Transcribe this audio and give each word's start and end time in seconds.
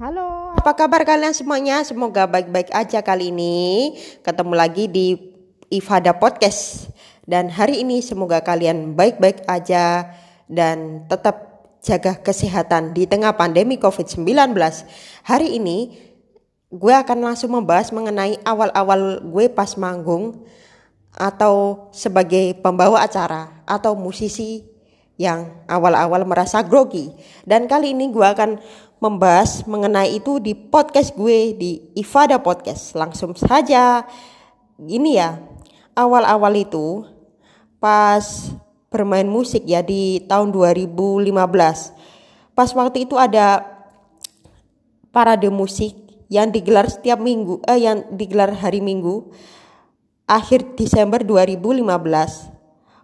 Halo, 0.00 0.56
apa 0.56 0.72
kabar 0.72 1.04
kalian 1.04 1.36
semuanya? 1.36 1.84
Semoga 1.84 2.24
baik-baik 2.24 2.72
aja 2.72 3.04
kali 3.04 3.28
ini. 3.28 3.92
Ketemu 4.24 4.56
lagi 4.56 4.88
di 4.88 5.20
Ifada 5.68 6.16
Podcast. 6.16 6.88
Dan 7.28 7.52
hari 7.52 7.84
ini 7.84 8.00
semoga 8.00 8.40
kalian 8.40 8.96
baik-baik 8.96 9.44
aja 9.44 10.08
dan 10.48 11.04
tetap 11.12 11.68
jaga 11.84 12.16
kesehatan 12.24 12.96
di 12.96 13.04
tengah 13.04 13.36
pandemi 13.36 13.76
COVID-19. 13.76 14.56
Hari 15.28 15.60
ini 15.60 15.92
gue 16.72 16.94
akan 16.96 17.28
langsung 17.28 17.52
membahas 17.52 17.92
mengenai 17.92 18.40
awal-awal 18.48 19.20
gue 19.28 19.52
pas 19.52 19.76
manggung 19.76 20.40
atau 21.12 21.84
sebagai 21.92 22.56
pembawa 22.64 23.04
acara 23.04 23.60
atau 23.68 23.92
musisi 23.92 24.64
yang 25.20 25.52
awal-awal 25.68 26.24
merasa 26.24 26.64
grogi. 26.64 27.12
Dan 27.44 27.68
kali 27.68 27.92
ini 27.92 28.08
gue 28.08 28.24
akan 28.24 28.56
membahas 29.02 29.66
mengenai 29.66 30.22
itu 30.22 30.38
di 30.38 30.54
podcast 30.54 31.18
gue 31.18 31.58
di 31.58 31.90
Ifada 31.98 32.38
Podcast. 32.38 32.94
Langsung 32.94 33.34
saja 33.34 34.06
gini 34.78 35.18
ya. 35.18 35.42
Awal-awal 35.98 36.62
itu 36.62 37.02
pas 37.82 38.22
bermain 38.94 39.26
musik 39.26 39.66
ya 39.66 39.82
di 39.82 40.22
tahun 40.30 40.54
2015. 40.54 41.34
Pas 42.54 42.70
waktu 42.78 43.10
itu 43.10 43.18
ada 43.18 43.66
parade 45.10 45.50
musik 45.50 45.98
yang 46.30 46.54
digelar 46.54 46.86
setiap 46.86 47.18
minggu 47.18 47.58
eh 47.66 47.82
yang 47.82 48.06
digelar 48.14 48.54
hari 48.56 48.80
Minggu 48.80 49.28
akhir 50.24 50.78
Desember 50.80 51.20
2015 51.20 52.51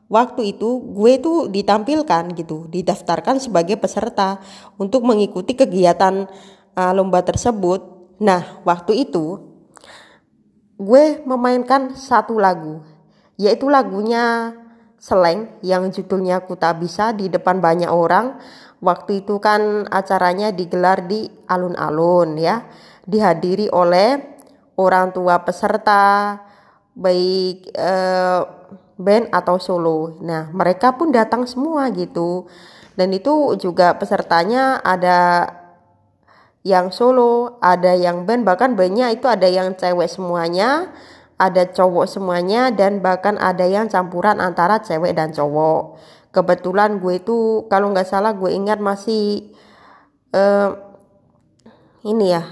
waktu 0.09 0.57
itu 0.57 0.81
gue 0.93 1.21
tuh 1.21 1.53
ditampilkan 1.53 2.33
gitu, 2.35 2.67
didaftarkan 2.73 3.39
sebagai 3.39 3.77
peserta 3.77 4.41
untuk 4.81 5.05
mengikuti 5.05 5.53
kegiatan 5.53 6.27
uh, 6.75 6.93
lomba 6.97 7.23
tersebut. 7.23 7.85
Nah, 8.19 8.65
waktu 8.65 9.09
itu 9.09 9.41
gue 10.81 11.23
memainkan 11.29 11.95
satu 11.95 12.41
lagu, 12.41 12.83
yaitu 13.37 13.69
lagunya 13.69 14.57
Seleng 14.99 15.55
yang 15.63 15.87
judulnya 15.95 16.43
Ku 16.43 16.59
Tak 16.59 16.83
Bisa 16.83 17.15
di 17.15 17.31
depan 17.31 17.63
banyak 17.63 17.87
orang. 17.87 18.43
Waktu 18.83 19.23
itu 19.23 19.39
kan 19.39 19.87
acaranya 19.91 20.51
digelar 20.51 21.07
di 21.07 21.27
alun-alun 21.47 22.35
ya, 22.39 22.67
dihadiri 23.07 23.71
oleh 23.71 24.39
orang 24.79 25.11
tua 25.11 25.43
peserta, 25.43 26.39
baik 26.95 27.75
eh, 27.75 28.43
band 28.99 29.31
atau 29.31 29.57
solo. 29.63 30.19
Nah, 30.21 30.51
mereka 30.51 30.99
pun 30.99 31.15
datang 31.15 31.47
semua 31.47 31.89
gitu. 31.95 32.51
Dan 32.99 33.15
itu 33.15 33.55
juga 33.63 33.95
pesertanya 33.95 34.83
ada 34.83 35.47
yang 36.67 36.91
solo, 36.91 37.57
ada 37.63 37.95
yang 37.95 38.27
band, 38.27 38.43
bahkan 38.43 38.75
bandnya 38.75 39.15
itu 39.15 39.31
ada 39.31 39.47
yang 39.47 39.79
cewek 39.79 40.11
semuanya, 40.11 40.91
ada 41.39 41.63
cowok 41.71 42.11
semuanya, 42.11 42.75
dan 42.75 42.99
bahkan 42.99 43.39
ada 43.39 43.63
yang 43.63 43.87
campuran 43.87 44.43
antara 44.43 44.83
cewek 44.83 45.15
dan 45.15 45.31
cowok. 45.31 45.97
Kebetulan 46.35 46.99
gue 46.99 47.23
itu 47.23 47.71
kalau 47.71 47.95
nggak 47.95 48.05
salah 48.05 48.35
gue 48.35 48.51
ingat 48.51 48.83
masih 48.83 49.55
uh, 50.35 50.75
ini 52.03 52.35
ya, 52.35 52.43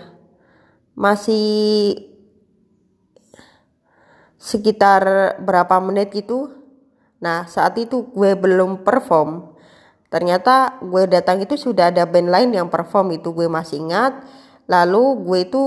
masih 0.95 1.47
sekitar 4.47 5.03
berapa 5.43 5.83
menit 5.83 6.15
gitu. 6.15 6.55
Nah 7.19 7.51
saat 7.51 7.75
itu 7.83 8.07
gue 8.15 8.39
belum 8.39 8.87
perform. 8.87 9.59
Ternyata 10.07 10.79
gue 10.79 11.11
datang 11.11 11.43
itu 11.43 11.59
sudah 11.59 11.91
ada 11.91 12.07
band 12.07 12.31
lain 12.31 12.51
yang 12.55 12.71
perform 12.71 13.19
itu 13.19 13.35
gue 13.35 13.51
masih 13.51 13.83
ingat. 13.83 14.23
Lalu 14.71 15.27
gue 15.27 15.39
itu 15.51 15.63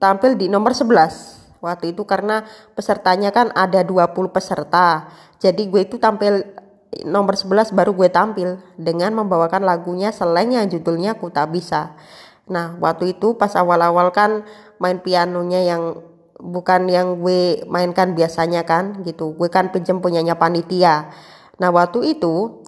tampil 0.00 0.40
di 0.40 0.48
nomor 0.48 0.72
11 0.72 1.60
waktu 1.60 1.92
itu 1.92 2.06
karena 2.08 2.48
pesertanya 2.72 3.28
kan 3.28 3.52
ada 3.52 3.84
20 3.84 4.32
peserta. 4.32 5.12
Jadi 5.36 5.68
gue 5.68 5.84
itu 5.84 6.00
tampil 6.00 6.48
nomor 7.04 7.36
11 7.36 7.76
baru 7.76 7.92
gue 7.92 8.08
tampil 8.08 8.56
dengan 8.80 9.12
membawakan 9.20 9.68
lagunya 9.68 10.08
Seleng 10.08 10.56
yang 10.56 10.64
judulnya 10.72 11.20
Ku 11.20 11.28
Tak 11.28 11.52
Bisa. 11.52 11.92
Nah 12.48 12.80
waktu 12.80 13.12
itu 13.20 13.36
pas 13.36 13.52
awal-awal 13.52 14.08
kan 14.16 14.48
main 14.80 14.96
pianonya 14.96 15.60
yang 15.68 15.82
bukan 16.38 16.86
yang 16.86 17.18
gue 17.20 17.66
mainkan 17.66 18.14
biasanya 18.14 18.62
kan 18.62 19.02
gitu. 19.02 19.34
Gue 19.34 19.50
kan 19.50 19.74
pinjam 19.74 19.98
punyanya 19.98 20.38
panitia. 20.38 21.10
Nah 21.58 21.70
waktu 21.74 22.16
itu 22.16 22.62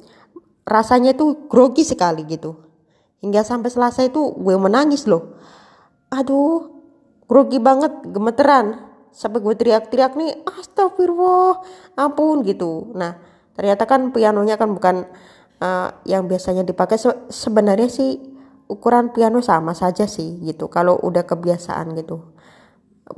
rasanya 0.67 1.15
tuh 1.15 1.47
grogi 1.47 1.87
sekali 1.87 2.27
gitu. 2.27 2.59
Hingga 3.23 3.47
sampai 3.47 3.71
selesai 3.71 4.11
itu 4.11 4.35
gue 4.35 4.57
menangis 4.59 5.07
loh. 5.07 5.39
Aduh 6.11 6.83
grogi 7.31 7.63
banget 7.63 7.95
gemeteran. 8.11 8.91
Sampai 9.11 9.43
gue 9.43 9.55
teriak-teriak 9.59 10.15
nih 10.19 10.43
astagfirullah 10.47 11.63
ampun 11.99 12.43
gitu. 12.47 12.91
Nah 12.95 13.19
ternyata 13.55 13.87
kan 13.87 14.11
pianonya 14.11 14.55
kan 14.59 14.71
bukan 14.75 15.07
uh, 15.63 15.89
yang 16.07 16.27
biasanya 16.27 16.67
dipakai. 16.67 16.99
Se 16.99 17.11
sebenarnya 17.31 17.91
sih 17.91 18.19
ukuran 18.71 19.11
piano 19.15 19.43
sama 19.43 19.75
saja 19.79 20.07
sih 20.11 20.43
gitu. 20.43 20.67
Kalau 20.71 20.99
udah 21.03 21.23
kebiasaan 21.27 21.95
gitu 21.99 22.40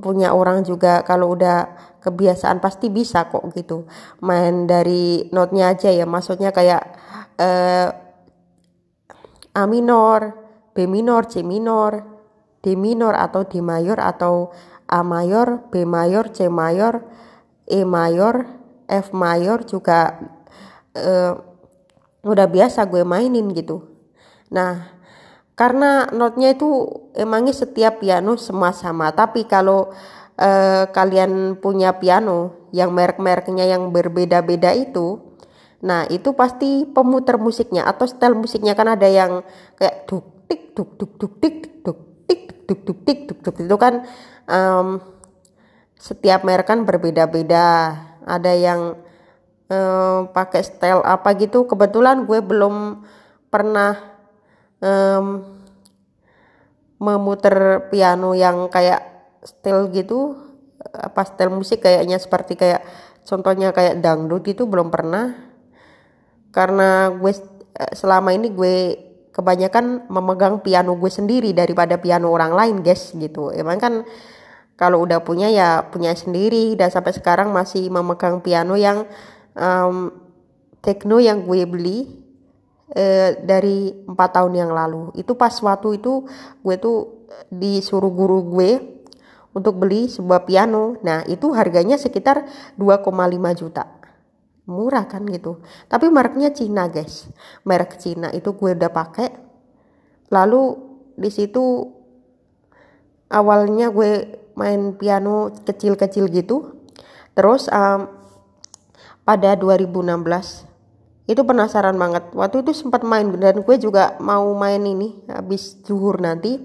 punya 0.00 0.32
orang 0.32 0.64
juga 0.64 1.04
kalau 1.04 1.36
udah 1.36 1.76
kebiasaan 2.00 2.58
pasti 2.58 2.88
bisa 2.88 3.28
kok 3.28 3.44
gitu. 3.52 3.84
Main 4.24 4.64
dari 4.64 5.28
notnya 5.30 5.74
aja 5.76 5.92
ya 5.92 6.08
maksudnya 6.08 6.54
kayak 6.54 6.82
eh, 7.36 7.88
A 9.52 9.64
minor 9.68 10.32
B 10.72 10.88
minor 10.88 11.28
C 11.28 11.44
minor 11.44 12.00
D 12.64 12.78
minor 12.78 13.12
atau 13.12 13.44
D 13.44 13.60
mayor 13.60 14.00
atau 14.00 14.54
A 14.88 15.04
mayor 15.04 15.68
B 15.68 15.84
mayor 15.84 16.32
C 16.32 16.48
mayor 16.48 17.04
E 17.68 17.84
mayor 17.84 18.48
F 18.88 19.12
mayor 19.12 19.64
juga 19.68 20.16
eh, 20.96 21.32
udah 22.22 22.46
biasa 22.46 22.86
gue 22.86 23.02
mainin 23.02 23.50
gitu. 23.52 23.82
Nah 24.52 24.91
karena 25.62 26.10
notnya 26.10 26.58
itu 26.58 26.90
emangnya 27.14 27.54
setiap 27.54 28.02
piano 28.02 28.34
semua 28.34 28.74
sama. 28.74 29.14
Tapi 29.14 29.46
kalau 29.46 29.94
eh, 30.34 30.90
kalian 30.90 31.54
punya 31.62 32.02
piano 32.02 32.66
yang 32.74 32.90
merek-mereknya 32.90 33.70
yang 33.70 33.94
berbeda-beda 33.94 34.74
itu 34.74 35.30
nah 35.82 36.06
itu 36.06 36.30
pasti 36.38 36.86
pemutar 36.86 37.38
musiknya 37.38 37.86
atau 37.86 38.10
style 38.10 38.34
musiknya. 38.34 38.74
Kan 38.74 38.90
ada 38.90 39.06
yang 39.06 39.46
kayak 39.78 40.10
duk 40.10 40.50
tik 40.50 40.74
duk 40.74 40.98
duk 40.98 41.12
duk 41.14 41.32
tik 41.38 41.56
duk 41.86 41.98
tik 42.26 42.42
duk 42.66 42.80
duk 42.82 42.98
tik 43.06 43.18
duk 43.30 43.38
duk. 43.46 43.54
Itu 43.62 43.76
kan 43.78 44.02
um, 44.50 44.98
setiap 45.94 46.42
merek 46.42 46.66
kan 46.66 46.82
berbeda-beda. 46.82 47.66
Ada 48.26 48.52
yang 48.58 48.98
um, 49.70 50.26
pakai 50.34 50.66
style 50.66 51.06
apa 51.06 51.38
gitu. 51.38 51.70
Kebetulan 51.70 52.26
gue 52.26 52.42
belum 52.42 53.06
pernah 53.46 54.11
um, 54.82 55.26
memutar 57.02 57.88
piano 57.90 58.34
yang 58.34 58.70
kayak 58.70 59.02
style 59.42 59.90
gitu 59.90 60.38
apa 60.92 61.26
musik 61.50 61.82
kayaknya 61.82 62.18
seperti 62.18 62.54
kayak 62.58 62.82
contohnya 63.26 63.70
kayak 63.70 64.02
dangdut 64.02 64.42
gitu 64.46 64.66
belum 64.66 64.90
pernah. 64.90 65.34
Karena 66.52 67.08
gue 67.10 67.32
eh, 67.32 67.92
selama 67.96 68.34
ini 68.36 68.52
gue 68.52 68.76
kebanyakan 69.32 70.12
memegang 70.12 70.60
piano 70.60 70.92
gue 70.94 71.08
sendiri 71.08 71.56
daripada 71.56 71.96
piano 71.96 72.28
orang 72.28 72.52
lain 72.52 72.76
guys 72.84 73.14
gitu. 73.16 73.50
Emang 73.50 73.80
kan 73.80 73.94
kalau 74.76 75.02
udah 75.02 75.22
punya 75.24 75.48
ya 75.48 75.86
punya 75.88 76.12
sendiri 76.12 76.74
dan 76.76 76.92
sampai 76.92 77.14
sekarang 77.14 77.50
masih 77.54 77.88
memegang 77.88 78.42
piano 78.44 78.76
yang 78.76 79.08
um, 79.56 80.12
techno 80.84 81.22
yang 81.22 81.46
gue 81.46 81.64
beli 81.64 82.21
eh, 82.92 83.40
dari 83.40 83.92
empat 84.04 84.30
tahun 84.40 84.52
yang 84.56 84.70
lalu. 84.72 85.12
Itu 85.16 85.36
pas 85.36 85.52
waktu 85.52 86.00
itu 86.00 86.28
gue 86.60 86.76
tuh 86.76 87.28
disuruh 87.48 88.12
guru 88.12 88.44
gue 88.52 88.70
untuk 89.56 89.80
beli 89.80 90.08
sebuah 90.08 90.44
piano. 90.44 91.00
Nah 91.00 91.24
itu 91.28 91.52
harganya 91.56 91.96
sekitar 91.96 92.44
2,5 92.76 93.60
juta. 93.60 93.84
Murah 94.68 95.10
kan 95.10 95.26
gitu. 95.26 95.60
Tapi 95.90 96.06
mereknya 96.08 96.54
Cina 96.54 96.86
guys. 96.86 97.28
Merek 97.66 97.98
Cina 97.98 98.30
itu 98.30 98.54
gue 98.54 98.72
udah 98.76 98.92
pakai. 98.92 99.28
Lalu 100.32 100.62
di 101.18 101.28
situ 101.28 101.92
awalnya 103.28 103.92
gue 103.92 104.40
main 104.56 104.96
piano 104.96 105.52
kecil-kecil 105.64 106.28
gitu. 106.32 106.78
Terus 107.32 107.68
um, 107.72 108.08
pada 109.24 109.56
2016 109.56 110.71
itu 111.30 111.42
penasaran 111.46 111.94
banget. 111.94 112.34
Waktu 112.34 112.66
itu 112.66 112.74
sempat 112.74 113.06
main 113.06 113.30
dan 113.38 113.62
gue 113.62 113.76
juga 113.78 114.18
mau 114.18 114.50
main 114.58 114.82
ini 114.82 115.22
habis 115.30 115.78
zuhur 115.86 116.18
nanti. 116.18 116.58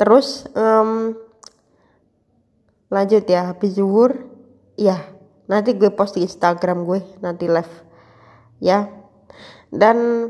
Terus 0.00 0.48
um, 0.56 1.12
lanjut 2.88 3.24
ya 3.28 3.52
habis 3.52 3.76
zuhur 3.76 4.24
ya 4.80 4.96
nanti 5.44 5.76
gue 5.76 5.92
post 5.92 6.16
di 6.16 6.24
Instagram 6.24 6.88
gue 6.88 7.00
nanti 7.20 7.44
live 7.44 7.74
ya. 8.64 8.88
Dan 9.68 10.28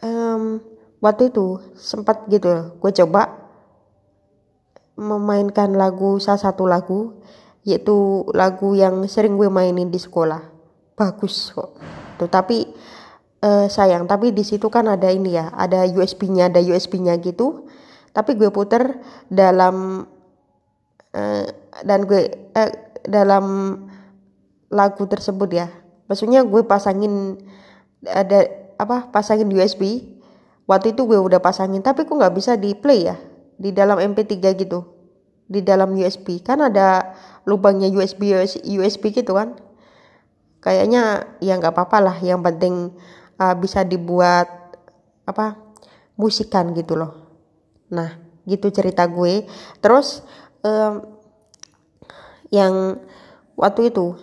um, 0.00 0.62
waktu 1.02 1.34
itu 1.34 1.58
sempat 1.74 2.30
gitu 2.30 2.78
gue 2.78 2.92
coba 3.02 3.50
memainkan 4.94 5.74
lagu 5.74 6.22
salah 6.22 6.42
satu 6.42 6.66
lagu 6.66 7.22
yaitu 7.66 8.26
lagu 8.34 8.78
yang 8.78 9.02
sering 9.10 9.34
gue 9.34 9.50
mainin 9.50 9.90
di 9.90 9.98
sekolah 9.98 10.57
bagus 10.98 11.54
kok. 11.54 11.78
Tuh 12.18 12.26
tapi 12.26 12.66
uh, 13.46 13.70
sayang 13.70 14.10
tapi 14.10 14.34
di 14.34 14.42
situ 14.42 14.66
kan 14.66 14.90
ada 14.90 15.06
ini 15.08 15.38
ya 15.38 15.54
ada 15.54 15.86
USB-nya 15.86 16.50
ada 16.50 16.58
USB-nya 16.58 17.14
gitu. 17.22 17.70
Tapi 18.10 18.34
gue 18.34 18.50
puter 18.50 18.98
dalam 19.30 20.02
uh, 21.14 21.46
dan 21.86 22.00
gue 22.02 22.50
uh, 22.58 22.72
dalam 23.06 23.44
lagu 24.74 25.06
tersebut 25.06 25.50
ya. 25.54 25.70
Maksudnya 26.10 26.42
gue 26.42 26.66
pasangin 26.66 27.38
ada 28.02 28.50
apa 28.78 29.10
pasangin 29.14 29.50
USB 29.54 30.14
waktu 30.66 30.92
itu 30.92 31.06
gue 31.06 31.18
udah 31.18 31.38
pasangin 31.38 31.80
tapi 31.80 32.02
kok 32.02 32.18
nggak 32.18 32.34
bisa 32.34 32.58
di 32.58 32.74
play 32.74 33.06
ya? 33.06 33.16
Di 33.54 33.70
dalam 33.70 34.02
MP3 34.02 34.34
gitu. 34.58 34.82
Di 35.48 35.62
dalam 35.62 35.94
USB 35.94 36.42
kan 36.42 36.60
ada 36.60 37.14
lubangnya 37.48 37.88
USB 37.88 38.34
USB 38.66 39.14
gitu 39.14 39.32
kan 39.32 39.67
kayaknya 40.58 41.36
ya 41.38 41.58
nggak 41.58 41.74
apa-apa 41.74 41.98
lah 42.02 42.16
yang 42.22 42.42
penting 42.42 42.94
uh, 43.38 43.54
bisa 43.54 43.86
dibuat 43.86 44.46
apa 45.24 45.56
musikan 46.18 46.74
gitu 46.74 46.98
loh. 46.98 47.12
Nah 47.94 48.18
gitu 48.48 48.72
cerita 48.72 49.06
gue. 49.06 49.46
Terus 49.78 50.24
um, 50.64 51.04
yang 52.48 52.98
waktu 53.54 53.92
itu 53.92 54.16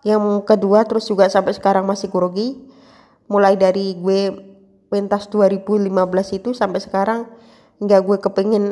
yang 0.00 0.22
kedua 0.48 0.88
terus 0.88 1.04
juga 1.10 1.28
sampai 1.28 1.52
sekarang 1.52 1.84
masih 1.84 2.08
grogi. 2.08 2.56
Mulai 3.30 3.54
dari 3.54 3.94
gue 3.94 4.34
pentas 4.90 5.30
2015 5.30 5.86
itu 6.34 6.50
sampai 6.50 6.82
sekarang 6.82 7.30
nggak 7.78 8.00
gue 8.02 8.16
kepengen 8.18 8.64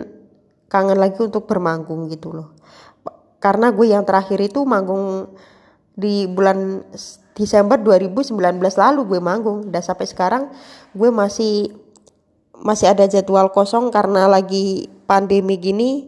kangen 0.67 0.99
lagi 0.99 1.23
untuk 1.23 1.47
bermanggung 1.47 2.11
gitu 2.11 2.35
loh. 2.35 2.49
Karena 3.39 3.71
gue 3.71 3.87
yang 3.95 4.03
terakhir 4.03 4.43
itu 4.43 4.67
manggung 4.67 5.31
di 5.99 6.31
bulan 6.31 6.87
Desember 7.35 7.75
2019 7.75 8.39
lalu 8.79 9.01
gue 9.03 9.21
manggung. 9.21 9.67
Dan 9.67 9.83
sampai 9.83 10.07
sekarang 10.07 10.43
gue 10.95 11.11
masih 11.11 11.75
masih 12.59 12.91
ada 12.91 13.07
jadwal 13.11 13.51
kosong 13.51 13.91
karena 13.91 14.27
lagi 14.31 14.87
pandemi 15.07 15.59
gini 15.59 16.07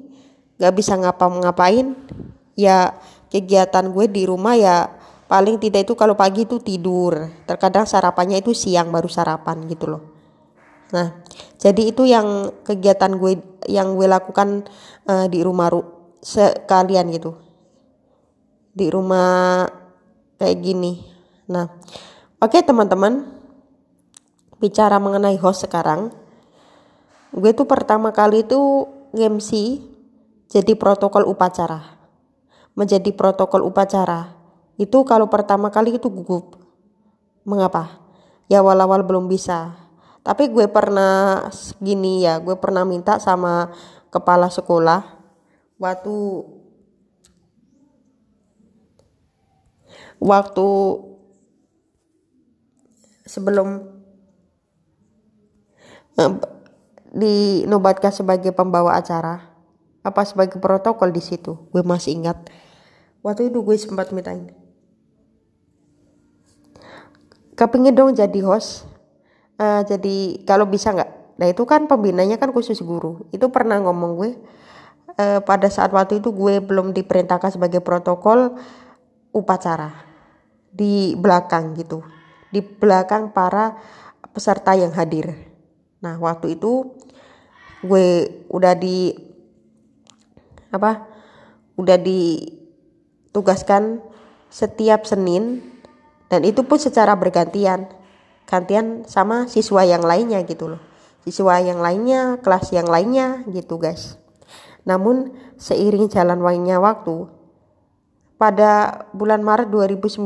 gak 0.62 0.78
bisa 0.78 0.94
ngapa-ngapain. 0.94 1.98
Ya 2.54 2.94
kegiatan 3.34 3.90
gue 3.90 4.06
di 4.06 4.22
rumah 4.30 4.54
ya 4.54 4.94
paling 5.26 5.58
tidak 5.58 5.90
itu 5.90 5.98
kalau 5.98 6.14
pagi 6.14 6.46
itu 6.46 6.62
tidur. 6.62 7.26
Terkadang 7.46 7.86
sarapannya 7.86 8.38
itu 8.38 8.54
siang 8.54 8.94
baru 8.94 9.10
sarapan 9.10 9.66
gitu 9.66 9.90
loh. 9.90 10.02
Nah, 10.90 11.22
jadi 11.54 11.94
itu 11.94 12.02
yang 12.02 12.50
kegiatan 12.66 13.14
gue 13.14 13.38
yang 13.70 13.94
gue 13.94 14.10
lakukan 14.10 14.66
uh, 15.06 15.30
di 15.30 15.46
rumah 15.46 15.70
ru 15.70 15.86
sekalian 16.18 17.14
gitu. 17.14 17.38
Di 18.74 18.90
rumah 18.90 19.66
kayak 20.40 20.64
gini. 20.64 21.04
Nah, 21.52 21.68
oke 22.40 22.56
okay, 22.56 22.64
teman-teman. 22.64 23.28
Bicara 24.56 24.96
mengenai 24.96 25.36
host 25.36 25.68
sekarang. 25.68 26.08
Gue 27.36 27.52
tuh 27.52 27.68
pertama 27.68 28.10
kali 28.10 28.42
itu 28.42 28.88
MC 29.12 29.80
jadi 30.48 30.72
protokol 30.74 31.28
upacara. 31.28 32.00
Menjadi 32.72 33.12
protokol 33.12 33.68
upacara. 33.68 34.32
Itu 34.80 35.04
kalau 35.04 35.28
pertama 35.28 35.68
kali 35.68 36.00
itu 36.00 36.08
gugup. 36.08 36.56
Mengapa? 37.44 38.00
Ya 38.48 38.64
awal-awal 38.64 39.04
belum 39.04 39.28
bisa 39.28 39.90
tapi 40.20 40.52
gue 40.52 40.68
pernah 40.68 41.48
gini 41.80 42.24
ya 42.24 42.36
gue 42.40 42.56
pernah 42.60 42.84
minta 42.84 43.16
sama 43.16 43.72
kepala 44.12 44.52
sekolah 44.52 45.16
waktu 45.80 46.16
waktu 50.20 50.68
sebelum 53.24 53.88
eh, 56.20 56.32
dinobatkan 57.10 58.12
sebagai 58.12 58.52
pembawa 58.52 59.00
acara 59.00 59.48
apa 60.00 60.22
sebagai 60.24 60.60
protokol 60.60 61.12
di 61.12 61.20
situ? 61.24 61.56
Gue 61.72 61.84
masih 61.84 62.16
ingat. 62.16 62.48
Waktu 63.20 63.52
itu 63.52 63.60
gue 63.60 63.76
sempat 63.76 64.12
mintain. 64.16 64.48
Kepingin 67.56 67.92
dong 67.92 68.16
jadi 68.16 68.40
host 68.40 68.88
uh, 69.60 69.84
jadi 69.84 70.40
kalau 70.48 70.64
bisa 70.64 70.96
nggak? 70.96 71.36
Nah 71.36 71.46
itu 71.52 71.68
kan 71.68 71.84
pembinanya 71.84 72.40
kan 72.40 72.48
khusus 72.56 72.80
guru. 72.80 73.28
Itu 73.28 73.52
pernah 73.52 73.76
ngomong 73.84 74.16
gue 74.16 74.30
uh, 75.20 75.40
pada 75.44 75.68
saat 75.68 75.92
waktu 75.92 76.24
itu 76.24 76.32
gue 76.32 76.64
belum 76.64 76.96
diperintahkan 76.96 77.60
sebagai 77.60 77.84
protokol 77.84 78.56
upacara 79.36 80.09
di 80.70 81.18
belakang 81.18 81.74
gitu. 81.76 82.02
Di 82.50 82.62
belakang 82.62 83.34
para 83.34 83.78
peserta 84.30 84.74
yang 84.78 84.94
hadir. 84.94 85.34
Nah 86.00 86.16
waktu 86.18 86.58
itu 86.58 86.94
gue 87.80 88.08
udah 88.48 88.74
di 88.76 89.14
apa 90.70 91.08
udah 91.74 91.98
ditugaskan 91.98 93.98
setiap 94.50 95.06
Senin 95.06 95.62
dan 96.30 96.46
itu 96.46 96.62
pun 96.62 96.78
secara 96.78 97.18
bergantian. 97.18 97.90
Gantian 98.46 99.06
sama 99.06 99.46
siswa 99.46 99.86
yang 99.86 100.02
lainnya 100.02 100.42
gitu 100.42 100.74
loh. 100.74 100.82
Siswa 101.22 101.62
yang 101.62 101.78
lainnya 101.78 102.42
kelas 102.42 102.74
yang 102.74 102.90
lainnya 102.90 103.46
gitu 103.46 103.78
guys. 103.78 104.18
Namun 104.82 105.30
seiring 105.60 106.10
jalan 106.10 106.42
waktu 106.82 107.30
pada 108.40 109.04
bulan 109.12 109.44
Maret 109.44 109.68
2019 109.68 110.24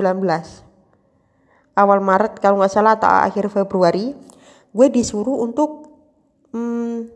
awal 1.74 1.98
Maret 1.98 2.38
kalau 2.38 2.62
nggak 2.62 2.70
salah 2.70 2.94
atau 2.94 3.10
akhir 3.10 3.50
Februari 3.50 4.14
gue 4.74 4.86
disuruh 4.90 5.42
untuk 5.42 5.90
hmm, 6.54 7.10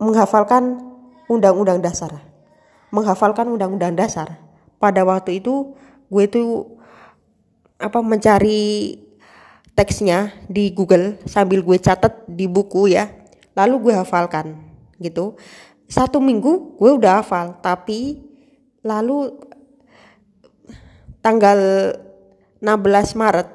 menghafalkan 0.00 0.80
undang-undang 1.28 1.80
dasar. 1.80 2.20
Menghafalkan 2.92 3.48
undang-undang 3.48 3.96
dasar. 3.96 4.40
Pada 4.76 5.04
waktu 5.04 5.40
itu 5.40 5.76
gue 6.12 6.24
tuh 6.28 6.78
apa 7.76 8.00
mencari 8.00 8.96
teksnya 9.76 10.32
di 10.48 10.72
Google 10.72 11.20
sambil 11.28 11.60
gue 11.60 11.76
catat 11.76 12.24
di 12.28 12.48
buku 12.48 12.92
ya. 12.92 13.12
Lalu 13.56 13.90
gue 13.90 13.94
hafalkan 13.96 14.56
gitu. 15.00 15.36
Satu 15.88 16.20
minggu 16.20 16.76
gue 16.76 16.90
udah 16.92 17.20
hafal 17.20 17.56
tapi 17.60 18.25
lalu 18.86 19.34
tanggal 21.18 21.58
16 22.62 23.18
Maret 23.18 23.48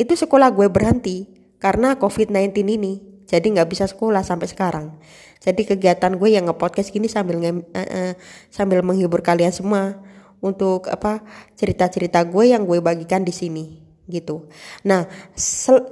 itu 0.00 0.16
sekolah 0.16 0.48
gue 0.56 0.72
berhenti 0.72 1.28
karena 1.60 2.00
COVID-19 2.00 2.56
ini 2.64 2.92
jadi 3.28 3.44
nggak 3.44 3.68
bisa 3.68 3.84
sekolah 3.84 4.24
sampai 4.24 4.48
sekarang 4.48 4.96
jadi 5.40 5.76
kegiatan 5.76 6.16
gue 6.16 6.28
yang 6.32 6.48
ngepodcast 6.48 6.88
gini 6.90 7.12
sambil 7.12 7.36
nge 7.38 7.52
uh, 7.52 7.80
uh, 7.80 8.12
sambil 8.48 8.80
menghibur 8.80 9.20
kalian 9.20 9.52
semua 9.52 10.00
untuk 10.40 10.88
apa 10.88 11.20
cerita-cerita 11.56 12.24
gue 12.24 12.56
yang 12.56 12.64
gue 12.64 12.80
bagikan 12.80 13.24
di 13.24 13.32
sini 13.32 13.90
gitu. 14.10 14.50
Nah, 14.82 15.06
sel 15.36 15.84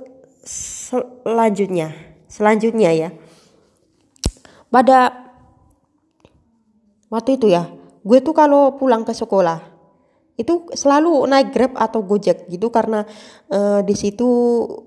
selanjutnya, 0.42 1.95
selanjutnya 2.26 2.90
ya. 2.92 3.11
Pada 4.68 5.12
waktu 7.09 7.40
itu 7.40 7.52
ya, 7.52 7.68
gue 8.02 8.19
tuh 8.23 8.35
kalau 8.35 8.76
pulang 8.78 9.02
ke 9.02 9.14
sekolah 9.14 9.78
itu 10.38 10.71
selalu 10.71 11.26
naik 11.26 11.50
Grab 11.50 11.73
atau 11.75 12.07
Gojek 12.07 12.47
gitu 12.47 12.71
karena 12.71 13.02
uh, 13.50 13.83
di 13.83 13.99
situ 13.99 14.31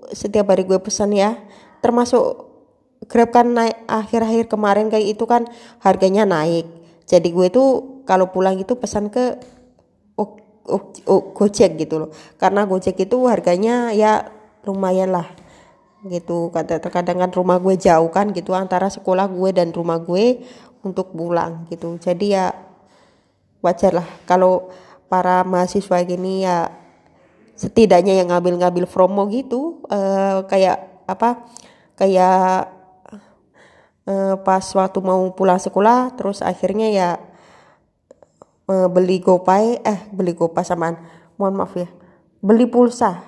setiap 0.08 0.48
hari 0.48 0.64
gue 0.64 0.80
pesan 0.80 1.12
ya, 1.12 1.36
termasuk 1.84 2.48
Grab 3.04 3.36
kan 3.36 3.52
naik 3.52 3.84
akhir-akhir 3.84 4.48
kemarin 4.48 4.88
kayak 4.88 5.12
itu 5.12 5.28
kan 5.28 5.44
harganya 5.84 6.24
naik. 6.24 6.64
Jadi 7.04 7.28
gue 7.28 7.52
tuh 7.52 8.00
kalau 8.08 8.32
pulang 8.32 8.56
itu 8.56 8.72
pesan 8.80 9.12
ke 9.12 9.36
oh, 10.16 10.40
oh, 11.04 11.22
Gojek 11.36 11.76
gitu 11.76 12.00
loh. 12.00 12.10
Karena 12.40 12.64
Gojek 12.64 12.96
itu 12.96 13.28
harganya 13.28 13.92
ya 13.92 14.32
lumayan 14.64 15.12
lah 15.12 15.28
gitu. 16.08 16.48
Kadang-kadang 16.48 17.28
kan 17.28 17.30
rumah 17.36 17.60
gue 17.60 17.76
jauh 17.76 18.08
kan 18.08 18.32
gitu 18.32 18.56
antara 18.56 18.88
sekolah 18.88 19.28
gue 19.28 19.52
dan 19.52 19.68
rumah 19.68 20.00
gue 20.00 20.40
untuk 20.80 21.12
pulang 21.12 21.68
gitu. 21.68 22.00
Jadi 22.00 22.32
ya 22.32 22.71
wajar 23.62 23.94
lah. 23.96 24.08
Kalau 24.26 24.68
para 25.06 25.46
mahasiswa 25.46 26.02
gini 26.04 26.42
ya 26.44 26.74
setidaknya 27.56 28.18
yang 28.18 28.32
ngambil-ngambil 28.32 28.88
promo 28.90 29.28
gitu 29.30 29.84
uh, 29.92 30.42
kayak 30.50 31.04
apa 31.06 31.46
kayak 31.94 32.72
uh, 34.08 34.34
pas 34.40 34.64
waktu 34.64 34.98
mau 35.04 35.30
pulang 35.36 35.60
sekolah 35.60 36.16
terus 36.18 36.42
akhirnya 36.42 36.88
ya 36.90 37.08
uh, 38.66 38.88
beli 38.90 39.22
GoPay 39.22 39.84
eh 39.84 40.00
beli 40.10 40.34
GoPay 40.34 40.64
samaan. 40.66 40.98
Mohon 41.38 41.54
maaf 41.54 41.72
ya. 41.78 41.88
Beli 42.42 42.66
pulsa. 42.66 43.22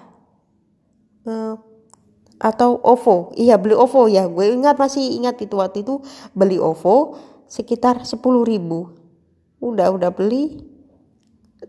Uh, 1.25 1.57
atau 2.43 2.76
OVO. 2.83 3.33
Iya 3.38 3.57
beli 3.57 3.79
OVO 3.79 4.11
ya. 4.11 4.26
Gue 4.26 4.53
ingat 4.53 4.76
masih 4.76 5.17
ingat 5.17 5.38
itu 5.41 5.57
waktu 5.57 5.87
itu 5.87 6.03
beli 6.35 6.59
OVO 6.59 7.17
sekitar 7.47 8.03
10 8.03 8.19
ribu 8.45 9.04
udah 9.64 9.88
udah 9.97 10.11
beli 10.12 10.61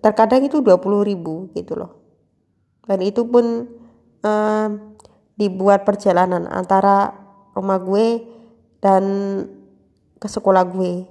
terkadang 0.04 0.44
itu 0.44 0.60
20 0.60 1.08
ribu 1.08 1.48
gitu 1.56 1.80
loh. 1.80 1.92
Dan 2.84 3.00
itu 3.02 3.24
pun 3.26 3.66
um, 4.22 4.70
dibuat 5.40 5.88
perjalanan 5.88 6.46
antara 6.52 7.16
rumah 7.56 7.80
gue 7.80 8.22
dan 8.84 9.04
ke 10.20 10.28
sekolah 10.28 10.68
gue. 10.68 11.08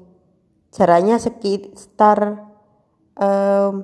Jaraknya 0.74 1.16
sekitar 1.16 2.44
um, 3.16 3.74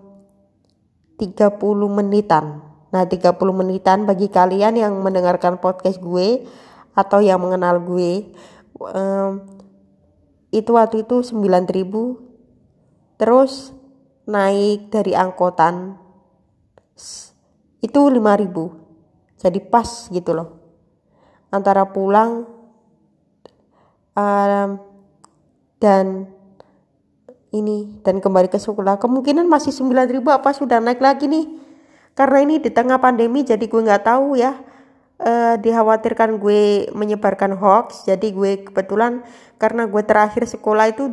30 1.17 1.57
menitan. 1.89 2.61
Nah 2.91 3.05
30 3.07 3.39
menitan 3.55 4.05
bagi 4.05 4.29
kalian 4.29 4.75
yang 4.77 4.93
mendengarkan 5.01 5.59
podcast 5.63 6.03
gue 6.03 6.45
atau 6.95 7.23
yang 7.23 7.39
mengenal 7.39 7.79
gue 7.79 8.35
um, 8.83 9.47
itu 10.51 10.71
waktu 10.75 11.07
itu 11.07 11.23
9000 11.23 12.30
terus 13.21 13.77
naik 14.25 14.89
dari 14.89 15.13
angkotan. 15.13 16.01
Itu 17.85 18.09
5000 18.09 19.37
jadi 19.37 19.61
pas 19.61 20.09
gitu 20.09 20.33
loh. 20.33 20.49
Antara 21.53 21.85
pulang 21.93 22.49
um, 24.17 24.71
dan 25.81 26.29
ini 27.53 28.01
dan 28.01 28.25
kembali 28.25 28.49
ke 28.49 28.57
sekolah. 28.57 28.97
Kemungkinan 28.97 29.45
masih 29.45 29.77
9000 29.77 30.25
apa 30.33 30.51
sudah 30.57 30.81
naik 30.81 31.05
lagi 31.05 31.29
nih. 31.29 31.61
Karena 32.17 32.41
ini 32.45 32.57
di 32.57 32.73
tengah 32.73 32.97
pandemi 33.01 33.45
jadi 33.45 33.61
gue 33.61 33.81
nggak 33.85 34.05
tahu 34.09 34.41
ya. 34.41 34.57
Uh, 35.21 35.61
dikhawatirkan 35.61 36.41
gue 36.41 36.89
menyebarkan 36.97 37.53
hoax 37.53 38.09
jadi 38.09 38.33
gue 38.33 38.65
kebetulan 38.65 39.21
karena 39.61 39.85
gue 39.85 40.01
terakhir 40.01 40.49
sekolah 40.49 40.97
itu 40.97 41.13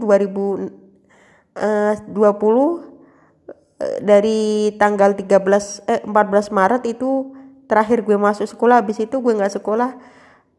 2020 1.57 2.13
uh, 2.17 2.81
dari 4.01 4.73
tanggal 4.81 5.13
13 5.13 5.85
eh 5.85 6.01
14 6.05 6.49
Maret 6.49 6.83
itu 6.89 7.37
terakhir 7.69 8.01
gue 8.01 8.17
masuk 8.17 8.47
sekolah. 8.47 8.81
Habis 8.81 9.05
itu 9.05 9.19
gue 9.19 9.33
nggak 9.35 9.59
sekolah. 9.61 9.99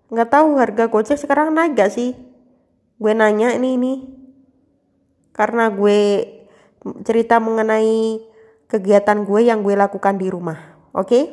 Nggak 0.09 0.31
tahu 0.33 0.49
harga 0.57 0.85
gojek 0.89 1.19
sekarang 1.21 1.53
naik 1.53 1.77
gak 1.77 1.93
sih? 1.93 2.17
Gue 2.97 3.13
nanya 3.13 3.53
ini 3.57 3.77
ini. 3.77 3.95
Karena 5.37 5.69
gue 5.69 6.25
cerita 7.05 7.37
mengenai 7.39 8.23
kegiatan 8.69 9.25
gue 9.25 9.41
yang 9.49 9.65
gue 9.65 9.75
lakukan 9.75 10.17
di 10.17 10.29
rumah. 10.29 10.79
Oke, 10.97 11.09
okay? 11.09 11.25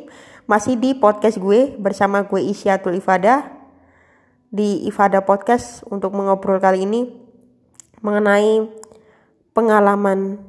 masih 0.48 0.76
di 0.80 0.96
podcast 0.96 1.40
gue 1.40 1.76
bersama 1.80 2.28
gue 2.28 2.42
Isyatul 2.42 3.00
Ifada. 3.00 3.52
Di 4.56 4.88
Ifada 4.88 5.20
Podcast 5.20 5.84
untuk 5.92 6.16
mengobrol 6.16 6.64
kali 6.64 6.88
ini 6.88 7.12
mengenai 8.00 8.72
pengalaman 9.56 10.44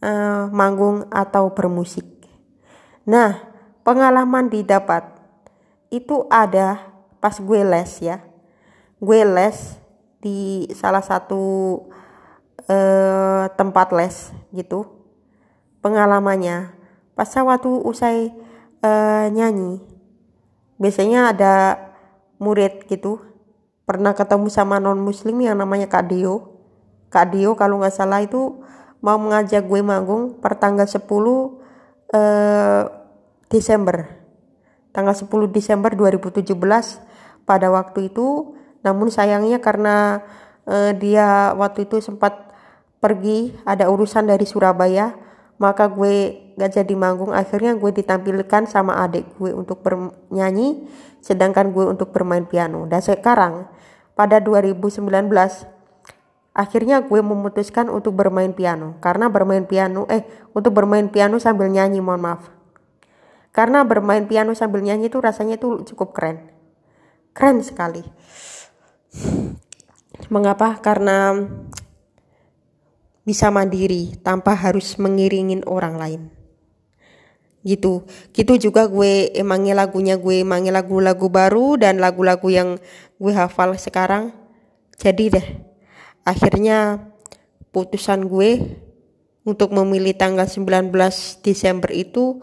uh, 0.00 0.46
manggung 0.54 1.04
atau 1.10 1.50
bermusik. 1.50 2.06
Nah, 3.02 3.42
pengalaman 3.82 4.46
didapat 4.46 5.02
itu 5.90 6.24
ada 6.30 6.78
pas 7.18 7.34
gue 7.34 7.60
les 7.66 7.90
ya. 7.98 8.22
Gue 9.02 9.26
les 9.26 9.82
di 10.22 10.70
salah 10.72 11.02
satu 11.02 11.42
uh, 12.70 13.44
tempat 13.54 13.92
les 13.94 14.32
gitu 14.50 14.90
pengalamannya 15.84 16.74
pas 17.14 17.30
waktu 17.30 17.70
usai 17.86 18.34
uh, 18.82 19.26
nyanyi 19.30 19.80
biasanya 20.76 21.32
ada 21.32 21.54
murid 22.42 22.84
gitu 22.90 23.22
pernah 23.86 24.12
ketemu 24.12 24.50
sama 24.50 24.82
non 24.82 24.98
muslim 25.00 25.38
yang 25.40 25.56
namanya 25.56 25.86
Kak 25.86 26.10
Dio 26.10 26.55
Kak 27.16 27.32
Dio 27.32 27.56
kalau 27.56 27.80
nggak 27.80 27.96
salah 27.96 28.20
itu 28.20 28.60
mau 29.00 29.16
mengajak 29.16 29.64
gue 29.64 29.80
manggung 29.80 30.36
per 30.36 30.60
tanggal 30.60 30.84
10 30.84 31.00
uh, 31.00 32.84
Desember. 33.48 34.04
Tanggal 34.92 35.16
10 35.16 35.32
Desember 35.48 35.96
2017 35.96 36.52
pada 37.48 37.72
waktu 37.72 38.12
itu. 38.12 38.52
Namun 38.84 39.08
sayangnya 39.08 39.64
karena 39.64 40.20
uh, 40.68 40.92
dia 40.92 41.56
waktu 41.56 41.88
itu 41.88 42.04
sempat 42.04 42.52
pergi 43.00 43.56
ada 43.64 43.88
urusan 43.88 44.28
dari 44.28 44.44
Surabaya 44.44 45.16
maka 45.56 45.88
gue 45.88 46.52
gak 46.60 46.76
jadi 46.76 46.94
manggung. 47.00 47.32
Akhirnya 47.32 47.72
gue 47.80 47.96
ditampilkan 47.96 48.68
sama 48.68 49.00
adik 49.00 49.24
gue 49.40 49.56
untuk 49.56 49.80
bernyanyi 49.80 50.84
sedangkan 51.24 51.72
gue 51.72 51.84
untuk 51.88 52.12
bermain 52.12 52.44
piano. 52.44 52.84
Dan 52.84 53.00
sekarang 53.00 53.72
pada 54.12 54.36
2019 54.36 55.00
akhirnya 56.56 57.04
gue 57.04 57.20
memutuskan 57.20 57.92
untuk 57.92 58.16
bermain 58.16 58.56
piano. 58.56 58.96
Karena 59.04 59.28
bermain 59.28 59.68
piano 59.68 60.08
eh 60.08 60.24
untuk 60.56 60.72
bermain 60.72 61.12
piano 61.12 61.36
sambil 61.36 61.68
nyanyi 61.68 62.00
mohon 62.00 62.24
maaf. 62.24 62.48
Karena 63.52 63.84
bermain 63.84 64.24
piano 64.24 64.56
sambil 64.56 64.80
nyanyi 64.80 65.12
itu 65.12 65.20
rasanya 65.20 65.60
itu 65.60 65.84
cukup 65.92 66.16
keren. 66.16 66.48
Keren 67.36 67.60
sekali. 67.60 68.00
Mengapa? 70.32 70.80
Karena 70.80 71.36
bisa 73.28 73.52
mandiri 73.52 74.16
tanpa 74.24 74.56
harus 74.56 74.96
mengiringin 74.96 75.60
orang 75.68 76.00
lain. 76.00 76.22
Gitu. 77.60 78.08
Gitu 78.32 78.70
juga 78.70 78.88
gue 78.88 79.28
emangnya 79.36 79.76
lagunya 79.76 80.16
gue 80.16 80.40
emangnya 80.40 80.72
lagu-lagu 80.80 81.28
baru 81.28 81.76
dan 81.76 82.00
lagu-lagu 82.00 82.48
yang 82.48 82.80
gue 83.20 83.32
hafal 83.36 83.76
sekarang. 83.76 84.32
Jadi 84.96 85.24
deh 85.28 85.65
akhirnya 86.26 87.06
putusan 87.70 88.26
gue 88.26 88.82
untuk 89.46 89.70
memilih 89.70 90.10
tanggal 90.18 90.50
19 90.50 90.90
Desember 91.46 91.94
itu 91.94 92.42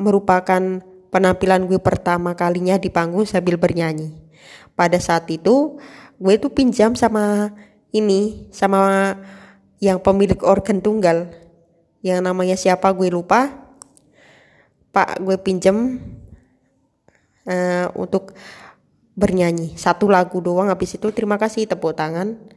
merupakan 0.00 0.80
penampilan 1.12 1.68
gue 1.68 1.76
pertama 1.76 2.32
kalinya 2.32 2.80
di 2.80 2.88
panggung 2.88 3.28
sambil 3.28 3.60
bernyanyi. 3.60 4.16
Pada 4.72 4.96
saat 4.96 5.28
itu 5.28 5.76
gue 6.16 6.34
tuh 6.40 6.48
pinjam 6.48 6.96
sama 6.96 7.52
ini 7.92 8.48
sama 8.50 9.14
yang 9.78 10.00
pemilik 10.00 10.40
organ 10.40 10.80
tunggal 10.80 11.28
yang 12.00 12.24
namanya 12.24 12.56
siapa 12.56 12.88
gue 12.96 13.12
lupa. 13.12 13.52
Pak 14.96 15.20
gue 15.20 15.36
pinjem 15.44 16.00
uh, 17.44 17.86
untuk 17.98 18.32
bernyanyi. 19.12 19.76
Satu 19.76 20.08
lagu 20.08 20.40
doang 20.40 20.72
habis 20.72 20.96
itu 20.96 21.12
terima 21.12 21.36
kasih 21.36 21.68
tepuk 21.68 21.92
tangan 21.92 22.54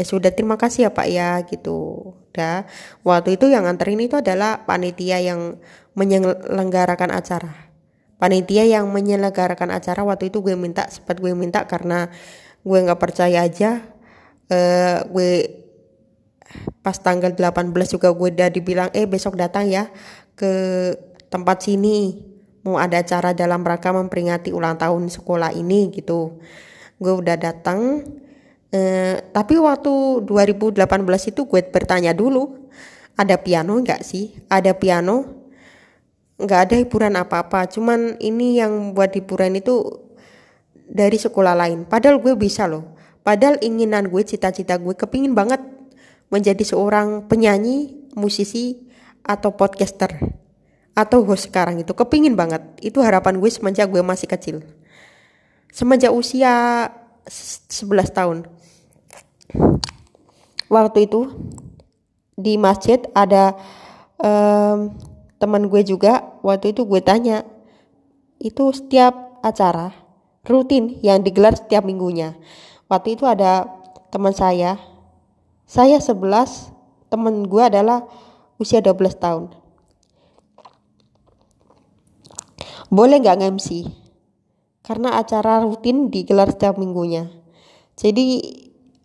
ya 0.00 0.04
sudah 0.08 0.32
terima 0.32 0.56
kasih 0.56 0.88
ya 0.88 0.90
pak 0.96 1.06
ya 1.12 1.44
gitu. 1.44 2.10
Dah. 2.32 2.64
Waktu 3.04 3.36
itu 3.36 3.52
yang 3.52 3.68
anterin 3.68 4.00
itu 4.00 4.16
adalah 4.16 4.64
panitia 4.64 5.20
yang 5.20 5.60
menyelenggarakan 5.92 7.12
acara. 7.12 7.68
Panitia 8.16 8.64
yang 8.64 8.88
menyelenggarakan 8.88 9.76
acara 9.76 10.00
waktu 10.08 10.32
itu 10.32 10.40
gue 10.40 10.56
minta 10.56 10.88
sempat 10.88 11.20
gue 11.20 11.36
minta 11.36 11.68
karena 11.68 12.08
gue 12.64 12.78
nggak 12.80 13.00
percaya 13.00 13.44
aja 13.44 13.80
uh, 14.52 15.04
gue 15.08 15.32
pas 16.84 16.96
tanggal 16.96 17.32
18 17.32 17.72
juga 17.88 18.12
gue 18.12 18.28
udah 18.32 18.48
dibilang 18.52 18.88
eh 18.92 19.06
besok 19.06 19.36
datang 19.36 19.68
ya 19.68 19.92
ke 20.32 20.52
tempat 21.28 21.68
sini. 21.68 22.26
Mau 22.60 22.76
ada 22.76 23.00
acara 23.00 23.32
dalam 23.32 23.64
rangka 23.64 23.88
memperingati 23.88 24.52
ulang 24.52 24.76
tahun 24.76 25.08
sekolah 25.08 25.56
ini 25.56 25.88
gitu. 25.96 26.40
Gue 27.00 27.12
udah 27.16 27.40
datang 27.40 28.04
eh, 28.70 29.16
tapi 29.30 29.54
waktu 29.58 30.24
2018 30.26 31.30
itu 31.30 31.46
gue 31.46 31.62
bertanya 31.70 32.14
dulu 32.14 32.70
ada 33.20 33.36
piano 33.36 33.76
nggak 33.76 34.00
sih? 34.00 34.32
Ada 34.48 34.72
piano? 34.72 35.28
Nggak 36.40 36.60
ada 36.64 36.74
hiburan 36.80 37.14
apa-apa. 37.20 37.68
Cuman 37.68 38.16
ini 38.16 38.56
yang 38.56 38.96
buat 38.96 39.12
hiburan 39.12 39.60
itu 39.60 39.84
dari 40.88 41.20
sekolah 41.20 41.52
lain. 41.52 41.84
Padahal 41.84 42.16
gue 42.16 42.32
bisa 42.32 42.64
loh. 42.64 42.96
Padahal 43.20 43.60
inginan 43.60 44.08
gue 44.08 44.24
cita-cita 44.24 44.80
gue 44.80 44.96
kepingin 44.96 45.36
banget 45.36 45.60
menjadi 46.32 46.64
seorang 46.64 47.28
penyanyi, 47.28 48.08
musisi, 48.16 48.88
atau 49.20 49.52
podcaster 49.52 50.16
atau 50.96 51.20
host 51.28 51.52
sekarang 51.52 51.84
itu. 51.84 51.92
Kepingin 51.92 52.32
banget. 52.32 52.64
Itu 52.80 53.04
harapan 53.04 53.36
gue 53.36 53.50
semenjak 53.52 53.92
gue 53.92 54.00
masih 54.00 54.24
kecil. 54.24 54.56
Semenjak 55.70 56.10
usia 56.10 56.88
11 57.28 58.16
tahun 58.16 58.38
waktu 60.70 61.10
itu 61.10 61.28
di 62.38 62.56
masjid 62.56 63.02
ada 63.12 63.58
um, 64.16 64.94
teman 65.36 65.66
gue 65.66 65.82
juga 65.82 66.24
waktu 66.40 66.72
itu 66.72 66.86
gue 66.86 67.02
tanya 67.02 67.44
itu 68.40 68.72
setiap 68.72 69.42
acara 69.44 69.92
rutin 70.48 70.96
yang 71.04 71.20
digelar 71.20 71.58
setiap 71.58 71.84
minggunya 71.84 72.38
waktu 72.88 73.18
itu 73.18 73.26
ada 73.26 73.68
teman 74.08 74.32
saya 74.32 74.78
saya 75.70 76.02
11, 76.02 76.18
temen 77.14 77.46
gue 77.46 77.62
adalah 77.62 78.02
usia 78.58 78.82
12 78.82 79.22
tahun. 79.22 79.54
Boleh 82.90 83.22
nggak 83.22 83.38
nge-MC? 83.38 83.86
karena 84.90 85.22
acara 85.22 85.62
rutin 85.62 86.10
digelar 86.10 86.50
setiap 86.50 86.74
minggunya 86.74 87.30
jadi 87.94 88.42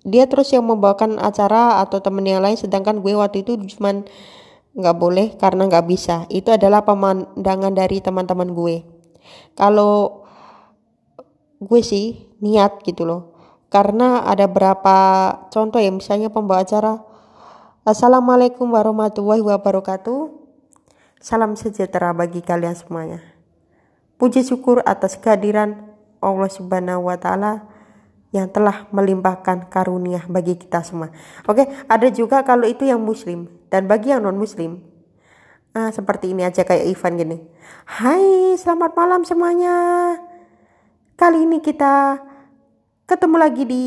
dia 0.05 0.29
terus 0.29 0.53
yang 0.53 0.69
membawakan 0.69 1.17
acara 1.17 1.81
atau 1.81 1.97
temen 1.97 2.21
yang 2.23 2.45
lain 2.45 2.53
sedangkan 2.55 3.01
gue 3.01 3.17
waktu 3.17 3.41
itu 3.41 3.57
cuman 3.75 4.05
nggak 4.77 4.95
boleh 5.01 5.27
karena 5.41 5.65
nggak 5.65 5.87
bisa. 5.89 6.29
Itu 6.29 6.53
adalah 6.53 6.85
pemandangan 6.85 7.73
dari 7.73 7.99
teman-teman 8.05 8.53
gue. 8.53 8.85
Kalau 9.57 10.23
gue 11.57 11.81
sih 11.81 12.29
niat 12.37 12.85
gitu 12.85 13.03
loh. 13.03 13.33
Karena 13.73 14.23
ada 14.23 14.45
berapa 14.45 14.97
contoh 15.49 15.81
ya 15.81 15.89
misalnya 15.89 16.29
pembawa 16.29 16.63
acara 16.63 17.01
Assalamualaikum 17.85 18.65
warahmatullahi 18.73 19.45
wabarakatuh. 19.45 20.33
Salam 21.21 21.53
sejahtera 21.53 22.17
bagi 22.17 22.41
kalian 22.41 22.73
semuanya. 22.73 23.21
Puji 24.17 24.41
syukur 24.41 24.81
atas 24.89 25.21
kehadiran 25.21 25.93
Allah 26.17 26.49
subhanahu 26.49 27.05
wa 27.05 27.17
ta'ala 27.21 27.74
yang 28.35 28.51
telah 28.51 28.83
melimpahkan 28.91 29.71
karunia 29.71 30.27
bagi 30.27 30.59
kita 30.59 30.83
semua. 30.83 31.07
Oke, 31.47 31.63
ada 31.87 32.07
juga 32.11 32.43
kalau 32.43 32.67
itu 32.67 32.83
yang 32.83 32.99
muslim 32.99 33.47
dan 33.71 33.87
bagi 33.87 34.11
yang 34.11 34.27
non 34.27 34.35
muslim 34.35 34.83
ah, 35.71 35.87
seperti 35.87 36.35
ini 36.35 36.43
aja 36.43 36.67
kayak 36.67 36.83
Ivan 36.83 37.15
gini. 37.15 37.37
Hai, 37.87 38.59
selamat 38.59 38.91
malam 38.91 39.23
semuanya. 39.23 39.75
Kali 41.15 41.47
ini 41.47 41.63
kita 41.63 42.19
ketemu 43.07 43.35
lagi 43.39 43.63
di 43.63 43.83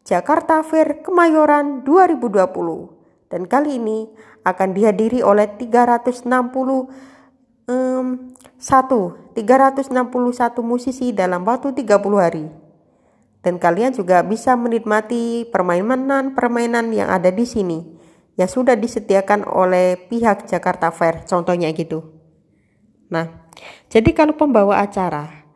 Jakarta 0.00 0.64
Fair 0.64 1.04
Kemayoran 1.04 1.84
2020 1.84 3.28
dan 3.28 3.44
kali 3.44 3.76
ini 3.76 4.08
akan 4.48 4.72
dihadiri 4.72 5.20
oleh 5.20 5.44
360 5.60 6.24
um, 7.68 8.06
satu 8.56 9.00
361 9.36 9.92
musisi 10.64 11.12
dalam 11.12 11.44
waktu 11.44 11.76
30 11.84 12.00
hari 12.16 12.63
dan 13.44 13.60
kalian 13.60 13.92
juga 13.92 14.24
bisa 14.24 14.56
menikmati 14.56 15.44
permainan-permainan 15.52 16.88
yang 16.96 17.12
ada 17.12 17.28
di 17.28 17.44
sini 17.44 17.78
yang 18.34 18.50
sudah 18.50 18.74
disediakan 18.74 19.46
oleh 19.46 19.94
pihak 20.10 20.50
Jakarta 20.50 20.90
Fair, 20.90 21.22
contohnya 21.28 21.70
gitu. 21.70 22.02
Nah, 23.12 23.46
jadi 23.86 24.10
kalau 24.10 24.34
pembawa 24.34 24.82
acara, 24.82 25.46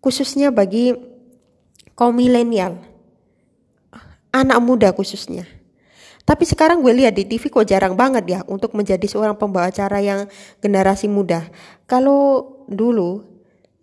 khususnya 0.00 0.48
bagi 0.48 0.96
kaum 1.92 2.16
milenial, 2.16 2.80
anak 4.32 4.58
muda 4.64 4.88
khususnya. 4.96 5.44
Tapi 6.26 6.42
sekarang 6.42 6.82
gue 6.82 6.90
lihat 6.90 7.14
di 7.14 7.22
TV 7.22 7.46
kok 7.46 7.68
jarang 7.68 7.94
banget 7.94 8.24
ya 8.26 8.40
untuk 8.50 8.74
menjadi 8.74 9.06
seorang 9.06 9.38
pembawa 9.38 9.70
acara 9.70 10.02
yang 10.02 10.26
generasi 10.58 11.06
muda. 11.06 11.46
Kalau 11.86 12.42
dulu 12.66 13.22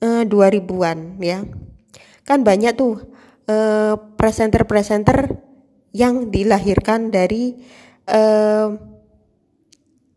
eh, 0.04 0.28
2000-an 0.28 1.24
ya, 1.24 1.48
kan 2.28 2.44
banyak 2.44 2.76
tuh 2.76 3.13
eh, 3.48 3.96
presenter-presenter 4.16 5.36
yang 5.94 6.34
dilahirkan 6.34 7.14
dari 7.14 7.54
uh, 8.10 8.74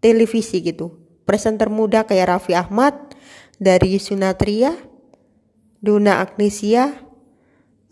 televisi 0.01 0.65
gitu. 0.65 0.97
Presenter 1.29 1.69
muda 1.69 2.09
kayak 2.09 2.33
Raffi 2.33 2.57
Ahmad, 2.57 2.97
dari 3.61 4.01
Sunatria, 4.01 4.73
Duna 5.85 6.25
Agnesia, 6.25 6.97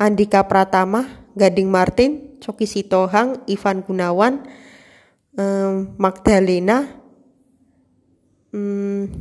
Andika 0.01 0.49
Pratama, 0.49 1.29
Gading 1.37 1.69
Martin, 1.69 2.41
Coki 2.41 2.65
Sitohang, 2.65 3.45
Ivan 3.45 3.85
Gunawan, 3.85 4.49
um, 5.37 5.93
Magdalena, 6.01 6.89
um, 8.49 9.13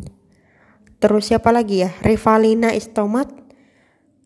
terus 1.04 1.28
siapa 1.28 1.52
lagi 1.52 1.84
ya? 1.84 1.92
Revalina 2.00 2.72
Istomat, 2.72 3.28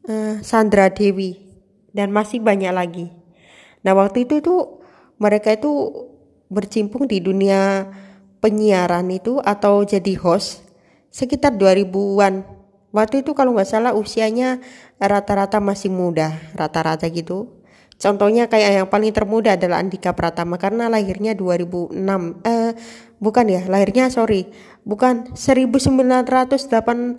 uh, 0.05 0.37
Sandra 0.45 0.93
Dewi 0.93 1.46
dan 1.91 2.11
masih 2.11 2.43
banyak 2.43 2.71
lagi. 2.71 3.11
Nah 3.83 3.93
waktu 3.95 4.27
itu 4.27 4.41
tuh 4.43 4.83
mereka 5.17 5.53
itu 5.53 5.71
bercimpung 6.47 7.07
di 7.07 7.19
dunia 7.19 7.91
penyiaran 8.39 9.09
itu 9.11 9.41
atau 9.43 9.83
jadi 9.83 10.15
host 10.19 10.63
sekitar 11.11 11.55
2000-an. 11.55 12.45
Waktu 12.95 13.21
itu 13.25 13.35
kalau 13.35 13.53
nggak 13.53 13.67
salah 13.67 13.93
usianya 13.93 14.63
rata-rata 14.97 15.59
masih 15.59 15.91
muda, 15.91 16.33
rata-rata 16.55 17.05
gitu. 17.11 17.57
Contohnya 17.97 18.45
kayak 18.45 18.71
yang 18.77 18.87
paling 18.87 19.09
termuda 19.09 19.57
adalah 19.57 19.81
Andika 19.81 20.13
Pratama 20.13 20.61
karena 20.61 20.85
lahirnya 20.85 21.33
2006. 21.33 21.97
Eh 22.45 22.77
bukan 23.17 23.45
ya, 23.49 23.65
lahirnya 23.65 24.13
sorry, 24.13 24.53
bukan 24.85 25.33
1986. 25.33 27.17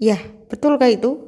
Ya, 0.00 0.18
betul 0.48 0.80
kayak 0.80 1.04
itu 1.04 1.27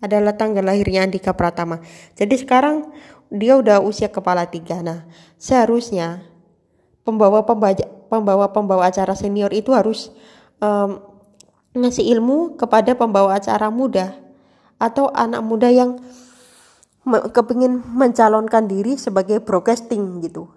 adalah 0.00 0.36
tanggal 0.36 0.64
lahirnya 0.64 1.04
Andika 1.08 1.32
Pratama. 1.32 1.80
Jadi 2.16 2.36
sekarang 2.36 2.92
dia 3.32 3.56
udah 3.58 3.82
usia 3.82 4.12
kepala 4.12 4.46
tiga. 4.46 4.84
Nah, 4.84 5.08
seharusnya 5.40 6.22
pembawa 7.02 7.42
pembawa 7.48 7.74
pembawa 8.06 8.46
pembawa 8.52 8.82
acara 8.88 9.16
senior 9.18 9.50
itu 9.50 9.72
harus 9.72 10.12
um, 10.62 11.00
ngasih 11.76 12.06
ilmu 12.16 12.56
kepada 12.56 12.96
pembawa 12.96 13.36
acara 13.36 13.68
muda 13.68 14.16
atau 14.76 15.08
anak 15.12 15.42
muda 15.44 15.68
yang 15.72 16.00
me 17.06 17.22
kepingin 17.30 17.80
mencalonkan 17.86 18.66
diri 18.66 18.98
sebagai 18.98 19.40
broadcasting 19.40 20.20
gitu. 20.24 20.50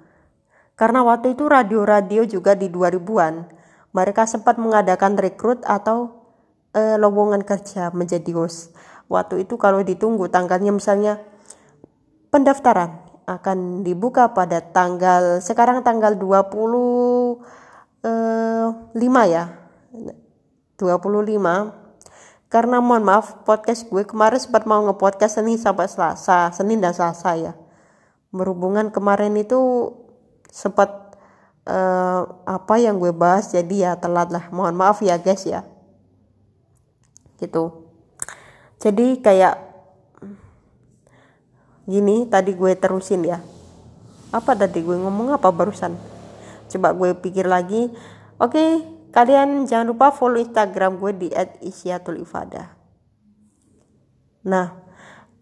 Karena 0.80 1.04
waktu 1.04 1.36
itu 1.36 1.43
radio-radio 1.43 2.23
juga 2.23 2.56
di 2.56 2.71
2000-an 2.71 3.52
mereka 3.91 4.23
sempat 4.23 4.56
mengadakan 4.62 5.19
rekrut 5.19 5.60
atau 5.67 6.13
uh, 6.71 6.95
lowongan 6.95 7.43
kerja 7.43 7.91
menjadi 7.91 8.32
host 8.38 8.71
waktu 9.10 9.43
itu 9.43 9.58
kalau 9.58 9.82
ditunggu 9.82 10.30
tanggalnya 10.30 10.69
misalnya 10.69 11.17
pendaftaran 12.30 13.02
akan 13.26 13.82
dibuka 13.82 14.34
pada 14.34 14.62
tanggal 14.62 15.41
sekarang 15.41 15.82
tanggal 15.82 16.13
25 16.13 18.06
eh, 18.06 19.28
ya 19.30 19.43
25 20.78 21.80
karena 22.50 22.82
mohon 22.82 23.06
maaf 23.06 23.45
podcast 23.45 23.86
gue 23.86 24.02
kemarin 24.06 24.41
sempat 24.41 24.65
mau 24.65 24.82
ngepodcast 24.82 25.38
Senin 25.38 25.62
sampai 25.62 25.86
Selasa 25.86 26.50
Senin 26.50 26.82
dan 26.82 26.98
Selasa 26.98 27.38
ya. 27.38 27.54
Berhubungan 28.34 28.89
kemarin 28.89 29.38
itu 29.38 29.93
sempat 30.50 31.13
uh, 31.69 32.26
apa 32.50 32.82
yang 32.82 32.98
gue 32.98 33.13
bahas 33.13 33.54
jadi 33.54 33.93
ya 33.93 34.02
telat 34.02 34.34
lah. 34.34 34.50
Mohon 34.50 34.82
maaf 34.82 34.98
ya 35.06 35.22
guys 35.22 35.45
ya. 35.45 35.62
Gitu 37.38 37.79
jadi 38.80 39.20
kayak 39.20 39.56
gini 41.86 42.26
tadi 42.32 42.56
gue 42.56 42.74
terusin 42.80 43.28
ya. 43.28 43.44
Apa 44.30 44.56
tadi 44.56 44.80
gue 44.82 44.96
ngomong 44.96 45.36
apa 45.36 45.52
barusan? 45.52 45.98
Coba 46.70 46.94
gue 46.94 47.18
pikir 47.18 47.50
lagi. 47.50 47.92
Oke 48.39 48.56
okay, 48.56 48.70
kalian 49.10 49.65
jangan 49.65 49.89
lupa 49.89 50.13
follow 50.13 50.38
instagram 50.38 51.02
gue 51.02 51.12
di 51.18 51.28
@isyatul_ifada 51.65 52.78
nah 54.39 54.72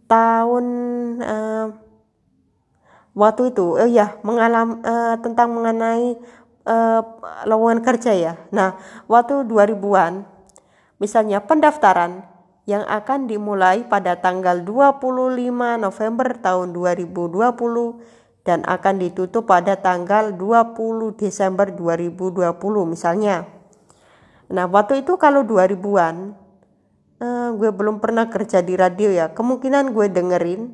tahun 0.09 0.65
uh, 1.21 1.67
waktu 3.13 3.53
itu 3.53 3.77
oh 3.77 3.89
ya 3.89 4.17
mengalam 4.25 4.81
uh, 4.81 5.15
tentang 5.21 5.53
mengenai 5.53 6.17
uh, 6.65 7.01
lowongan 7.45 7.83
kerja 7.83 8.15
ya. 8.15 8.33
Nah 8.55 8.79
waktu 9.05 9.45
2000-an 9.45 10.25
misalnya 10.97 11.43
pendaftaran 11.43 12.25
yang 12.67 12.83
akan 12.83 13.31
dimulai 13.31 13.87
pada 13.87 14.19
tanggal 14.19 14.59
25 14.59 15.15
November 15.79 16.27
tahun 16.35 16.75
2020 16.75 18.43
dan 18.43 18.67
akan 18.67 18.95
ditutup 18.99 19.47
pada 19.47 19.79
tanggal 19.79 20.35
20 20.35 21.15
Desember 21.15 21.71
2020 21.71 22.51
misalnya. 22.91 23.47
Nah, 24.51 24.67
waktu 24.67 25.07
itu 25.07 25.15
kalau 25.15 25.47
2000-an 25.47 26.35
eh, 27.23 27.49
gue 27.55 27.69
belum 27.71 28.03
pernah 28.03 28.27
kerja 28.27 28.59
di 28.59 28.75
radio 28.75 29.15
ya. 29.15 29.31
Kemungkinan 29.31 29.95
gue 29.95 30.07
dengerin 30.11 30.71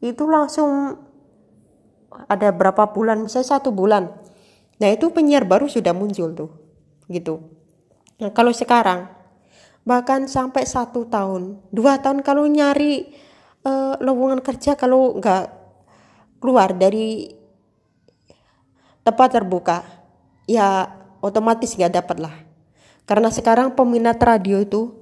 itu 0.00 0.24
langsung 0.24 0.96
ada 2.24 2.48
berapa 2.56 2.88
bulan, 2.88 3.24
misalnya 3.24 3.60
satu 3.60 3.68
bulan. 3.68 4.12
Nah, 4.80 4.88
itu 4.88 5.12
penyiar 5.12 5.44
baru 5.44 5.68
sudah 5.68 5.92
muncul 5.92 6.32
tuh. 6.32 6.50
Gitu. 7.08 7.40
Nah, 8.20 8.32
kalau 8.32 8.52
sekarang 8.52 9.23
bahkan 9.84 10.24
sampai 10.24 10.64
satu 10.64 11.04
tahun. 11.06 11.60
Dua 11.68 12.00
tahun 12.00 12.24
kalau 12.24 12.48
nyari 12.48 13.12
uh, 13.64 14.00
lowongan 14.00 14.40
kerja 14.40 14.74
kalau 14.74 15.20
nggak 15.20 15.52
keluar 16.40 16.72
dari 16.76 17.32
tempat 19.04 19.28
terbuka 19.36 19.84
ya 20.48 20.88
otomatis 21.20 21.76
nggak 21.76 21.94
dapat 22.00 22.16
lah. 22.20 22.34
Karena 23.04 23.28
sekarang 23.28 23.76
peminat 23.76 24.16
radio 24.24 24.64
itu 24.64 24.96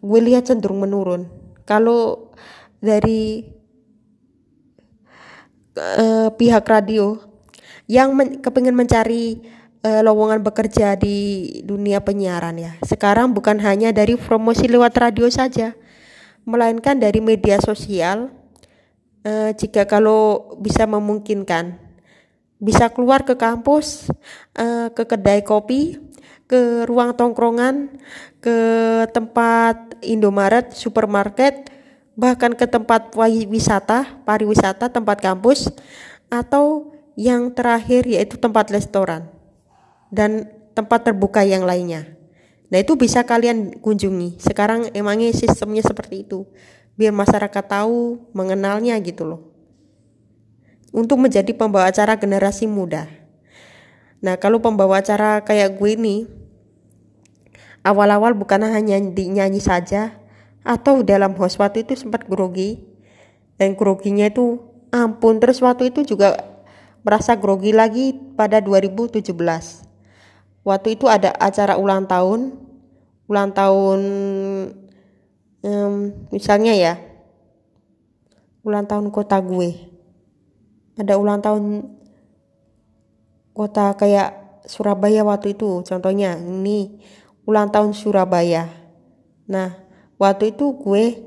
gue 0.00 0.20
lihat 0.22 0.46
cenderung 0.46 0.86
menurun. 0.86 1.26
Kalau 1.66 2.30
dari 2.78 3.44
uh, 5.76 6.30
pihak 6.34 6.64
radio 6.66 7.18
yang 7.90 8.14
men 8.14 8.38
kepingin 8.38 8.74
mencari 8.74 9.42
uh, 9.84 10.00
lowongan 10.04 10.40
bekerja 10.44 10.96
di 10.96 11.48
dunia 11.64 12.00
penyiaran 12.04 12.56
ya. 12.56 12.72
Sekarang 12.84 13.32
bukan 13.32 13.60
hanya 13.60 13.92
dari 13.92 14.16
promosi 14.16 14.68
lewat 14.68 14.96
radio 15.00 15.26
saja, 15.32 15.76
melainkan 16.44 17.00
dari 17.00 17.20
media 17.20 17.60
sosial. 17.60 18.32
Uh, 19.20 19.52
jika 19.52 19.84
kalau 19.84 20.56
bisa 20.64 20.88
memungkinkan, 20.88 21.76
bisa 22.56 22.88
keluar 22.88 23.20
ke 23.28 23.36
kampus, 23.36 24.08
uh, 24.56 24.88
ke 24.96 25.04
kedai 25.04 25.44
kopi, 25.44 26.00
ke 26.48 26.88
ruang 26.88 27.12
tongkrongan, 27.12 27.92
ke 28.40 28.56
tempat 29.12 29.92
Indomaret, 30.00 30.72
supermarket, 30.72 31.68
bahkan 32.16 32.56
ke 32.56 32.64
tempat 32.64 33.12
wisata, 33.44 34.08
pariwisata, 34.24 34.88
tempat 34.88 35.20
kampus, 35.20 35.68
atau 36.32 36.96
yang 37.12 37.52
terakhir 37.52 38.08
yaitu 38.08 38.40
tempat 38.40 38.72
restoran 38.72 39.39
dan 40.10 40.50
tempat 40.74 41.10
terbuka 41.10 41.46
yang 41.46 41.64
lainnya. 41.64 42.18
Nah 42.70 42.78
itu 42.78 42.94
bisa 42.94 43.26
kalian 43.26 43.82
kunjungi. 43.82 44.38
Sekarang 44.38 44.90
emangnya 44.94 45.34
sistemnya 45.34 45.82
seperti 45.82 46.22
itu. 46.26 46.46
Biar 46.94 47.10
masyarakat 47.10 47.64
tahu, 47.66 48.30
mengenalnya 48.30 48.94
gitu 49.02 49.26
loh. 49.26 49.40
Untuk 50.90 51.18
menjadi 51.18 51.50
pembawa 51.54 51.90
acara 51.90 52.18
generasi 52.18 52.66
muda. 52.70 53.10
Nah 54.22 54.38
kalau 54.38 54.62
pembawa 54.62 55.02
acara 55.02 55.42
kayak 55.42 55.78
gue 55.78 55.90
ini, 55.98 56.16
awal-awal 57.82 58.34
bukan 58.34 58.66
hanya 58.66 58.98
dinyanyi 58.98 59.62
saja, 59.62 60.14
atau 60.60 61.00
dalam 61.00 61.32
host 61.40 61.56
waktu 61.56 61.88
itu 61.88 61.96
sempat 61.96 62.28
grogi, 62.28 62.84
dan 63.56 63.72
groginya 63.74 64.28
itu 64.28 64.60
ampun 64.92 65.40
terus 65.40 65.62
waktu 65.62 65.88
itu 65.94 66.04
juga 66.04 66.36
merasa 67.00 67.32
grogi 67.32 67.72
lagi 67.72 68.12
pada 68.36 68.60
2017 68.60 69.89
waktu 70.66 70.98
itu 70.98 71.08
ada 71.08 71.32
acara 71.36 71.76
ulang 71.80 72.04
tahun 72.04 72.56
ulang 73.30 73.54
tahun 73.54 74.00
um, 75.62 75.94
misalnya 76.34 76.74
ya 76.74 76.94
ulang 78.66 78.84
tahun 78.84 79.08
kota 79.08 79.40
gue. 79.40 79.70
Ada 81.00 81.16
ulang 81.16 81.40
tahun 81.40 81.96
kota 83.56 83.96
kayak 83.96 84.62
Surabaya 84.68 85.24
waktu 85.24 85.56
itu 85.56 85.80
contohnya 85.86 86.36
ini 86.36 87.00
ulang 87.48 87.72
tahun 87.72 87.96
Surabaya. 87.96 88.68
Nah 89.48 89.78
waktu 90.20 90.52
itu 90.52 90.76
gue 90.76 91.24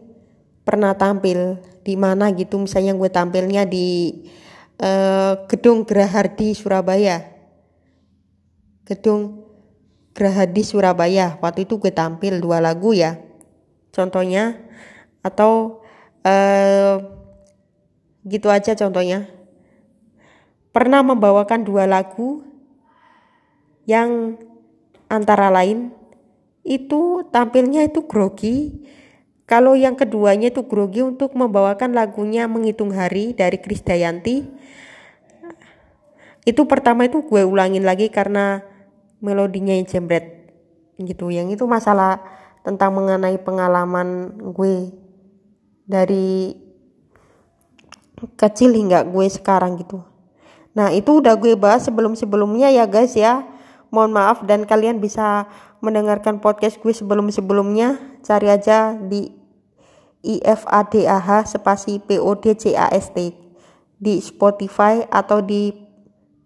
pernah 0.61 0.93
tampil 0.93 1.57
di 1.81 1.97
mana 1.97 2.31
gitu 2.31 2.61
misalnya 2.61 2.93
gue 2.95 3.09
tampilnya 3.09 3.65
di 3.65 4.21
uh, 4.79 5.43
gedung 5.49 5.83
Gerahardi 5.83 6.55
Surabaya 6.55 7.32
gedung 8.83 9.47
Gerahadi 10.13 10.61
Surabaya. 10.61 11.41
Waktu 11.41 11.65
itu 11.65 11.81
gue 11.81 11.89
tampil 11.89 12.37
dua 12.37 12.61
lagu 12.61 12.93
ya. 12.93 13.17
Contohnya 13.89 14.61
atau 15.25 15.81
uh, 16.21 16.95
gitu 18.27 18.47
aja 18.53 18.77
contohnya. 18.77 19.25
Pernah 20.73 21.05
membawakan 21.05 21.65
dua 21.65 21.85
lagu 21.85 22.45
yang 23.85 24.41
antara 25.05 25.53
lain 25.53 25.93
itu 26.65 27.25
tampilnya 27.29 27.85
itu 27.85 28.05
grogi. 28.05 28.85
Kalau 29.43 29.75
yang 29.75 29.99
keduanya 29.99 30.49
itu 30.49 30.65
grogi 30.65 31.03
untuk 31.03 31.35
membawakan 31.35 31.93
lagunya 31.93 32.47
menghitung 32.47 32.95
hari 32.95 33.35
dari 33.35 33.59
Krisdayanti. 33.59 34.49
Itu 36.47 36.65
pertama 36.65 37.05
itu 37.05 37.21
gue 37.21 37.43
ulangin 37.43 37.83
lagi 37.83 38.07
karena 38.07 38.72
melodinya 39.23 39.71
yang 39.71 39.87
jembret 39.87 40.51
gitu. 40.99 41.31
Yang 41.31 41.57
itu 41.57 41.63
masalah 41.63 42.19
tentang 42.67 42.91
mengenai 42.91 43.39
pengalaman 43.39 44.35
gue 44.51 44.91
dari 45.87 46.59
kecil 48.35 48.75
hingga 48.75 49.07
gue 49.07 49.27
sekarang 49.31 49.79
gitu. 49.79 50.03
Nah 50.75 50.91
itu 50.91 51.23
udah 51.23 51.39
gue 51.39 51.55
bahas 51.55 51.87
sebelum-sebelumnya 51.87 52.75
ya 52.75 52.83
guys 52.83 53.15
ya. 53.15 53.47
Mohon 53.93 54.11
maaf 54.19 54.37
dan 54.43 54.65
kalian 54.67 54.99
bisa 54.99 55.47
mendengarkan 55.79 56.43
podcast 56.43 56.81
gue 56.83 56.91
sebelum-sebelumnya. 56.91 58.19
Cari 58.23 58.47
aja 58.51 58.95
di 58.95 59.31
IFADAH 60.23 61.51
spasi 61.51 61.99
PODCAST 61.99 63.17
di 63.99 64.15
Spotify 64.23 65.03
atau 65.11 65.43
di 65.43 65.71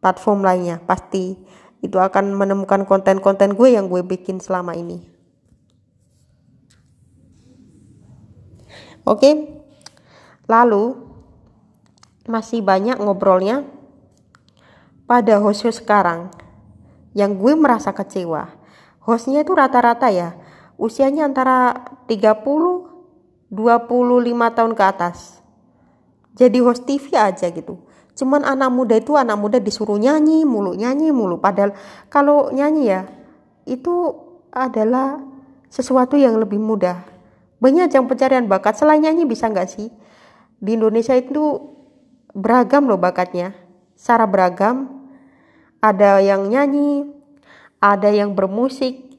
platform 0.01 0.41
lainnya 0.45 0.81
pasti 0.81 1.37
itu 1.81 1.97
akan 2.01 2.33
menemukan 2.33 2.83
konten-konten 2.89 3.53
gue 3.53 3.77
yang 3.77 3.87
gue 3.87 4.01
bikin 4.01 4.41
selama 4.41 4.73
ini. 4.73 5.05
Oke, 9.07 9.63
lalu 10.51 10.99
masih 12.27 12.59
banyak 12.59 12.99
ngobrolnya 12.99 13.63
pada 15.07 15.39
host-host 15.39 15.79
sekarang 15.79 16.27
yang 17.15 17.39
gue 17.39 17.55
merasa 17.55 17.95
kecewa. 17.95 18.51
Hostnya 18.99 19.47
itu 19.47 19.55
rata-rata 19.55 20.11
ya, 20.11 20.35
usianya 20.75 21.23
antara 21.23 21.87
30 22.11 22.87
25 23.47 24.55
tahun 24.59 24.73
ke 24.75 24.83
atas. 24.83 25.39
Jadi 26.35 26.59
host 26.59 26.83
TV 26.83 27.15
aja 27.15 27.47
gitu. 27.47 27.79
Cuman 28.17 28.41
anak 28.41 28.73
muda 28.73 28.97
itu 28.97 29.13
anak 29.13 29.37
muda 29.37 29.61
disuruh 29.61 30.01
nyanyi 30.01 30.41
mulu, 30.41 30.73
nyanyi 30.73 31.13
mulu. 31.13 31.37
Padahal 31.37 31.77
kalau 32.09 32.49
nyanyi 32.49 32.89
ya 32.89 33.01
itu 33.69 34.09
adalah 34.49 35.21
sesuatu 35.69 36.17
yang 36.17 36.33
lebih 36.41 36.57
mudah. 36.57 37.05
Banyak 37.61 37.93
yang 37.93 38.09
pencarian 38.09 38.49
bakat 38.49 38.81
selain 38.81 39.05
nyanyi 39.05 39.29
bisa 39.29 39.45
nggak 39.45 39.69
sih? 39.69 39.93
Di 40.57 40.73
Indonesia 40.73 41.13
itu 41.13 41.61
beragam 42.33 42.89
loh 42.89 42.97
bakatnya, 42.97 43.53
secara 43.93 44.25
beragam. 44.25 44.97
Ada 45.77 46.17
yang 46.25 46.49
nyanyi, 46.49 47.05
ada 47.77 48.09
yang 48.09 48.33
bermusik, 48.33 49.13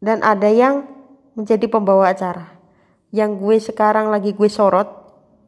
dan 0.00 0.24
ada 0.24 0.48
yang 0.48 0.88
menjadi 1.36 1.68
pembawa 1.68 2.16
acara. 2.16 2.56
Yang 3.12 3.30
gue 3.44 3.56
sekarang 3.60 4.08
lagi 4.08 4.32
gue 4.32 4.48
sorot, 4.48 4.88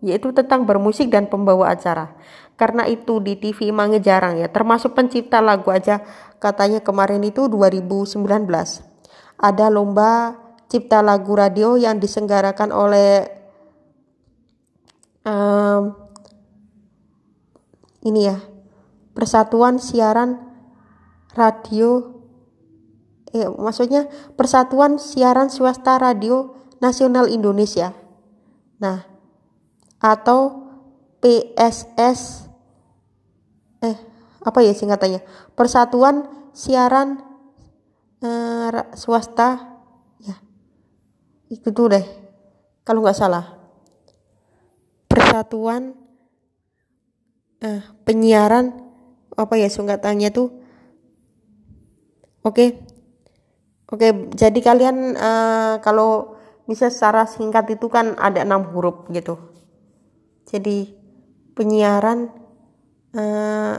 yaitu 0.04 0.36
tentang 0.36 0.68
bermusik 0.68 1.08
dan 1.08 1.32
pembawa 1.32 1.72
acara 1.72 2.12
karena 2.58 2.90
itu 2.90 3.22
di 3.22 3.38
TV 3.38 3.70
emang 3.70 3.94
jarang 4.02 4.34
ya 4.34 4.50
termasuk 4.50 4.98
pencipta 4.98 5.38
lagu 5.38 5.70
aja. 5.70 6.02
Katanya 6.42 6.82
kemarin 6.82 7.22
itu 7.22 7.46
2019 7.46 8.18
ada 9.38 9.66
lomba 9.70 10.34
cipta 10.66 11.00
lagu 11.00 11.38
radio 11.38 11.78
yang 11.78 12.02
disenggarakan 12.02 12.74
oleh 12.74 13.30
um, 15.22 15.94
ini 18.02 18.26
ya 18.26 18.42
Persatuan 19.14 19.78
Siaran 19.78 20.38
Radio. 21.34 22.22
Eh 23.34 23.46
maksudnya 23.46 24.10
Persatuan 24.34 24.98
Siaran 24.98 25.50
Swasta 25.50 25.98
Radio 25.98 26.58
Nasional 26.82 27.30
Indonesia. 27.30 27.94
Nah 28.82 29.06
atau 29.98 30.70
PSS 31.18 32.47
eh 33.84 33.96
apa 34.42 34.58
ya 34.62 34.72
singkatannya? 34.74 35.22
Persatuan 35.54 36.26
Siaran 36.54 37.22
eh, 38.22 38.70
Swasta 38.94 39.78
ya. 40.22 40.36
Itu 41.50 41.70
tuh 41.70 41.94
deh 41.94 42.04
kalau 42.82 43.04
nggak 43.04 43.18
salah. 43.18 43.58
Persatuan 45.06 45.94
eh, 47.62 47.82
Penyiaran 48.02 48.74
apa 49.38 49.54
ya 49.54 49.70
singkatannya 49.70 50.30
tuh? 50.34 50.48
Oke. 52.42 52.82
Oke 53.88 54.32
jadi 54.36 54.58
kalian 54.60 55.16
eh, 55.16 55.74
kalau 55.80 56.38
bisa 56.68 56.92
secara 56.92 57.24
singkat 57.24 57.64
itu 57.72 57.88
kan 57.88 58.12
ada 58.20 58.44
enam 58.44 58.68
huruf 58.74 59.08
gitu. 59.08 59.40
Jadi 60.44 60.92
penyiaran 61.56 62.28
eh, 63.16 63.76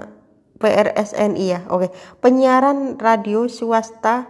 PRSNI 0.60 1.46
ya 1.48 1.60
oke. 1.72 1.88
Okay. 1.88 1.90
penyiaran 2.20 3.00
radio 3.00 3.48
swasta 3.48 4.28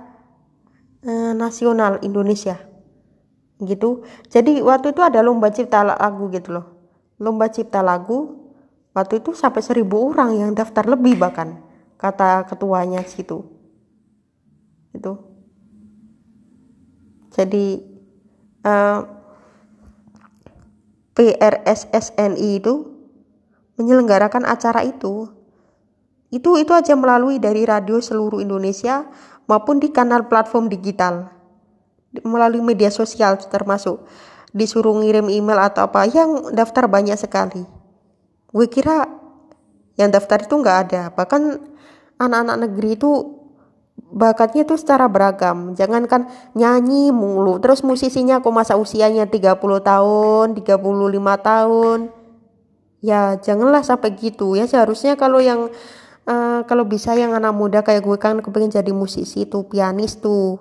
uh, 1.02 1.34
nasional 1.34 1.98
Indonesia 2.06 2.54
gitu. 3.60 4.06
Jadi 4.30 4.62
waktu 4.62 4.94
itu 4.94 5.02
ada 5.04 5.20
lomba 5.26 5.50
cipta 5.52 5.82
lagu 5.84 6.30
gitu 6.32 6.62
loh. 6.62 6.66
Lomba 7.20 7.50
cipta 7.50 7.82
lagu 7.82 8.46
waktu 8.94 9.20
itu 9.20 9.34
sampai 9.36 9.66
seribu 9.66 10.14
orang 10.14 10.38
yang 10.38 10.52
daftar 10.54 10.86
lebih 10.86 11.18
bahkan 11.18 11.60
kata 11.98 12.46
ketuanya 12.46 13.02
situ. 13.04 13.44
Itu 14.94 15.18
jadi 17.34 17.82
uh, 18.68 19.00
PRSSNI 21.18 22.50
itu 22.64 22.99
menyelenggarakan 23.80 24.44
acara 24.44 24.84
itu. 24.84 25.32
Itu 26.30 26.60
itu 26.60 26.76
aja 26.76 26.94
melalui 26.94 27.40
dari 27.40 27.64
radio 27.64 27.98
seluruh 28.04 28.44
Indonesia 28.44 29.08
maupun 29.48 29.80
di 29.82 29.90
kanal 29.90 30.28
platform 30.28 30.68
digital. 30.68 31.32
Melalui 32.22 32.62
media 32.62 32.92
sosial 32.92 33.40
termasuk 33.50 34.04
disuruh 34.52 34.94
ngirim 35.00 35.32
email 35.32 35.58
atau 35.64 35.88
apa 35.88 36.06
yang 36.06 36.54
daftar 36.54 36.86
banyak 36.86 37.18
sekali. 37.18 37.64
Gue 38.52 38.68
kira 38.68 39.08
yang 39.96 40.12
daftar 40.12 40.44
itu 40.44 40.54
nggak 40.54 40.78
ada. 40.90 41.02
Bahkan 41.16 41.42
anak-anak 42.20 42.58
negeri 42.68 43.00
itu 43.00 43.12
bakatnya 44.10 44.66
tuh 44.66 44.78
secara 44.78 45.06
beragam. 45.10 45.74
Jangankan 45.78 46.30
nyanyi 46.58 47.14
mulu 47.14 47.62
terus 47.62 47.82
musisinya 47.86 48.42
kok 48.42 48.54
masa 48.54 48.76
usianya 48.76 49.30
30 49.30 49.58
tahun 49.82 50.46
35 50.58 50.68
tahun 51.46 52.19
ya 53.00 53.40
janganlah 53.40 53.84
sampai 53.84 54.16
gitu 54.20 54.56
ya. 54.56 54.68
Seharusnya 54.68 55.16
kalau 55.16 55.40
yang 55.40 55.72
uh, 56.28 56.62
kalau 56.68 56.86
bisa 56.86 57.16
yang 57.16 57.36
anak 57.36 57.56
muda 57.56 57.80
kayak 57.82 58.04
gue 58.06 58.18
kan 58.20 58.40
kepengen 58.44 58.72
jadi 58.72 58.92
musisi 58.94 59.48
tuh 59.50 59.68
pianis 59.68 60.20
tuh. 60.20 60.60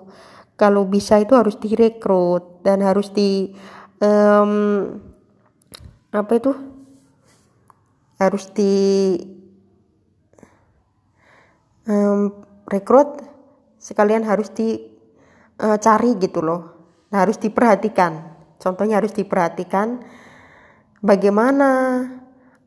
Kalau 0.59 0.83
bisa 0.83 1.15
itu 1.23 1.39
harus 1.39 1.55
direkrut 1.55 2.59
dan 2.67 2.83
harus 2.83 3.15
di 3.15 3.55
um, 4.03 4.99
apa 6.11 6.31
itu? 6.35 6.51
Harus 8.19 8.51
di 8.51 8.75
um, 11.87 12.43
rekrut 12.67 13.23
sekalian 13.79 14.27
harus 14.27 14.51
dicari 14.51 16.11
uh, 16.11 16.19
gitu 16.19 16.43
loh. 16.43 16.61
Nah, 17.09 17.23
harus 17.23 17.39
diperhatikan. 17.39 18.37
Contohnya 18.59 18.99
harus 18.99 19.15
diperhatikan 19.15 20.03
bagaimana 20.99 21.69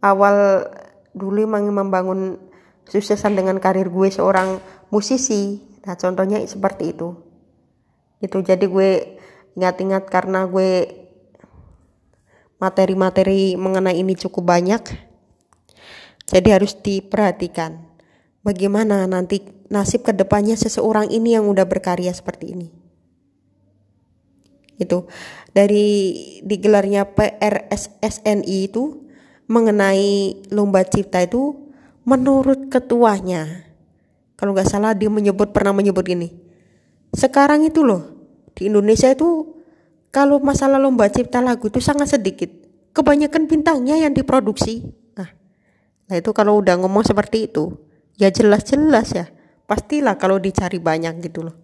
awal 0.02 0.66
dulu 1.14 1.46
ingin 1.46 1.72
membangun 1.72 2.36
suksesan 2.90 3.38
dengan 3.38 3.62
karir 3.62 3.88
gue 3.88 4.08
seorang 4.10 4.58
musisi. 4.90 5.62
Nah 5.86 5.94
contohnya 5.94 6.42
seperti 6.44 6.92
itu. 6.92 7.14
Itu 8.18 8.42
jadi 8.42 8.66
gue 8.66 8.90
ingat-ingat 9.56 10.10
karena 10.10 10.44
gue 10.46 11.02
materi-materi 12.58 13.58
mengenai 13.58 13.98
ini 13.98 14.14
cukup 14.14 14.46
banyak. 14.46 14.82
Jadi 16.30 16.48
harus 16.48 16.78
diperhatikan. 16.78 17.90
Bagaimana 18.42 19.06
nanti 19.06 19.42
nasib 19.70 20.02
ke 20.02 20.12
depannya 20.14 20.58
seseorang 20.58 21.10
ini 21.10 21.38
yang 21.38 21.46
udah 21.46 21.66
berkarya 21.66 22.10
seperti 22.10 22.54
ini. 22.54 22.68
Itu 24.78 25.06
dari 25.54 26.14
digelarnya 26.42 27.14
PRSSNI 27.14 28.58
itu 28.66 29.01
mengenai 29.52 30.40
lomba 30.48 30.80
cipta 30.88 31.20
itu 31.20 31.52
menurut 32.08 32.72
ketuanya 32.72 33.68
kalau 34.40 34.56
nggak 34.56 34.72
salah 34.72 34.96
dia 34.96 35.12
menyebut 35.12 35.52
pernah 35.52 35.76
menyebut 35.76 36.08
gini 36.08 36.32
sekarang 37.12 37.68
itu 37.68 37.84
loh 37.84 38.12
di 38.56 38.72
Indonesia 38.72 39.12
itu 39.12 39.52
kalau 40.12 40.44
masalah 40.44 40.76
lomba 40.76 41.08
cipta 41.08 41.40
lagu 41.40 41.72
itu 41.72 41.80
sangat 41.80 42.20
sedikit. 42.20 42.52
Kebanyakan 42.92 43.48
bintangnya 43.48 43.96
yang 43.96 44.12
diproduksi. 44.12 44.84
Nah, 45.16 45.32
nah 46.04 46.14
itu 46.20 46.36
kalau 46.36 46.60
udah 46.60 46.76
ngomong 46.76 47.00
seperti 47.00 47.48
itu 47.48 47.72
ya 48.20 48.28
jelas-jelas 48.28 49.08
ya 49.16 49.26
pastilah 49.64 50.20
kalau 50.20 50.36
dicari 50.36 50.76
banyak 50.76 51.16
gitu 51.24 51.48
loh. 51.48 51.56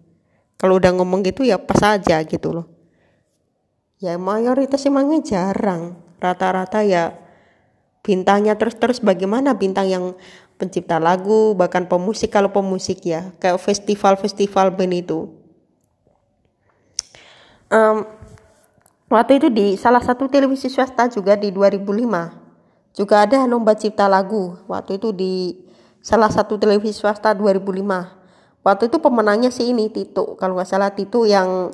Kalau 0.57 0.81
udah 0.81 0.97
ngomong 0.97 1.21
gitu 1.21 1.45
ya 1.45 1.61
pas 1.61 1.77
aja 2.01 2.17
gitu 2.25 2.49
loh. 2.49 2.65
Ya 4.01 4.17
mayoritas 4.17 4.81
emangnya 4.89 5.21
jarang. 5.21 6.01
Rata-rata 6.17 6.81
ya 6.81 7.13
bintangnya. 8.09 8.57
Terus-terus 8.57 9.05
bagaimana 9.05 9.53
bintang 9.53 9.85
yang 9.85 10.17
pencipta 10.57 10.97
lagu 10.97 11.53
bahkan 11.53 11.85
pemusik 11.85 12.33
kalau 12.33 12.49
pemusik 12.49 13.05
ya 13.05 13.29
kayak 13.37 13.61
festival-festival 13.61 14.73
band 14.73 14.93
itu? 14.97 15.29
Um, 17.69 18.09
waktu 19.13 19.37
itu 19.37 19.53
di 19.53 19.77
salah 19.77 20.01
satu 20.01 20.25
televisi 20.25 20.73
swasta 20.73 21.05
juga 21.05 21.37
di 21.37 21.53
2005 21.53 21.85
juga 22.97 23.15
ada 23.29 23.45
lomba 23.45 23.77
cipta 23.77 24.09
lagu 24.09 24.57
waktu 24.65 24.97
itu 24.97 25.13
di 25.13 25.53
salah 26.01 26.33
satu 26.33 26.57
televisi 26.57 26.97
swasta 26.97 27.37
2005 27.37 28.65
waktu 28.65 28.83
itu 28.89 28.97
pemenangnya 28.97 29.53
si 29.53 29.69
ini 29.69 29.85
Tito 29.93 30.33
kalau 30.33 30.57
nggak 30.57 30.65
salah 30.65 30.89
Tito 30.97 31.29
yang 31.29 31.69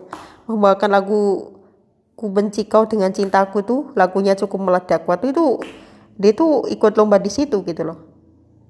membawakan 0.51 0.91
lagu 0.91 1.55
ku 2.15 2.31
benci 2.31 2.63
kau 2.65 2.87
dengan 2.87 3.11
cintaku 3.11 3.61
tuh 3.61 3.81
lagunya 3.93 4.33
cukup 4.39 4.71
meledak. 4.71 5.03
Waktu 5.03 5.35
itu 5.35 5.59
dia 6.15 6.31
tuh 6.31 6.67
ikut 6.71 6.95
lomba 6.95 7.19
di 7.19 7.31
situ 7.31 7.61
gitu 7.63 7.81
loh. 7.83 7.99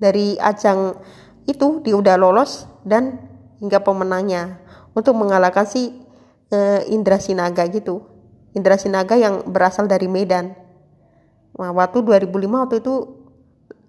Dari 0.01 0.35
ajang 0.37 0.97
itu 1.45 1.81
dia 1.85 1.95
udah 1.95 2.17
lolos 2.17 2.65
dan 2.81 3.21
hingga 3.61 3.81
pemenangnya 3.81 4.59
untuk 4.97 5.13
mengalahkan 5.13 5.65
si 5.69 5.93
uh, 6.51 6.81
Indra 6.89 7.21
Sinaga 7.21 7.65
gitu. 7.69 8.03
Indra 8.55 8.79
Sinaga 8.79 9.15
yang 9.19 9.45
berasal 9.47 9.85
dari 9.85 10.07
Medan. 10.09 10.55
Nah, 11.55 11.71
waktu 11.71 12.03
2005 12.03 12.31
waktu 12.51 12.77
itu 12.83 12.95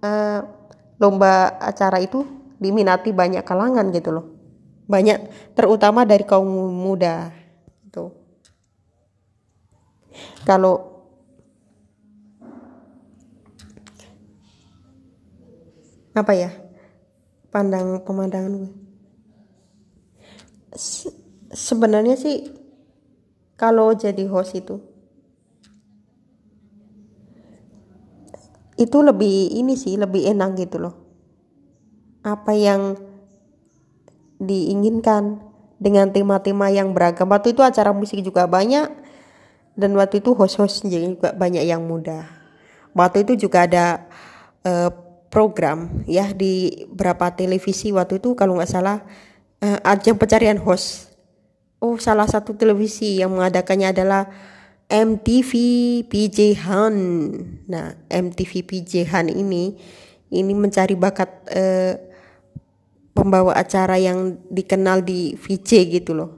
uh, 0.05 0.41
lomba 1.01 1.59
acara 1.59 1.99
itu 1.99 2.23
diminati 2.57 3.11
banyak 3.11 3.43
kalangan 3.43 3.89
gitu 3.91 4.11
loh. 4.15 4.27
Banyak 4.87 5.53
terutama 5.59 6.07
dari 6.07 6.23
kaum 6.23 6.47
muda 6.71 7.35
itu 7.83 8.15
kalau 10.47 10.96
apa 16.17 16.33
ya? 16.33 16.51
Pandang 17.53 18.01
pemandangan 18.03 18.53
gue. 18.57 18.73
Se 20.73 21.13
sebenarnya 21.53 22.17
sih 22.17 22.49
kalau 23.57 23.93
jadi 23.97 24.29
host 24.29 24.59
itu 24.59 24.77
itu 28.77 28.99
lebih 29.01 29.57
ini 29.57 29.73
sih 29.73 29.97
lebih 29.97 30.29
enak 30.33 30.51
gitu 30.61 30.77
loh. 30.89 30.95
Apa 32.25 32.53
yang 32.53 32.97
diinginkan 34.37 35.41
dengan 35.81 36.13
tema-tema 36.13 36.69
yang 36.69 36.93
beragam. 36.93 37.29
Waktu 37.29 37.57
itu 37.57 37.65
acara 37.65 37.93
musik 37.93 38.21
juga 38.21 38.45
banyak 38.45 38.89
dan 39.77 39.91
waktu 39.97 40.21
itu 40.25 40.33
host-host 40.33 40.85
juga 40.89 41.33
banyak 41.33 41.65
yang 41.65 41.85
muda. 41.85 42.25
Waktu 42.97 43.29
itu 43.29 43.49
juga 43.49 43.69
ada 43.69 44.09
uh, 44.65 45.06
program 45.29 46.07
ya 46.07 46.31
di 46.33 46.87
berapa 46.91 47.35
televisi 47.35 47.91
waktu 47.91 48.23
itu 48.23 48.33
kalau 48.39 48.57
nggak 48.57 48.71
salah 48.71 49.05
uh, 49.63 49.79
ajang 49.85 50.17
pencarian 50.17 50.59
host. 50.61 51.13
Oh 51.83 52.01
salah 52.01 52.25
satu 52.25 52.57
televisi 52.57 53.21
yang 53.21 53.37
mengadakannya 53.37 53.93
adalah 53.93 54.27
MTV 54.89 55.53
PJ 56.09 56.57
Han. 56.67 56.97
Nah 57.69 57.99
MTV 58.09 58.53
PJ 58.65 59.07
Han 59.13 59.29
ini 59.29 59.77
ini 60.33 60.53
mencari 60.57 60.97
bakat 60.99 61.31
uh, 61.53 61.95
pembawa 63.17 63.57
acara 63.57 63.97
yang 63.97 64.37
dikenal 64.53 65.01
di 65.01 65.33
VJ 65.37 65.71
gitu 66.01 66.13
loh. 66.13 66.31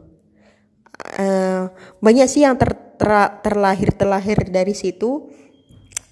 Uh, 1.19 1.71
banyak 2.03 2.27
sih 2.27 2.43
yang 2.43 2.59
ter, 2.59 2.75
ter, 2.99 3.11
terlahir 3.43 3.95
terlahir 3.95 4.39
dari 4.51 4.75
situ 4.75 5.31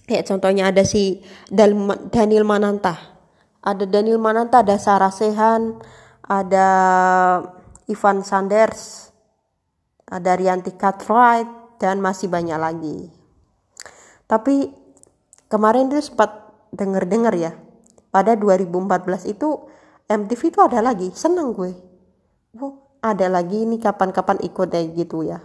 Kayak 0.07 0.27
contohnya 0.31 0.71
ada 0.71 0.87
si 0.87 1.21
Daniel 1.51 2.47
Mananta. 2.47 2.95
Ada 3.67 3.91
Daniel 3.91 4.23
Mananta, 4.23 4.63
ada 4.63 4.79
Sarah 4.79 5.11
Sehan, 5.11 5.83
ada 6.23 6.69
Ivan 7.91 8.23
Sanders, 8.23 9.11
ada 10.07 10.39
Rianti 10.39 10.79
Cartwright, 10.79 11.79
dan 11.83 11.99
masih 11.99 12.31
banyak 12.31 12.55
lagi. 12.55 13.11
Tapi 14.31 14.71
kemarin 15.51 15.91
itu 15.91 16.03
sempat 16.03 16.55
denger-denger 16.71 17.35
ya. 17.35 17.53
Pada 18.15 18.39
2014 18.39 19.27
itu 19.27 19.67
MTV 20.07 20.41
itu 20.55 20.61
ada 20.63 20.79
lagi, 20.79 21.11
seneng 21.15 21.51
gue. 21.51 21.75
Oh, 22.63 22.99
ada 23.03 23.27
lagi 23.27 23.67
ini 23.67 23.83
kapan-kapan 23.83 24.39
ikut 24.47 24.71
kayak 24.71 24.95
gitu 24.95 25.27
ya. 25.27 25.43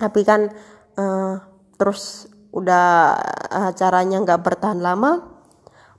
Tapi 0.00 0.20
kan 0.24 0.48
uh, 0.96 1.34
terus 1.76 2.26
udah 2.52 3.14
acaranya 3.70 4.20
nggak 4.24 4.40
bertahan 4.40 4.80
lama 4.80 5.40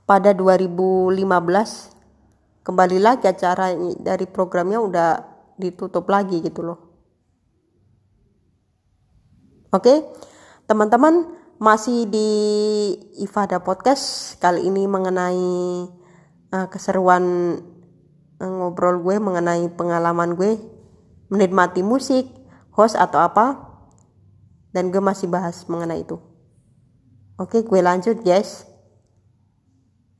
pada 0.04 0.34
2015 0.34 1.22
kembali 2.66 2.98
lagi 2.98 3.30
acara 3.30 3.72
dari 3.98 4.26
programnya 4.26 4.82
udah 4.82 5.10
ditutup 5.60 6.08
lagi 6.10 6.42
gitu 6.42 6.66
loh. 6.66 6.78
Oke 9.70 10.02
teman-teman 10.66 11.26
masih 11.60 12.06
di 12.06 12.30
Ifada 13.20 13.60
Podcast 13.60 14.34
kali 14.38 14.70
ini 14.70 14.86
mengenai 14.86 15.50
uh, 16.54 16.66
keseruan 16.70 17.24
uh, 18.40 18.50
ngobrol 18.50 19.02
gue 19.02 19.18
mengenai 19.18 19.68
pengalaman 19.74 20.34
gue 20.34 20.56
menikmati 21.30 21.84
musik 21.84 22.26
host 22.74 22.96
atau 22.96 23.22
apa 23.22 23.66
dan 24.70 24.94
gue 24.94 25.02
masih 25.02 25.26
bahas 25.26 25.66
mengenai 25.66 26.06
itu 26.06 26.29
Oke, 27.40 27.64
gue 27.64 27.80
lanjut 27.80 28.20
guys. 28.20 28.68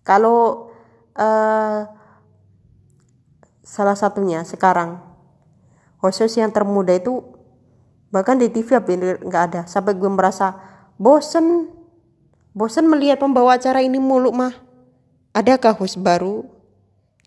Kalau 0.01 0.73
uh, 1.13 1.85
salah 3.61 3.93
satunya 3.93 4.41
sekarang 4.49 5.05
khusus 6.01 6.33
yang 6.41 6.49
termuda 6.49 6.97
itu 6.97 7.21
bahkan 8.09 8.41
di 8.41 8.49
TV 8.49 8.81
nggak 9.21 9.45
ada. 9.53 9.63
Sampai 9.69 10.01
gue 10.01 10.09
merasa 10.09 10.57
bosen. 10.97 11.69
Bosen 12.57 12.89
melihat 12.89 13.21
pembawa 13.21 13.61
acara 13.61 13.85
ini 13.85 14.01
mulu 14.01 14.33
mah. 14.33 14.57
Adakah 15.37 15.77
host 15.77 16.01
baru? 16.01 16.49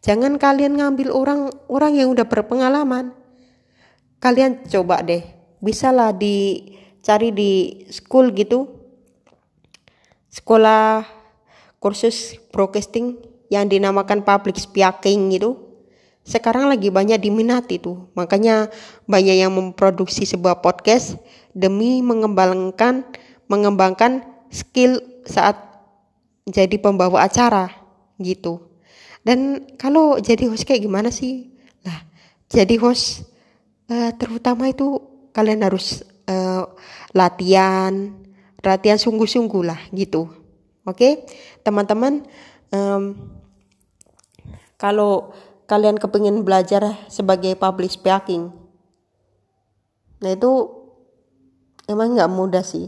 Jangan 0.01 0.41
kalian 0.41 0.81
ngambil 0.81 1.13
orang 1.13 1.53
orang 1.69 1.93
yang 2.01 2.09
udah 2.09 2.25
berpengalaman. 2.25 3.13
Kalian 4.17 4.65
coba 4.65 5.05
deh 5.05 5.21
bisalah 5.61 6.17
dicari 6.17 7.29
di 7.29 7.51
school 7.93 8.33
gitu 8.33 8.82
sekolah 10.33 11.05
kursus 11.77 12.41
broadcasting 12.49 13.21
yang 13.53 13.69
dinamakan 13.69 14.25
public 14.25 14.57
speaking 14.57 15.29
gitu 15.29 15.61
sekarang 16.25 16.71
lagi 16.71 16.89
banyak 16.89 17.21
diminati 17.21 17.77
tuh 17.77 18.09
makanya 18.17 18.73
banyak 19.05 19.45
yang 19.45 19.53
memproduksi 19.53 20.25
sebuah 20.25 20.65
podcast 20.65 21.19
demi 21.53 22.01
mengembangkan 22.01 23.05
mengembangkan 23.45 24.25
skill 24.49 24.97
saat 25.29 25.55
jadi 26.47 26.75
pembawa 26.79 27.23
acara 27.23 27.71
gitu. 28.19 28.71
Dan 29.23 29.71
kalau 29.79 30.19
jadi 30.19 30.51
host 30.51 30.67
kayak 30.67 30.83
gimana 30.83 31.07
sih? 31.07 31.55
Lah, 31.87 32.03
jadi 32.51 32.75
host 32.79 33.23
uh, 33.87 34.11
terutama 34.19 34.67
itu 34.67 34.99
kalian 35.31 35.63
harus 35.63 36.03
uh, 36.27 36.67
latihan, 37.15 38.11
latihan 38.63 38.97
sungguh-sungguh 38.97 39.63
lah 39.67 39.79
gitu. 39.91 40.31
Oke, 40.83 40.97
okay? 40.97 41.11
teman-teman, 41.63 42.23
um, 42.71 43.15
kalau 44.75 45.31
kalian 45.67 45.95
kepingin 45.95 46.43
belajar 46.43 46.95
sebagai 47.07 47.55
public 47.55 47.91
speaking, 47.91 48.51
nah 50.23 50.31
itu 50.31 50.51
emang 51.87 52.15
nggak 52.15 52.31
mudah 52.31 52.63
sih 52.63 52.87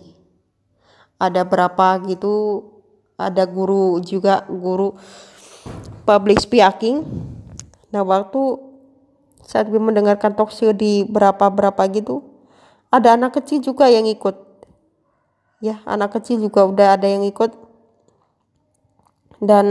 ada 1.20 1.44
berapa 1.44 2.00
gitu 2.08 2.64
ada 3.20 3.44
guru 3.48 4.00
juga 4.04 4.48
guru 4.48 4.96
public 6.08 6.40
speaking 6.40 7.04
nah 7.92 8.04
waktu 8.04 8.60
saat 9.44 9.68
gue 9.68 9.80
mendengarkan 9.80 10.32
talk 10.36 10.52
show 10.52 10.72
di 10.72 11.04
berapa-berapa 11.08 11.84
gitu 11.96 12.24
ada 12.92 13.20
anak 13.20 13.40
kecil 13.40 13.60
juga 13.60 13.92
yang 13.92 14.08
ikut 14.08 14.45
ya 15.66 15.82
anak 15.90 16.22
kecil 16.22 16.38
juga 16.38 16.62
udah 16.70 16.88
ada 17.00 17.08
yang 17.10 17.26
ikut. 17.26 17.52
Dan 19.42 19.68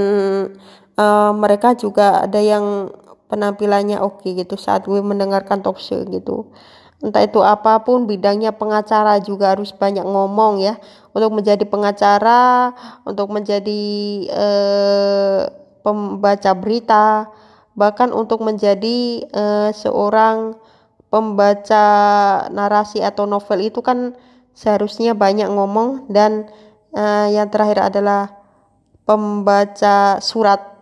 uh, 0.98 1.32
mereka 1.32 1.78
juga 1.78 2.26
ada 2.26 2.38
yang 2.42 2.90
penampilannya 3.30 3.98
oke 4.02 4.22
okay 4.22 4.36
gitu 4.38 4.54
saat 4.58 4.86
gue 4.86 5.00
mendengarkan 5.00 5.62
talk 5.62 5.78
show 5.78 6.02
gitu. 6.10 6.50
Entah 7.04 7.20
itu 7.20 7.44
apa 7.44 7.84
pun 7.84 8.08
bidangnya 8.08 8.56
pengacara 8.56 9.20
juga 9.20 9.52
harus 9.52 9.76
banyak 9.76 10.04
ngomong 10.04 10.62
ya. 10.62 10.80
Untuk 11.12 11.30
menjadi 11.36 11.64
pengacara 11.68 12.72
untuk 13.04 13.28
menjadi 13.30 13.82
eh, 14.30 15.42
pembaca 15.84 16.50
berita 16.56 17.28
bahkan 17.74 18.14
untuk 18.14 18.40
menjadi 18.40 19.26
eh, 19.26 19.70
seorang 19.74 20.56
pembaca 21.12 21.86
narasi 22.50 23.02
atau 23.02 23.26
novel 23.26 23.70
itu 23.70 23.84
kan 23.84 24.18
seharusnya 24.54 25.12
banyak 25.12 25.50
ngomong 25.50 26.08
dan 26.08 26.48
eh, 26.94 27.34
yang 27.34 27.50
terakhir 27.50 27.90
adalah 27.92 28.32
pembaca 29.04 30.22
surat 30.22 30.72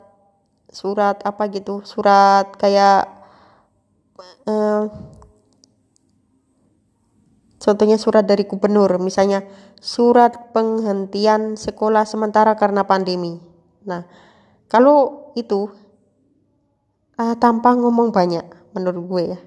surat 0.72 1.20
apa 1.26 1.42
gitu 1.50 1.82
surat 1.85 2.52
kayak 2.56 3.08
eh, 4.46 4.85
Contohnya 7.62 7.94
surat 7.94 8.26
dari 8.26 8.42
gubernur, 8.42 8.98
misalnya 8.98 9.46
surat 9.78 10.50
penghentian 10.50 11.54
sekolah 11.54 12.02
sementara 12.02 12.58
karena 12.58 12.82
pandemi. 12.82 13.38
Nah, 13.87 14.02
kalau 14.66 15.30
itu 15.38 15.70
uh, 17.22 17.38
tanpa 17.38 17.78
ngomong 17.78 18.11
banyak 18.11 18.42
menurut 18.74 19.02
gue 19.06 19.22
ya. 19.38 19.40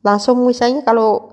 Langsung 0.00 0.48
misalnya 0.48 0.80
kalau 0.80 1.28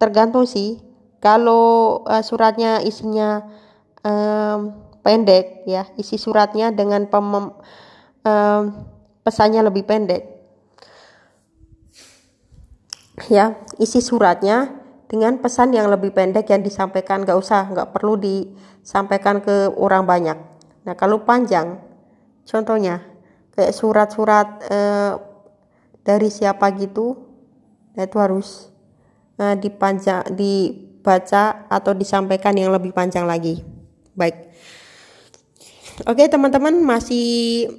tergantung 0.00 0.48
sih, 0.48 0.80
kalau 1.20 2.00
uh, 2.08 2.24
suratnya 2.24 2.80
isinya 2.80 3.44
um, 4.04 4.72
pendek 5.04 5.68
ya, 5.68 5.86
isi 6.00 6.16
suratnya 6.16 6.72
dengan 6.72 7.06
pem, 7.06 7.28
um, 8.24 8.62
pesannya 9.24 9.60
lebih 9.64 9.84
pendek. 9.84 10.24
Ya, 13.28 13.60
isi 13.76 14.00
suratnya 14.00 14.80
dengan 15.10 15.42
pesan 15.42 15.74
yang 15.74 15.90
lebih 15.90 16.14
pendek 16.14 16.46
yang 16.54 16.62
disampaikan 16.62 17.26
nggak 17.26 17.34
usah 17.34 17.66
nggak 17.66 17.90
perlu 17.90 18.14
disampaikan 18.14 19.42
ke 19.42 19.74
orang 19.74 20.06
banyak 20.06 20.38
nah 20.86 20.94
kalau 20.94 21.26
panjang 21.26 21.82
contohnya 22.46 23.02
kayak 23.58 23.74
surat-surat 23.74 24.62
eh, 24.70 25.12
dari 26.06 26.30
siapa 26.30 26.70
gitu 26.78 27.18
nah 27.98 28.06
itu 28.06 28.16
harus 28.22 28.70
eh, 29.42 29.58
dipanjang 29.58 30.30
dibaca 31.00 31.64
atau 31.72 31.96
disampaikan 31.96 32.52
yang 32.52 32.68
lebih 32.68 32.92
panjang 32.92 33.24
lagi 33.24 33.64
baik 34.12 34.52
oke 36.04 36.20
teman-teman 36.28 36.76
masih 36.84 37.72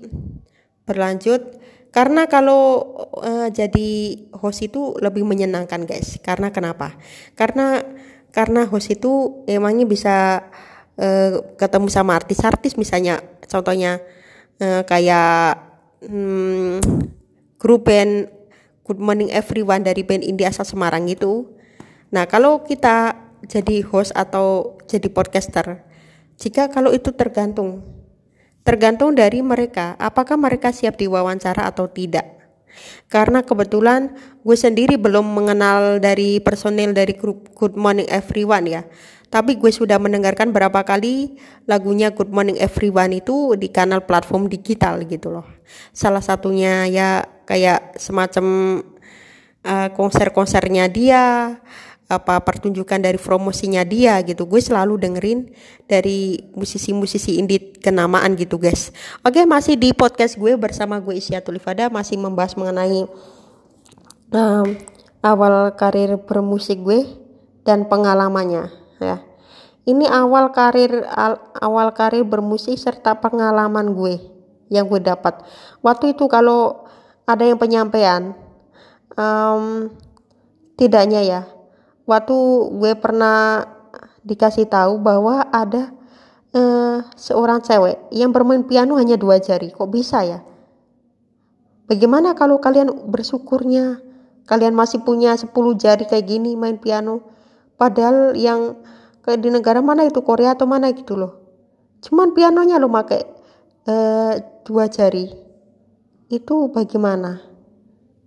berlanjut 0.90 1.62
karena 1.92 2.24
kalau 2.32 2.88
uh, 3.20 3.52
jadi 3.52 4.16
host 4.40 4.64
itu 4.64 4.96
lebih 5.04 5.28
menyenangkan 5.28 5.84
guys. 5.84 6.16
Karena 6.24 6.48
kenapa? 6.48 6.96
Karena 7.36 7.84
karena 8.32 8.64
host 8.64 8.96
itu 8.96 9.44
emangnya 9.44 9.84
bisa 9.84 10.48
uh, 10.96 11.32
ketemu 11.60 11.92
sama 11.92 12.16
artis-artis 12.16 12.80
misalnya 12.80 13.20
contohnya 13.44 14.00
uh, 14.64 14.88
kayak 14.88 15.60
hmm, 16.08 16.80
grup 17.60 17.92
band 17.92 18.32
Good 18.88 19.04
Morning 19.04 19.28
Everyone 19.28 19.84
dari 19.84 20.08
band 20.08 20.24
India 20.24 20.48
asal 20.48 20.64
Semarang 20.64 21.12
itu. 21.12 21.60
Nah, 22.12 22.28
kalau 22.28 22.64
kita 22.68 23.16
jadi 23.48 23.82
host 23.88 24.12
atau 24.14 24.78
jadi 24.86 25.08
podcaster, 25.08 25.82
jika 26.36 26.68
kalau 26.68 26.92
itu 26.92 27.10
tergantung 27.16 27.82
Tergantung 28.62 29.18
dari 29.18 29.42
mereka, 29.42 29.98
apakah 29.98 30.38
mereka 30.38 30.70
siap 30.70 30.94
diwawancara 31.02 31.66
atau 31.66 31.90
tidak. 31.90 32.30
Karena 33.10 33.42
kebetulan 33.42 34.14
gue 34.46 34.54
sendiri 34.54 35.02
belum 35.02 35.26
mengenal 35.26 35.98
dari 35.98 36.38
personil 36.40 36.94
dari 36.94 37.18
grup 37.18 37.52
Good 37.58 37.74
Morning 37.74 38.06
Everyone 38.08 38.66
ya. 38.70 38.86
Tapi 39.34 39.58
gue 39.58 39.72
sudah 39.74 39.98
mendengarkan 39.98 40.54
berapa 40.54 40.86
kali 40.86 41.42
lagunya 41.66 42.14
Good 42.14 42.30
Morning 42.30 42.62
Everyone 42.62 43.18
itu 43.18 43.58
di 43.58 43.74
kanal 43.74 44.06
platform 44.06 44.46
digital 44.46 45.02
gitu 45.10 45.34
loh. 45.34 45.48
Salah 45.90 46.22
satunya 46.22 46.86
ya 46.86 47.26
kayak 47.50 47.98
semacam 47.98 48.46
uh, 49.66 49.90
konser-konsernya 49.98 50.86
dia, 50.86 51.58
apa 52.12 52.44
pertunjukan 52.44 53.00
dari 53.00 53.16
promosinya 53.16 53.88
dia 53.88 54.20
gitu. 54.28 54.44
Gue 54.44 54.60
selalu 54.60 55.00
dengerin 55.00 55.48
dari 55.88 56.52
musisi-musisi 56.52 57.40
indie 57.40 57.72
kenamaan 57.80 58.36
gitu 58.36 58.60
guys. 58.60 58.92
Oke 59.24 59.48
masih 59.48 59.80
di 59.80 59.96
podcast 59.96 60.36
gue 60.36 60.60
bersama 60.60 61.00
gue 61.00 61.16
Isyatul 61.16 61.64
Ifada 61.64 61.88
masih 61.88 62.20
membahas 62.20 62.60
mengenai 62.60 63.08
um, 64.36 64.68
awal 65.24 65.72
karir 65.80 66.20
bermusik 66.20 66.84
gue 66.84 67.08
dan 67.64 67.88
pengalamannya 67.88 68.68
ya. 69.00 69.24
Ini 69.88 70.06
awal 70.12 70.52
karir 70.52 71.08
awal 71.58 71.96
karir 71.96 72.28
bermusik 72.28 72.76
serta 72.76 73.18
pengalaman 73.18 73.96
gue 73.96 74.20
yang 74.68 74.86
gue 74.92 75.00
dapat. 75.00 75.42
Waktu 75.80 76.14
itu 76.14 76.28
kalau 76.28 76.84
ada 77.24 77.48
yang 77.48 77.58
penyampaian 77.58 78.36
um, 79.16 79.90
tidaknya 80.76 81.22
ya 81.24 81.42
waktu 82.06 82.38
gue 82.78 82.94
pernah 82.98 83.66
dikasih 84.22 84.70
tahu 84.70 85.02
bahwa 85.02 85.46
ada 85.50 85.94
uh, 86.54 87.02
seorang 87.18 87.62
cewek 87.64 88.12
yang 88.14 88.30
bermain 88.30 88.64
piano 88.66 88.98
hanya 88.98 89.18
dua 89.18 89.42
jari. 89.42 89.74
Kok 89.74 89.90
bisa 89.90 90.22
ya? 90.24 90.40
Bagaimana 91.90 92.38
kalau 92.38 92.62
kalian 92.62 93.12
bersyukurnya? 93.12 94.00
Kalian 94.48 94.76
masih 94.76 95.06
punya 95.06 95.38
10 95.38 95.54
jari 95.80 96.04
kayak 96.08 96.28
gini 96.28 96.58
main 96.60 96.76
piano? 96.82 97.24
Padahal 97.78 98.36
yang 98.36 98.80
kayak 99.24 99.40
di 99.40 99.50
negara 99.54 99.80
mana 99.80 100.08
itu? 100.08 100.20
Korea 100.24 100.58
atau 100.58 100.68
mana 100.68 100.92
gitu 100.92 101.16
loh. 101.16 101.40
Cuman 102.02 102.34
pianonya 102.34 102.82
lo 102.82 102.90
pakai 102.90 103.22
uh, 103.88 104.34
dua 104.66 104.90
jari. 104.90 105.30
Itu 106.32 106.72
bagaimana 106.72 107.44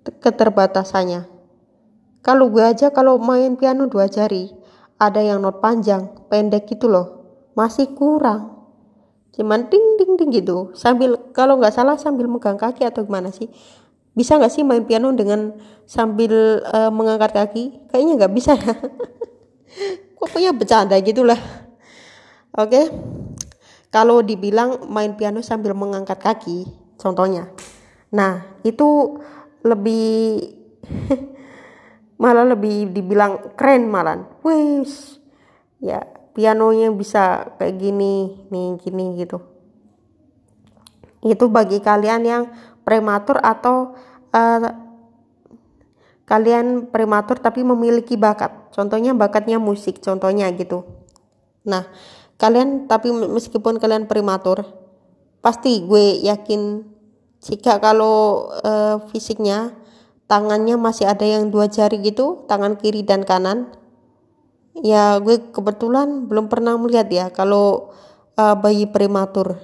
keterbatasannya 0.05 1.34
kalau 2.25 2.49
gue 2.49 2.65
aja 2.65 2.89
kalau 2.89 3.21
main 3.21 3.53
piano 3.61 3.85
dua 3.85 4.09
jari, 4.09 4.49
ada 4.97 5.21
yang 5.21 5.45
not 5.45 5.61
panjang, 5.61 6.09
pendek 6.33 6.65
gitu 6.73 6.89
loh, 6.89 7.25
masih 7.53 7.93
kurang. 7.93 8.51
cuman 9.35 9.67
ding 9.67 9.83
ding 9.99 10.15
ding 10.15 10.31
gitu 10.31 10.71
sambil 10.79 11.19
kalau 11.35 11.59
nggak 11.59 11.75
salah 11.75 11.99
sambil 11.99 12.31
megang 12.31 12.55
kaki 12.55 12.87
atau 12.87 13.03
gimana 13.03 13.35
sih 13.35 13.51
bisa 14.15 14.39
nggak 14.39 14.53
sih 14.55 14.63
main 14.63 14.87
piano 14.87 15.11
dengan 15.11 15.59
sambil 15.91 16.63
uh, 16.71 16.87
mengangkat 16.95 17.35
kaki 17.35 17.83
kayaknya 17.91 18.15
nggak 18.15 18.31
bisa 18.31 18.55
ya 18.63 18.79
pokoknya 20.23 20.55
bercanda 20.55 20.95
gitulah 21.03 21.39
oke 22.55 22.71
okay? 22.71 22.87
kalau 23.91 24.23
dibilang 24.23 24.87
main 24.87 25.19
piano 25.19 25.43
sambil 25.43 25.75
mengangkat 25.75 26.23
kaki 26.23 26.71
contohnya 26.95 27.51
nah 28.15 28.47
itu 28.63 29.19
lebih 29.67 30.39
malah 32.21 32.47
lebih 32.47 32.95
dibilang 32.95 33.55
keren 33.59 33.91
malah 33.91 34.23
wes 34.47 35.19
ya 35.83 36.03
pianonya 36.35 36.91
bisa 36.91 37.55
kayak 37.57 37.79
gini 37.79 38.45
nih 38.51 38.69
gini 38.83 39.05
gitu. 39.23 39.39
Itu 41.25 41.49
bagi 41.49 41.81
kalian 41.81 42.23
yang 42.27 42.43
prematur 42.85 43.41
atau 43.41 43.97
uh, 44.35 44.61
kalian 46.27 46.91
prematur 46.91 47.41
tapi 47.41 47.63
memiliki 47.63 48.19
bakat. 48.19 48.75
Contohnya 48.75 49.15
bakatnya 49.15 49.63
musik 49.63 50.03
contohnya 50.03 50.51
gitu. 50.53 50.85
Nah 51.65 51.87
kalian 52.37 52.91
tapi 52.91 53.15
meskipun 53.15 53.79
kalian 53.79 54.11
prematur 54.11 54.67
pasti 55.39 55.87
gue 55.87 56.25
yakin 56.27 56.83
jika 57.45 57.79
kalau 57.79 58.49
uh, 58.65 58.97
fisiknya 59.13 59.77
tangannya 60.25 60.81
masih 60.81 61.05
ada 61.09 61.25
yang 61.25 61.53
dua 61.53 61.69
jari 61.69 62.01
gitu 62.01 62.45
tangan 62.49 62.81
kiri 62.81 63.05
dan 63.05 63.23
kanan. 63.25 63.73
Ya 64.75 65.23
gue 65.23 65.55
kebetulan 65.55 66.27
belum 66.27 66.51
pernah 66.51 66.75
melihat 66.75 67.07
ya 67.07 67.27
kalau 67.31 67.95
uh, 68.35 68.57
bayi 68.59 68.91
prematur 68.91 69.61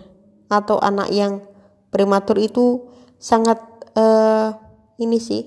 atau 0.46 0.78
anak 0.78 1.10
yang 1.10 1.42
prematur 1.90 2.38
itu 2.38 2.86
sangat 3.18 3.58
uh, 3.98 4.54
ini 5.02 5.18
sih 5.18 5.42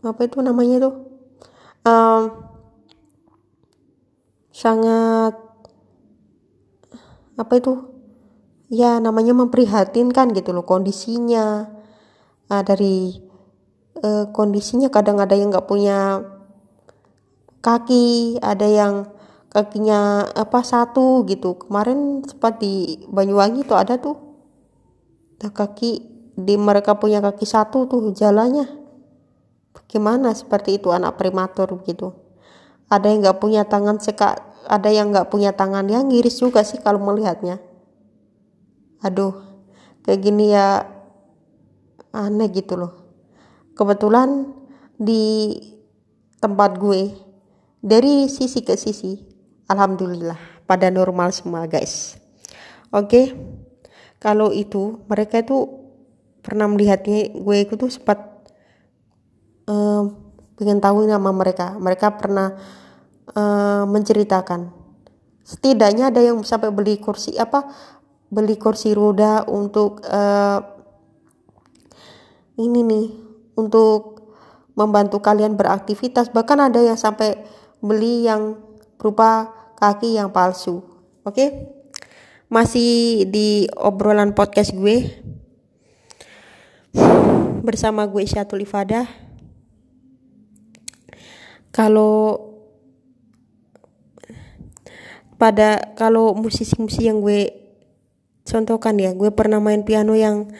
apa 0.00 0.24
itu 0.24 0.40
namanya 0.40 0.88
tuh 0.88 0.94
um, 1.84 2.22
sangat 4.54 5.34
apa 7.40 7.52
itu? 7.56 7.74
Ya 8.70 9.02
namanya 9.02 9.34
memprihatinkan 9.34 10.30
gitu 10.30 10.54
loh 10.54 10.62
kondisinya 10.62 11.66
uh, 12.46 12.62
dari 12.62 13.29
uh, 14.04 14.24
kondisinya 14.32 14.88
kadang 14.88 15.20
ada 15.20 15.36
yang 15.36 15.52
nggak 15.52 15.68
punya 15.68 16.24
kaki 17.60 18.36
ada 18.40 18.64
yang 18.64 18.94
kakinya 19.50 20.30
apa 20.32 20.62
satu 20.62 21.26
gitu. 21.26 21.58
Kemarin 21.66 22.24
sempat 22.24 22.62
di 22.62 23.04
Banyuwangi 23.10 23.66
tuh 23.66 23.76
ada 23.76 23.98
tuh. 23.98 24.16
Kaki 25.40 25.90
di 26.36 26.54
mereka 26.60 27.00
punya 27.00 27.24
kaki 27.24 27.48
satu 27.48 27.88
tuh 27.88 28.12
jalannya. 28.12 28.68
Bagaimana 29.72 30.36
seperti 30.36 30.76
itu 30.76 30.92
anak 30.92 31.16
prematur 31.16 31.80
gitu. 31.88 32.12
Ada 32.90 33.08
yang 33.10 33.24
nggak 33.24 33.38
punya 33.40 33.62
tangan 33.64 33.96
seka 34.02 34.36
ada 34.68 34.90
yang 34.92 35.10
nggak 35.10 35.32
punya 35.32 35.56
tangan. 35.56 35.88
Yang 35.88 36.04
ngiris 36.12 36.36
juga 36.38 36.60
sih 36.62 36.78
kalau 36.78 37.00
melihatnya. 37.00 37.58
Aduh 39.00 39.50
kayak 40.04 40.20
gini 40.20 40.52
ya 40.52 40.84
aneh 42.10 42.48
gitu 42.50 42.74
loh 42.76 42.99
kebetulan 43.80 44.52
di 45.00 45.56
tempat 46.36 46.76
gue 46.76 47.16
dari 47.80 48.28
sisi 48.28 48.60
ke 48.60 48.76
sisi 48.76 49.16
alhamdulillah 49.72 50.36
pada 50.68 50.92
normal 50.92 51.32
semua 51.32 51.64
guys 51.64 52.20
oke 52.92 53.08
okay? 53.08 53.32
kalau 54.20 54.52
itu 54.52 55.00
mereka 55.08 55.40
itu 55.40 55.64
pernah 56.44 56.68
melihatnya 56.68 57.32
gue 57.32 57.56
itu 57.56 57.80
tuh 57.80 57.88
sempat 57.88 58.20
uh, 59.64 60.12
pengen 60.60 60.84
tahu 60.84 61.08
nama 61.08 61.32
mereka 61.32 61.80
mereka 61.80 62.12
pernah 62.20 62.52
uh, 63.32 63.88
menceritakan 63.88 64.68
setidaknya 65.40 66.12
ada 66.12 66.20
yang 66.20 66.36
sampai 66.44 66.68
beli 66.68 67.00
kursi 67.00 67.32
apa 67.40 67.64
beli 68.28 68.60
kursi 68.60 68.92
roda 68.92 69.48
untuk 69.48 70.04
uh, 70.04 70.60
ini 72.60 72.84
nih 72.84 73.29
untuk 73.60 74.24
membantu 74.72 75.20
kalian 75.20 75.60
beraktivitas 75.60 76.32
bahkan 76.32 76.56
ada 76.56 76.80
yang 76.80 76.96
sampai 76.96 77.36
beli 77.84 78.24
yang 78.24 78.56
berupa 78.96 79.52
kaki 79.76 80.16
yang 80.16 80.32
palsu. 80.32 80.84
Oke? 81.24 81.36
Okay? 81.36 81.48
Masih 82.50 83.24
di 83.30 83.70
obrolan 83.78 84.34
podcast 84.34 84.74
gue 84.74 85.06
bersama 87.62 88.04
gue 88.10 88.26
Syatul 88.26 88.66
Ifadah. 88.66 89.06
Kalau 91.70 92.50
pada 95.38 95.94
kalau 95.94 96.34
musisi-musisi 96.34 97.06
yang 97.06 97.22
gue 97.22 97.54
contohkan 98.44 98.98
ya, 98.98 99.14
gue 99.14 99.30
pernah 99.30 99.62
main 99.62 99.86
piano 99.86 100.18
yang 100.18 100.50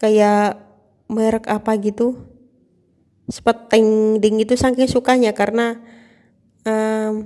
kayak 0.00 0.58
merek 1.06 1.46
apa 1.46 1.76
gitu. 1.78 2.33
Seperti 3.24 3.80
ding 4.20 4.36
itu 4.36 4.52
saking 4.52 4.84
sukanya 4.84 5.32
karena 5.32 5.80
um, 6.68 7.24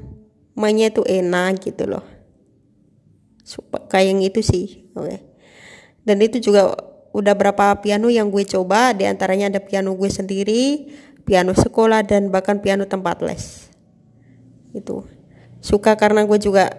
mainnya 0.54 0.90
itu 0.90 1.02
enak 1.02 1.62
gitu 1.62 1.90
loh. 1.90 2.04
Kayak 3.88 4.06
yang 4.12 4.20
itu 4.22 4.40
sih 4.44 4.66
oke. 4.94 5.18
Dan 6.04 6.22
itu 6.22 6.38
juga 6.38 6.76
udah 7.10 7.34
berapa 7.34 7.80
piano 7.80 8.12
yang 8.12 8.28
gue 8.28 8.44
coba 8.44 8.92
di 8.92 9.08
antaranya 9.08 9.48
ada 9.48 9.60
piano 9.64 9.96
gue 9.96 10.10
sendiri 10.12 10.92
piano 11.24 11.52
sekolah 11.52 12.04
dan 12.06 12.32
bahkan 12.32 12.62
piano 12.62 12.88
tempat 12.88 13.20
les. 13.20 13.68
Itu. 14.72 15.04
Suka 15.58 15.98
karena 15.98 16.22
gue 16.22 16.38
juga 16.38 16.70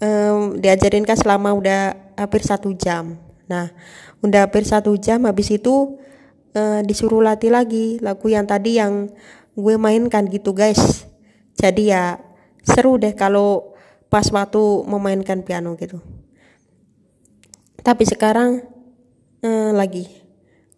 um, 0.00 0.56
diajarin 0.56 1.04
kan 1.04 1.18
selama 1.18 1.52
udah 1.52 1.80
hampir 2.16 2.40
satu 2.40 2.72
jam. 2.72 3.18
Nah 3.50 3.74
udah 4.22 4.46
hampir 4.46 4.62
satu 4.62 4.94
jam 4.96 5.26
habis 5.26 5.50
itu 5.50 5.98
uh, 6.56 6.80
disuruh 6.84 7.20
latih 7.20 7.52
lagi 7.52 8.00
lagu 8.00 8.26
yang 8.28 8.48
tadi 8.48 8.80
yang 8.80 9.10
gue 9.52 9.74
mainkan 9.76 10.24
gitu 10.28 10.56
guys. 10.56 11.04
Jadi 11.56 11.92
ya 11.92 12.18
seru 12.64 12.96
deh 12.96 13.12
kalau 13.12 13.76
pas 14.08 14.24
waktu 14.28 14.60
memainkan 14.88 15.44
piano 15.44 15.76
gitu. 15.76 16.00
Tapi 17.82 18.04
sekarang 18.06 18.62
eh, 19.42 19.72
lagi. 19.74 20.06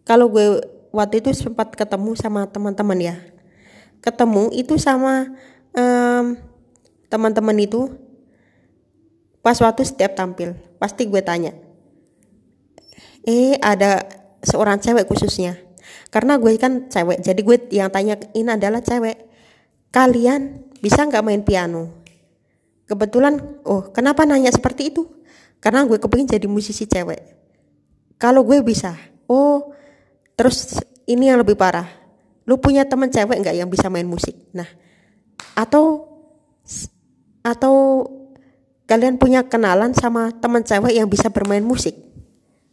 Kalau 0.09 0.33
gue 0.33 0.61
waktu 0.91 1.21
itu 1.21 1.31
sempat 1.37 1.77
ketemu 1.77 2.17
sama 2.17 2.49
teman-teman 2.49 2.99
ya. 2.99 3.17
Ketemu 4.01 4.53
itu 4.53 4.77
sama 4.77 5.33
um, 5.73 6.37
teman-teman 7.09 7.57
itu 7.61 7.93
pas 9.41 9.57
waktu 9.61 9.85
setiap 9.85 10.17
tampil. 10.17 10.57
Pasti 10.81 11.09
gue 11.09 11.21
tanya 11.21 11.53
eh 13.25 13.57
ada 13.65 14.05
seorang 14.45 14.77
cewek 14.77 15.09
khususnya 15.09 15.57
karena 16.15 16.39
gue 16.39 16.55
kan 16.55 16.87
cewek 16.87 17.27
jadi 17.27 17.41
gue 17.43 17.57
yang 17.75 17.91
tanya 17.91 18.15
ini 18.39 18.55
adalah 18.55 18.79
cewek 18.79 19.35
kalian 19.91 20.63
bisa 20.83 21.07
nggak 21.07 21.25
main 21.25 21.41
piano? 21.41 22.03
Kebetulan, 22.85 23.41
oh 23.65 23.89
kenapa 23.89 24.29
nanya 24.29 24.53
seperti 24.53 24.93
itu? 24.93 25.09
Karena 25.63 25.87
gue 25.89 25.97
kepingin 25.97 26.37
jadi 26.37 26.45
musisi 26.45 26.85
cewek. 26.85 27.23
Kalau 28.21 28.45
gue 28.45 28.61
bisa, 28.61 28.93
oh 29.25 29.73
terus 30.37 30.77
ini 31.09 31.33
yang 31.33 31.41
lebih 31.41 31.57
parah. 31.57 31.89
Lu 32.45 32.61
punya 32.61 32.85
teman 32.85 33.09
cewek 33.09 33.41
nggak 33.41 33.57
yang 33.57 33.71
bisa 33.73 33.89
main 33.89 34.05
musik? 34.05 34.37
Nah, 34.53 34.69
atau 35.57 36.05
atau 37.41 38.05
kalian 38.85 39.17
punya 39.17 39.49
kenalan 39.49 39.97
sama 39.97 40.29
teman 40.37 40.61
cewek 40.61 40.93
yang 40.93 41.09
bisa 41.09 41.33
bermain 41.33 41.65
musik, 41.65 41.97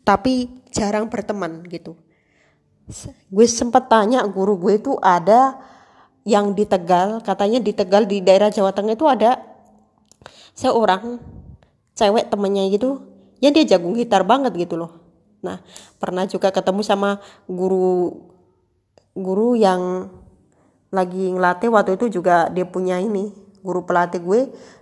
tapi 0.04 0.52
jarang 0.76 1.08
berteman 1.08 1.64
gitu. 1.72 1.96
Gue 3.32 3.48
sempat 3.48 3.88
tanya 3.88 4.24
guru 4.28 4.60
gue 4.60 4.78
itu 4.78 5.00
ada 5.00 5.58
yang 6.28 6.54
di 6.54 6.68
Tegal 6.68 7.24
katanya 7.24 7.58
di 7.58 7.74
Tegal 7.74 8.06
di 8.06 8.22
daerah 8.22 8.54
Jawa 8.54 8.76
Tengah 8.76 8.94
itu 8.94 9.08
ada 9.10 9.42
seorang 10.54 11.18
cewek 11.96 12.30
temennya 12.30 12.68
gitu. 12.70 13.08
Ya 13.42 13.50
dia 13.50 13.66
jagung 13.66 13.98
gitar 13.98 14.22
banget 14.22 14.54
gitu 14.54 14.78
loh. 14.78 15.02
Nah 15.42 15.64
pernah 15.98 16.30
juga 16.30 16.54
ketemu 16.54 16.86
sama 16.86 17.18
guru 17.50 18.30
guru 19.18 19.58
yang 19.58 20.12
lagi 20.94 21.32
ngelatih. 21.32 21.74
Waktu 21.74 21.98
itu 21.98 22.22
juga 22.22 22.52
dia 22.54 22.68
punya 22.68 23.02
ini 23.02 23.34
guru 23.66 23.88
pelatih 23.88 24.22
gue. 24.22 24.42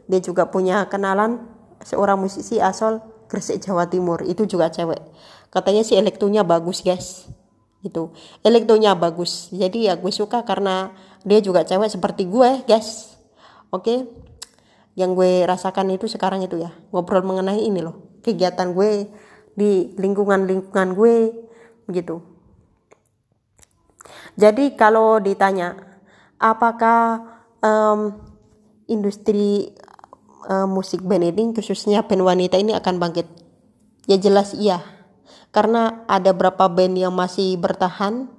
Dia 0.09 0.19
juga 0.19 0.49
punya 0.49 0.83
kenalan 0.91 1.39
seorang 1.85 2.19
musisi 2.19 2.59
asal 2.59 2.99
Gresik 3.29 3.63
Jawa 3.63 3.87
Timur. 3.87 4.25
Itu 4.25 4.43
juga 4.43 4.67
cewek. 4.67 4.99
Katanya 5.53 5.85
si 5.87 5.95
elektronya 5.95 6.43
bagus 6.43 6.83
guys 6.83 7.38
itu 7.85 8.11
elektronya 8.43 8.95
bagus. 8.95 9.47
Jadi 9.49 9.87
ya 9.87 9.95
gue 9.95 10.11
suka 10.11 10.43
karena 10.43 10.91
dia 11.23 11.39
juga 11.39 11.63
cewek 11.63 11.89
seperti 11.91 12.27
gue 12.27 12.63
guys. 12.67 13.15
Oke? 13.71 14.07
Yang 14.97 15.11
gue 15.15 15.31
rasakan 15.47 15.95
itu 15.95 16.11
sekarang 16.11 16.43
itu 16.43 16.59
ya. 16.59 16.75
Ngobrol 16.91 17.23
mengenai 17.23 17.63
ini 17.63 17.79
loh. 17.79 18.19
Kegiatan 18.25 18.75
gue 18.75 19.07
di 19.55 19.95
lingkungan-lingkungan 19.95 20.95
gue 20.95 21.15
begitu 21.87 22.21
jadi 24.39 24.71
kalau 24.79 25.19
ditanya 25.19 25.75
apakah 26.39 27.27
um, 27.59 28.15
industri 28.87 29.75
uh, 30.47 30.63
musik 30.63 31.03
band 31.03 31.27
ini 31.35 31.51
khususnya 31.51 32.07
band 32.07 32.23
wanita 32.23 32.55
ini 32.55 32.71
akan 32.71 33.03
bangkit? 33.03 33.27
Ya 34.07 34.15
jelas 34.15 34.55
iya 34.55 34.79
karena 35.49 36.05
ada 36.05 36.33
beberapa 36.33 36.69
band 36.69 36.95
yang 36.97 37.13
masih 37.13 37.57
bertahan 37.57 38.29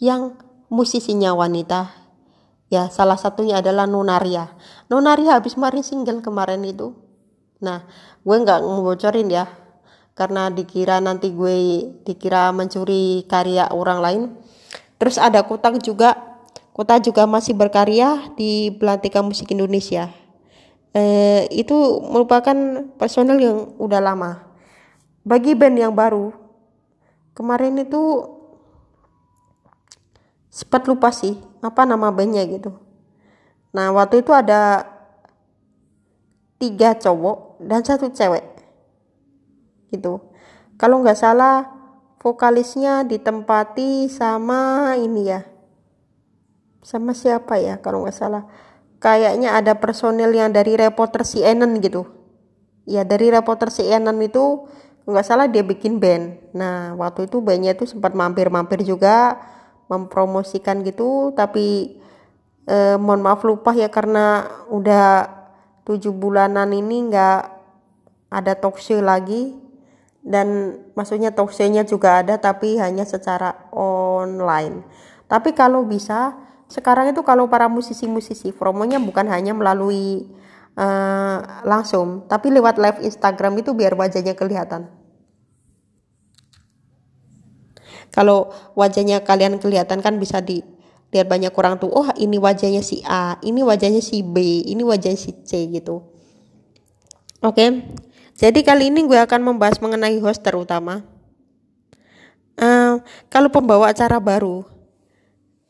yang 0.00 0.36
musisinya 0.72 1.36
wanita. 1.36 1.92
Ya 2.72 2.88
salah 2.90 3.20
satunya 3.20 3.60
adalah 3.60 3.84
Nonaria 3.84 4.50
Nonaria 4.88 5.36
habis 5.36 5.54
kemarin 5.54 5.84
single 5.84 6.24
kemarin 6.24 6.64
itu. 6.64 6.96
Nah 7.60 7.84
gue 8.24 8.36
nggak 8.36 8.60
ngebocorin 8.64 9.28
ya. 9.30 9.46
Karena 10.14 10.46
dikira 10.46 11.02
nanti 11.02 11.34
gue 11.34 11.90
dikira 12.06 12.54
mencuri 12.54 13.26
karya 13.26 13.66
orang 13.74 13.98
lain. 13.98 14.22
Terus 14.98 15.18
ada 15.18 15.42
kotak 15.42 15.82
juga. 15.82 16.14
Kota 16.74 16.98
juga 16.98 17.22
masih 17.30 17.54
berkarya 17.54 18.34
di 18.34 18.74
Belantika 18.74 19.22
Musik 19.22 19.46
Indonesia. 19.54 20.10
Eh, 20.90 21.46
itu 21.54 22.02
merupakan 22.02 22.54
personel 22.98 23.38
yang 23.38 23.78
udah 23.78 24.02
lama. 24.02 24.42
Bagi 25.22 25.54
band 25.54 25.78
yang 25.78 25.94
baru 25.94 26.43
kemarin 27.34 27.76
itu 27.82 28.30
sempat 30.54 30.86
lupa 30.86 31.10
sih 31.10 31.34
apa 31.60 31.82
nama 31.82 32.14
bandnya 32.14 32.46
gitu. 32.46 32.70
Nah 33.74 33.90
waktu 33.90 34.22
itu 34.22 34.30
ada 34.30 34.86
tiga 36.62 36.94
cowok 36.94 37.58
dan 37.58 37.82
satu 37.82 38.08
cewek 38.14 38.46
gitu. 39.90 40.22
Kalau 40.78 41.02
nggak 41.02 41.18
salah 41.18 41.70
vokalisnya 42.22 43.02
ditempati 43.04 44.08
sama 44.08 44.94
ini 44.96 45.22
ya 45.28 45.42
sama 46.84 47.16
siapa 47.16 47.58
ya 47.58 47.80
kalau 47.80 48.06
nggak 48.06 48.14
salah. 48.14 48.46
Kayaknya 49.00 49.56
ada 49.58 49.76
personel 49.76 50.32
yang 50.32 50.52
dari 50.52 50.76
reporter 50.76 51.26
CNN 51.26 51.80
gitu. 51.80 52.08
Ya 52.84 53.04
dari 53.04 53.28
reporter 53.32 53.72
CNN 53.72 54.16
itu 54.20 54.68
nggak 55.04 55.26
salah 55.26 55.46
dia 55.48 55.60
bikin 55.60 56.00
band. 56.00 56.40
Nah 56.56 56.96
waktu 56.96 57.28
itu 57.28 57.44
bandnya 57.44 57.76
itu 57.76 57.84
sempat 57.84 58.16
mampir-mampir 58.16 58.80
juga 58.84 59.36
mempromosikan 59.88 60.80
gitu. 60.80 61.32
Tapi 61.36 61.98
eh, 62.68 62.96
mohon 62.96 63.20
maaf 63.20 63.44
lupa 63.44 63.76
ya 63.76 63.92
karena 63.92 64.48
udah 64.72 65.28
tujuh 65.84 66.12
bulanan 66.16 66.72
ini 66.72 67.12
nggak 67.12 67.40
ada 68.32 68.52
talk 68.56 68.80
lagi. 69.04 69.60
Dan 70.24 70.80
maksudnya 70.96 71.36
talk 71.36 71.52
juga 71.84 72.24
ada 72.24 72.40
tapi 72.40 72.80
hanya 72.80 73.04
secara 73.04 73.68
online. 73.76 74.80
Tapi 75.28 75.52
kalau 75.52 75.84
bisa 75.84 76.32
sekarang 76.64 77.12
itu 77.12 77.20
kalau 77.20 77.44
para 77.52 77.68
musisi-musisi 77.68 78.56
promonya 78.56 78.96
bukan 78.96 79.28
hanya 79.28 79.52
melalui 79.52 80.24
uh, 80.78 81.64
langsung. 81.66 82.26
Tapi 82.26 82.50
lewat 82.54 82.78
live 82.78 83.00
Instagram 83.02 83.58
itu 83.58 83.74
biar 83.74 83.94
wajahnya 83.94 84.34
kelihatan. 84.34 84.90
Kalau 88.14 88.54
wajahnya 88.78 89.26
kalian 89.26 89.58
kelihatan 89.58 89.98
kan 89.98 90.22
bisa 90.22 90.38
di 90.38 90.62
lihat 91.14 91.30
banyak 91.30 91.54
orang 91.54 91.78
tuh 91.78 91.90
oh 91.94 92.10
ini 92.18 92.42
wajahnya 92.42 92.82
si 92.82 92.98
A 93.06 93.38
ini 93.46 93.62
wajahnya 93.62 94.02
si 94.02 94.26
B 94.26 94.66
ini 94.66 94.82
wajahnya 94.82 95.18
si 95.18 95.30
C 95.46 95.70
gitu. 95.70 96.02
Oke. 97.42 97.54
Okay? 97.54 97.68
jadi 98.34 98.66
kali 98.66 98.90
ini 98.90 99.06
gue 99.06 99.14
akan 99.14 99.54
membahas 99.54 99.78
mengenai 99.78 100.18
host 100.18 100.42
terutama. 100.42 101.06
Uh, 102.54 103.02
kalau 103.30 103.50
pembawa 103.50 103.90
acara 103.90 104.18
baru 104.22 104.62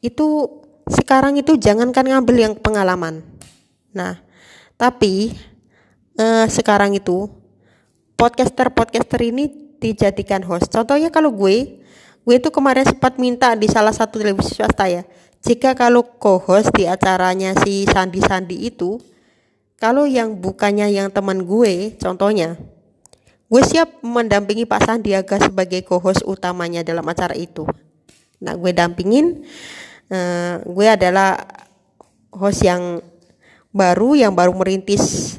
itu 0.05 0.49
sekarang 0.89 1.37
itu 1.41 1.57
jangankan 1.57 2.09
ngambil 2.09 2.37
yang 2.41 2.55
pengalaman. 2.57 3.25
Nah 3.93 4.24
tapi 4.85 5.32
uh, 6.20 6.45
sekarang 6.45 6.93
itu 6.93 7.32
podcaster 8.20 8.68
podcaster 8.68 9.16
ini 9.24 9.49
dijadikan 9.80 10.45
host. 10.45 10.68
Contohnya 10.68 11.09
kalau 11.09 11.32
gue 11.32 11.80
gue 12.24 12.35
itu 12.37 12.53
kemarin 12.53 12.85
sempat 12.85 13.16
minta 13.16 13.57
di 13.57 13.64
salah 13.64 13.97
satu 13.97 14.20
televisi 14.20 14.57
swasta 14.57 14.89
ya 14.89 15.05
jika 15.45 15.76
kalau 15.76 16.01
co-host 16.16 16.72
di 16.72 16.89
acaranya 16.89 17.53
si 17.61 17.85
Sandi 17.85 18.20
Sandi 18.24 18.64
itu 18.64 18.97
kalau 19.76 20.09
yang 20.09 20.41
bukannya 20.41 20.89
yang 20.89 21.12
teman 21.12 21.45
gue 21.45 22.01
contohnya 22.01 22.57
gue 23.45 23.62
siap 23.64 24.01
mendampingi 24.01 24.64
Pak 24.64 24.89
Sandiaga 24.89 25.37
sebagai 25.37 25.85
co-host 25.85 26.24
utamanya 26.24 26.80
dalam 26.80 27.05
acara 27.05 27.37
itu. 27.37 27.68
Nah 28.41 28.57
gue 28.57 28.72
dampingin 28.72 29.45
uh, 30.09 30.64
gue 30.64 30.87
adalah 30.89 31.45
host 32.32 32.64
yang 32.64 33.05
baru 33.75 34.14
yang 34.14 34.33
baru 34.33 34.55
merintis 34.55 35.37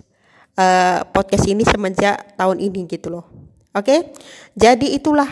uh, 0.59 1.07
podcast 1.15 1.47
ini 1.47 1.63
semenjak 1.63 2.35
tahun 2.35 2.59
ini 2.59 2.83
gitu 2.91 3.07
loh 3.09 3.25
oke 3.71 3.87
okay? 3.87 3.99
jadi 4.53 4.99
itulah 4.99 5.27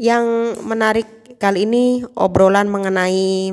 yang 0.00 0.56
menarik 0.64 1.36
kali 1.36 1.68
ini 1.68 2.00
obrolan 2.16 2.72
mengenai 2.72 3.52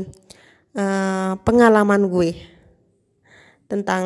uh, 0.80 1.36
pengalaman 1.44 2.08
gue 2.08 2.32
tentang 3.68 4.04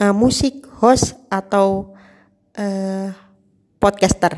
uh, 0.00 0.14
musik 0.14 0.68
host 0.78 1.16
atau 1.32 1.96
uh, 2.54 3.08
podcaster. 3.80 4.34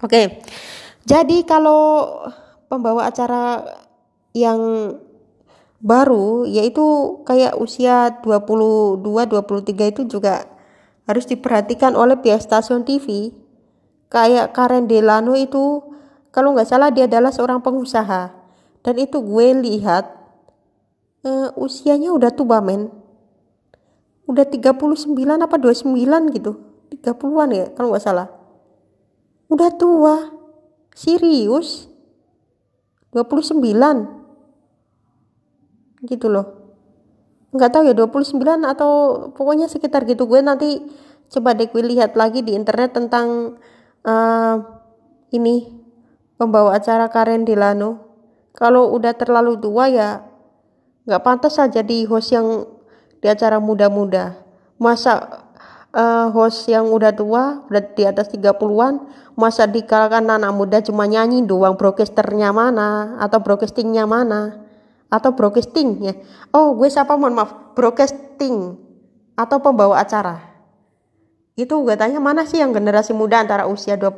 Oke, 0.00 0.08
okay. 0.08 0.26
jadi 1.04 1.44
kalau 1.44 2.08
pembawa 2.72 3.12
acara 3.12 3.60
yang 4.32 4.60
baru 5.80 6.44
yaitu 6.44 6.84
kayak 7.24 7.56
usia 7.56 8.20
22 8.20 9.00
23 9.00 9.92
itu 9.96 10.02
juga 10.04 10.44
harus 11.08 11.24
diperhatikan 11.24 11.96
oleh 11.96 12.20
pihak 12.20 12.44
stasiun 12.44 12.84
TV 12.84 13.32
kayak 14.12 14.52
Karen 14.52 14.84
Delano 14.84 15.32
itu 15.32 15.90
kalau 16.30 16.54
nggak 16.54 16.68
salah 16.70 16.94
dia 16.94 17.10
adalah 17.10 17.34
seorang 17.34 17.58
pengusaha. 17.58 18.30
Dan 18.80 18.94
itu 18.96 19.20
gue 19.20 19.46
lihat 19.60 20.08
uh, 21.26 21.50
usianya 21.58 22.14
udah 22.14 22.30
tua 22.32 22.62
men. 22.62 22.88
Udah 24.30 24.46
39 24.46 25.10
apa 25.26 25.56
29 25.58 25.90
gitu. 26.38 26.52
30-an 26.90 27.50
ya 27.50 27.66
kalau 27.74 27.90
nggak 27.90 28.04
salah. 28.04 28.30
Udah 29.50 29.74
tua. 29.74 30.30
Serius? 30.94 31.90
29 33.10 34.19
gitu 36.04 36.32
loh. 36.32 36.60
Nggak 37.50 37.70
tahu 37.74 37.82
ya 37.90 37.94
29 37.98 38.38
atau 38.62 38.92
pokoknya 39.34 39.66
sekitar 39.66 40.06
gitu. 40.06 40.24
Gue 40.30 40.40
nanti 40.40 40.86
coba 41.30 41.54
deh 41.54 41.66
gue 41.66 41.82
lihat 41.82 42.14
lagi 42.14 42.46
di 42.46 42.54
internet 42.54 42.94
tentang 42.94 43.58
uh, 44.06 44.54
ini 45.34 45.66
pembawa 46.38 46.78
acara 46.78 47.10
Karen 47.10 47.42
Delano. 47.42 48.06
Kalau 48.54 48.94
udah 48.94 49.14
terlalu 49.14 49.58
tua 49.58 49.90
ya 49.90 50.08
nggak 51.06 51.22
pantas 51.22 51.58
saja 51.58 51.82
di 51.82 52.06
host 52.06 52.34
yang 52.34 52.66
di 53.18 53.26
acara 53.26 53.58
muda-muda. 53.58 54.38
Masa 54.78 55.44
uh, 55.90 56.30
host 56.30 56.70
yang 56.70 56.86
udah 56.88 57.12
tua 57.12 57.66
udah 57.66 57.82
di 57.92 58.06
atas 58.06 58.30
30-an 58.30 59.10
masa 59.34 59.66
dikalahkan 59.66 60.22
anak 60.22 60.54
muda 60.54 60.78
cuma 60.86 61.10
nyanyi 61.10 61.42
doang? 61.42 61.74
Broadcasternya 61.74 62.54
mana? 62.54 63.18
Atau 63.18 63.42
broadcastingnya 63.42 64.06
mana 64.06 64.69
atau 65.10 65.34
broadcasting 65.34 66.00
ya 66.00 66.14
oh 66.54 66.72
gue 66.78 66.86
siapa 66.86 67.18
mohon 67.18 67.34
maaf 67.34 67.74
broadcasting 67.74 68.78
atau 69.34 69.58
pembawa 69.58 69.98
acara 70.00 70.50
itu 71.60 71.76
gue 71.84 71.92
tanya 71.92 72.16
mana 72.24 72.48
sih 72.48 72.56
yang 72.56 72.72
generasi 72.72 73.12
muda 73.12 73.44
antara 73.44 73.68
usia 73.68 74.00
20, 74.00 74.16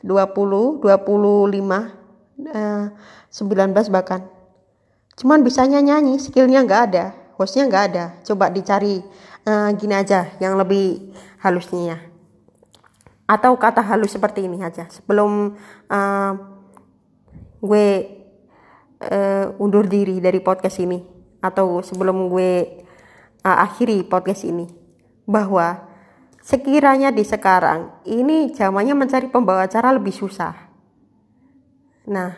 20, 0.00 0.80
25, 0.80 1.92
eh, 2.40 2.84
19 3.28 3.92
bahkan. 3.92 4.24
Cuman 5.20 5.44
bisanya 5.44 5.84
nyanyi, 5.84 6.16
skillnya 6.16 6.64
nggak 6.64 6.82
ada, 6.90 7.04
hostnya 7.36 7.68
nggak 7.68 7.84
ada. 7.92 8.04
Coba 8.24 8.48
dicari 8.48 9.04
eh, 9.44 9.68
gini 9.76 9.92
aja 9.92 10.32
yang 10.40 10.56
lebih 10.56 11.12
halusnya. 11.44 12.00
Atau 13.28 13.60
kata 13.60 13.84
halus 13.84 14.16
seperti 14.16 14.48
ini 14.48 14.64
aja. 14.64 14.88
Sebelum 14.88 15.52
eh, 15.92 16.32
gue 17.60 17.88
uh, 19.08 19.62
undur 19.62 19.84
diri 19.88 20.20
dari 20.20 20.40
podcast 20.40 20.80
ini 20.80 21.00
atau 21.44 21.84
sebelum 21.84 22.28
gue 22.32 22.84
uh, 23.44 23.56
akhiri 23.64 24.04
podcast 24.06 24.48
ini 24.48 24.68
bahwa 25.24 25.92
Sekiranya 26.44 27.08
di 27.08 27.24
sekarang 27.24 28.04
ini 28.04 28.52
zamannya 28.52 28.92
mencari 28.92 29.32
pembawa 29.32 29.64
acara 29.64 29.96
lebih 29.96 30.12
susah. 30.12 30.52
Nah, 32.04 32.36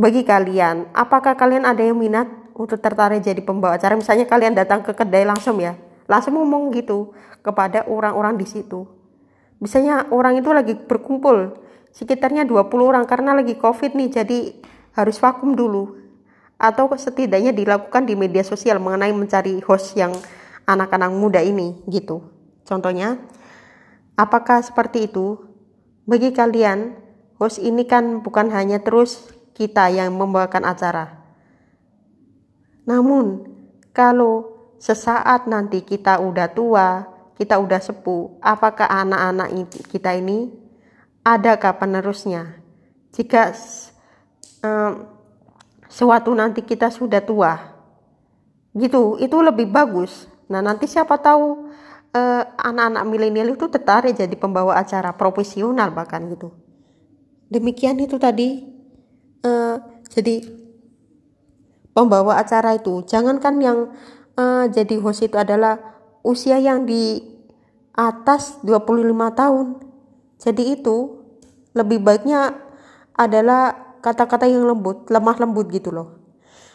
bagi 0.00 0.24
kalian, 0.24 0.88
apakah 0.96 1.36
kalian 1.36 1.68
ada 1.68 1.84
yang 1.84 2.00
minat 2.00 2.24
untuk 2.56 2.80
tertarik 2.80 3.20
jadi 3.20 3.44
pembawa 3.44 3.76
acara? 3.76 4.00
Misalnya 4.00 4.24
kalian 4.24 4.56
datang 4.56 4.80
ke 4.80 4.96
kedai 4.96 5.28
langsung 5.28 5.60
ya, 5.60 5.76
langsung 6.08 6.40
ngomong 6.40 6.72
gitu 6.72 7.12
kepada 7.44 7.84
orang-orang 7.84 8.40
di 8.40 8.48
situ 8.48 8.88
misalnya 9.64 10.08
orang 10.10 10.40
itu 10.40 10.50
lagi 10.50 10.74
berkumpul 10.76 11.56
sekitarnya 11.94 12.44
20 12.44 12.68
orang 12.84 13.04
karena 13.08 13.32
lagi 13.32 13.54
covid 13.56 13.94
nih 13.94 14.08
jadi 14.10 14.38
harus 14.94 15.18
vakum 15.18 15.52
dulu 15.52 15.98
atau 16.54 16.88
setidaknya 16.94 17.50
dilakukan 17.50 18.06
di 18.06 18.14
media 18.14 18.46
sosial 18.46 18.78
mengenai 18.78 19.10
mencari 19.10 19.58
host 19.66 19.98
yang 19.98 20.14
anak-anak 20.64 21.10
muda 21.12 21.40
ini 21.42 21.82
gitu. 21.90 22.24
Contohnya 22.64 23.20
apakah 24.16 24.62
seperti 24.64 25.10
itu? 25.10 25.36
Bagi 26.04 26.32
kalian 26.32 26.94
host 27.36 27.60
ini 27.60 27.84
kan 27.84 28.22
bukan 28.22 28.48
hanya 28.52 28.80
terus 28.80 29.28
kita 29.56 29.90
yang 29.90 30.14
membawakan 30.14 30.64
acara. 30.64 31.20
Namun 32.84 33.48
kalau 33.96 34.52
sesaat 34.76 35.48
nanti 35.48 35.80
kita 35.80 36.20
udah 36.20 36.52
tua, 36.52 37.08
kita 37.40 37.56
udah 37.56 37.80
sepuh, 37.80 38.36
apakah 38.44 38.84
anak-anak 38.84 39.48
kita 39.88 40.12
ini 40.12 40.52
adakah 41.24 41.80
penerusnya? 41.80 42.60
Jika 43.14 43.56
suatu 45.88 46.30
nanti 46.32 46.64
kita 46.64 46.88
sudah 46.88 47.20
tua, 47.20 47.52
gitu, 48.74 49.20
itu 49.20 49.36
lebih 49.40 49.68
bagus. 49.70 50.26
Nah 50.48 50.60
nanti 50.60 50.88
siapa 50.88 51.20
tahu 51.20 51.68
anak 52.14 52.62
anak-anak 52.62 53.04
milenial 53.10 53.58
itu 53.58 53.66
tertarik 53.66 54.14
jadi 54.14 54.34
pembawa 54.38 54.78
acara 54.78 55.10
profesional 55.18 55.90
bahkan 55.90 56.22
gitu. 56.30 56.54
Demikian 57.50 57.98
itu 57.98 58.16
tadi. 58.16 58.70
Uh, 59.44 59.76
jadi 60.08 60.40
pembawa 61.92 62.40
acara 62.40 62.80
itu 62.80 63.04
jangankan 63.04 63.60
yang 63.60 63.78
uh, 64.40 64.64
jadi 64.72 64.96
host 65.04 65.28
itu 65.28 65.36
adalah 65.36 65.76
usia 66.24 66.56
yang 66.56 66.88
di 66.88 67.20
atas 67.92 68.56
25 68.64 69.12
tahun. 69.36 69.66
Jadi 70.40 70.80
itu 70.80 71.22
lebih 71.76 72.00
baiknya 72.00 72.56
adalah 73.12 73.83
kata-kata 74.04 74.44
yang 74.44 74.68
lembut, 74.68 75.08
lemah 75.08 75.40
lembut 75.40 75.72
gitu 75.72 75.88
loh. 75.88 76.20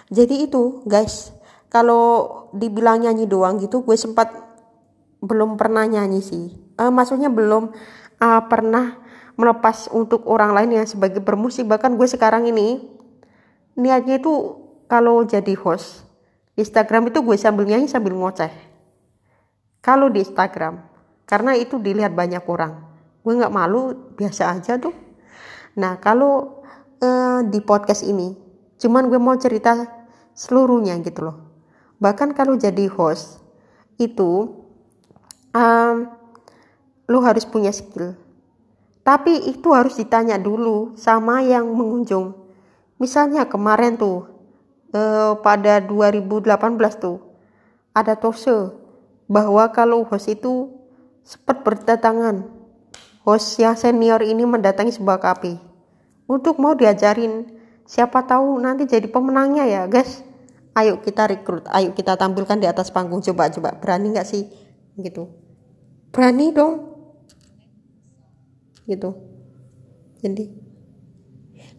Jadi 0.09 0.49
itu 0.49 0.81
guys, 0.89 1.29
kalau 1.69 2.33
dibilang 2.57 3.05
nyanyi 3.05 3.29
doang 3.29 3.61
gitu 3.61 3.85
gue 3.85 3.93
sempat 3.93 4.33
belum 5.21 5.53
pernah 5.53 5.85
nyanyi 5.85 6.25
sih. 6.25 6.57
Uh, 6.81 6.89
maksudnya 6.89 7.29
belum 7.29 7.69
uh, 8.17 8.41
pernah 8.49 8.97
melepas 9.37 9.85
untuk 9.93 10.25
orang 10.25 10.57
lain 10.57 10.81
yang 10.81 10.87
sebagai 10.89 11.21
bermusik 11.21 11.69
bahkan 11.69 11.93
gue 11.93 12.07
sekarang 12.09 12.49
ini 12.49 12.83
niatnya 13.77 14.19
itu 14.19 14.57
kalau 14.89 15.23
jadi 15.23 15.55
host 15.55 16.09
Instagram 16.59 17.07
itu 17.07 17.23
gue 17.23 17.39
sambil 17.39 17.63
nyanyi 17.63 17.87
sambil 17.87 18.11
ngoceh. 18.19 18.51
Kalau 19.79 20.11
di 20.11 20.19
Instagram, 20.27 20.83
karena 21.23 21.55
itu 21.55 21.79
dilihat 21.79 22.11
banyak 22.11 22.43
orang, 22.43 22.83
gue 23.23 23.31
nggak 23.31 23.55
malu, 23.55 24.11
biasa 24.19 24.59
aja 24.59 24.75
tuh. 24.75 24.91
Nah 25.79 25.95
kalau 26.03 26.58
uh, 26.99 27.41
di 27.47 27.59
podcast 27.63 28.03
ini, 28.03 28.35
cuman 28.79 29.07
gue 29.07 29.19
mau 29.19 29.35
cerita 29.35 29.87
seluruhnya 30.35 30.95
gitu 31.03 31.27
loh. 31.27 31.37
Bahkan 31.99 32.31
kalau 32.35 32.55
jadi 32.55 32.87
host 32.87 33.43
itu, 33.99 34.55
um, 35.51 35.95
lo 37.09 37.19
harus 37.25 37.43
punya 37.43 37.73
skill. 37.73 38.15
Tapi 39.03 39.49
itu 39.49 39.73
harus 39.73 39.97
ditanya 39.97 40.37
dulu 40.37 40.93
sama 40.93 41.41
yang 41.41 41.65
mengunjung. 41.73 42.35
Misalnya 43.01 43.47
kemarin 43.49 43.97
tuh 43.97 44.27
uh, 44.93 45.33
pada 45.41 45.81
2018 45.81 46.53
tuh 46.99 47.17
ada 47.95 48.13
tose 48.15 48.75
bahwa 49.25 49.65
kalau 49.73 50.05
host 50.05 50.29
itu 50.29 50.69
sempat 51.25 51.61
berdatangan 51.61 52.47
host 53.25 53.61
yang 53.61 53.77
senior 53.77 54.21
ini 54.25 54.45
mendatangi 54.45 54.93
sebuah 54.93 55.21
kafe 55.21 55.68
untuk 56.29 56.61
mau 56.61 56.77
diajarin 56.77 57.49
siapa 57.89 58.21
tahu 58.29 58.61
nanti 58.61 58.85
jadi 58.85 59.09
pemenangnya 59.09 59.65
ya 59.65 59.81
guys. 59.89 60.21
Ayo 60.77 61.01
kita 61.01 61.25
rekrut 61.25 61.65
ayo 61.73 61.97
kita 61.97 62.13
tampilkan 62.13 62.61
di 62.61 62.69
atas 62.69 62.93
panggung. 62.93 63.25
Coba 63.25 63.49
coba 63.49 63.73
berani 63.81 64.13
nggak 64.13 64.29
sih? 64.29 64.45
Gitu. 64.93 65.25
Berani 66.13 66.53
dong. 66.53 66.73
Gitu. 68.85 69.09
Jadi 70.21 70.45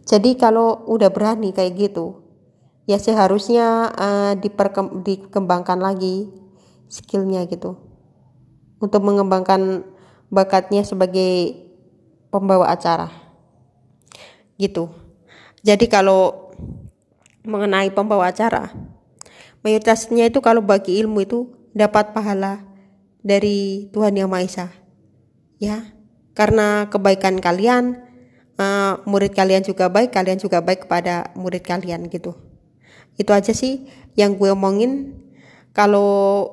jadi 0.03 0.29
kalau 0.35 0.83
udah 0.91 1.07
berani 1.07 1.55
kayak 1.55 1.79
gitu 1.79 2.19
ya 2.83 2.99
seharusnya 2.99 3.95
uh, 3.95 4.33
diperkem 4.35 4.99
dikembangkan 5.07 5.79
lagi 5.79 6.27
skillnya 6.91 7.47
gitu. 7.47 7.79
Untuk 8.83 8.99
mengembangkan 9.07 9.87
bakatnya 10.27 10.83
sebagai 10.83 11.55
pembawa 12.33 12.67
acara 12.75 13.20
gitu. 14.61 14.93
Jadi 15.65 15.89
kalau 15.89 16.53
mengenai 17.41 17.89
pembawa 17.89 18.29
acara 18.29 18.69
mayoritasnya 19.65 20.29
itu 20.29 20.41
kalau 20.41 20.61
bagi 20.61 20.97
ilmu 21.01 21.25
itu 21.25 21.49
dapat 21.73 22.13
pahala 22.13 22.61
dari 23.21 23.89
Tuhan 23.93 24.17
Yang 24.17 24.29
Maha 24.29 24.45
Esa. 24.45 24.67
Ya 25.61 25.93
karena 26.33 26.89
kebaikan 26.89 27.37
kalian 27.37 28.01
uh, 28.57 29.01
murid 29.05 29.33
kalian 29.37 29.61
juga 29.61 29.89
baik 29.89 30.13
kalian 30.13 30.41
juga 30.41 30.61
baik 30.61 30.89
kepada 30.89 31.29
murid 31.37 31.61
kalian 31.61 32.09
gitu. 32.09 32.33
Itu 33.17 33.33
aja 33.33 33.53
sih 33.53 33.85
yang 34.17 34.37
gue 34.37 34.53
omongin. 34.53 35.21
Kalau 35.71 36.49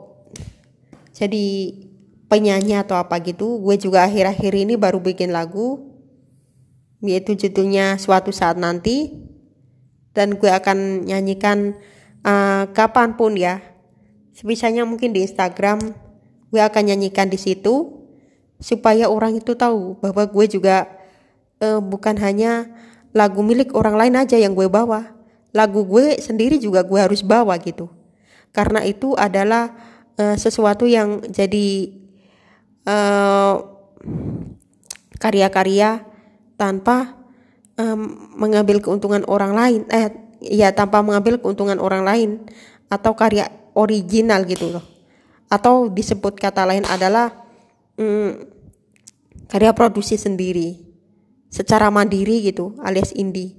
jadi 1.17 1.75
penyanyi 2.29 2.79
atau 2.79 3.01
apa 3.01 3.19
gitu 3.25 3.59
gue 3.65 3.75
juga 3.81 4.05
akhir-akhir 4.05 4.53
ini 4.53 4.77
baru 4.77 5.01
bikin 5.01 5.33
lagu 5.33 5.88
yaitu 7.03 7.35
judulnya 7.39 7.99
suatu 7.99 8.35
saat 8.35 8.59
nanti. 8.59 9.15
Dan 10.17 10.35
gue 10.35 10.51
akan 10.51 11.07
nyanyikan 11.07 11.79
uh, 12.27 12.67
kapan 12.75 13.15
pun 13.15 13.39
ya. 13.39 13.63
Sebisanya 14.35 14.83
mungkin 14.83 15.15
di 15.15 15.23
Instagram 15.23 15.95
gue 16.51 16.61
akan 16.63 16.83
nyanyikan 16.91 17.31
di 17.31 17.39
situ. 17.39 17.95
Supaya 18.59 19.07
orang 19.07 19.39
itu 19.39 19.55
tahu 19.55 20.03
bahwa 20.03 20.27
gue 20.27 20.47
juga 20.51 20.91
uh, 21.63 21.79
bukan 21.79 22.19
hanya 22.19 22.67
lagu 23.15 23.47
milik 23.47 23.71
orang 23.79 23.95
lain 23.95 24.15
aja 24.19 24.35
yang 24.35 24.59
gue 24.59 24.67
bawa. 24.67 25.15
Lagu 25.55 25.87
gue 25.87 26.19
sendiri 26.19 26.59
juga 26.59 26.83
gue 26.83 26.99
harus 26.99 27.23
bawa 27.23 27.55
gitu. 27.63 27.87
Karena 28.51 28.83
itu 28.83 29.15
adalah 29.15 29.71
uh, 30.19 30.35
sesuatu 30.35 30.91
yang 30.91 31.23
jadi 31.31 31.95
uh, 32.83 33.63
karya-karya 35.23 36.08
tanpa 36.59 37.15
um, 37.79 38.35
mengambil 38.35 38.83
keuntungan 38.83 39.23
orang 39.31 39.55
lain 39.55 39.81
eh 39.89 40.11
ya 40.43 40.75
tanpa 40.75 41.01
mengambil 41.01 41.39
keuntungan 41.39 41.79
orang 41.79 42.03
lain 42.03 42.31
atau 42.91 43.15
karya 43.15 43.49
original 43.79 44.43
gitu 44.45 44.75
loh. 44.75 44.85
Atau 45.49 45.89
disebut 45.89 46.37
kata 46.37 46.67
lain 46.69 46.85
adalah 46.85 47.33
um, 47.97 48.37
karya 49.49 49.73
produksi 49.73 50.21
sendiri 50.21 50.83
secara 51.49 51.89
mandiri 51.89 52.45
gitu 52.45 52.77
alias 52.85 53.15
indie. 53.17 53.57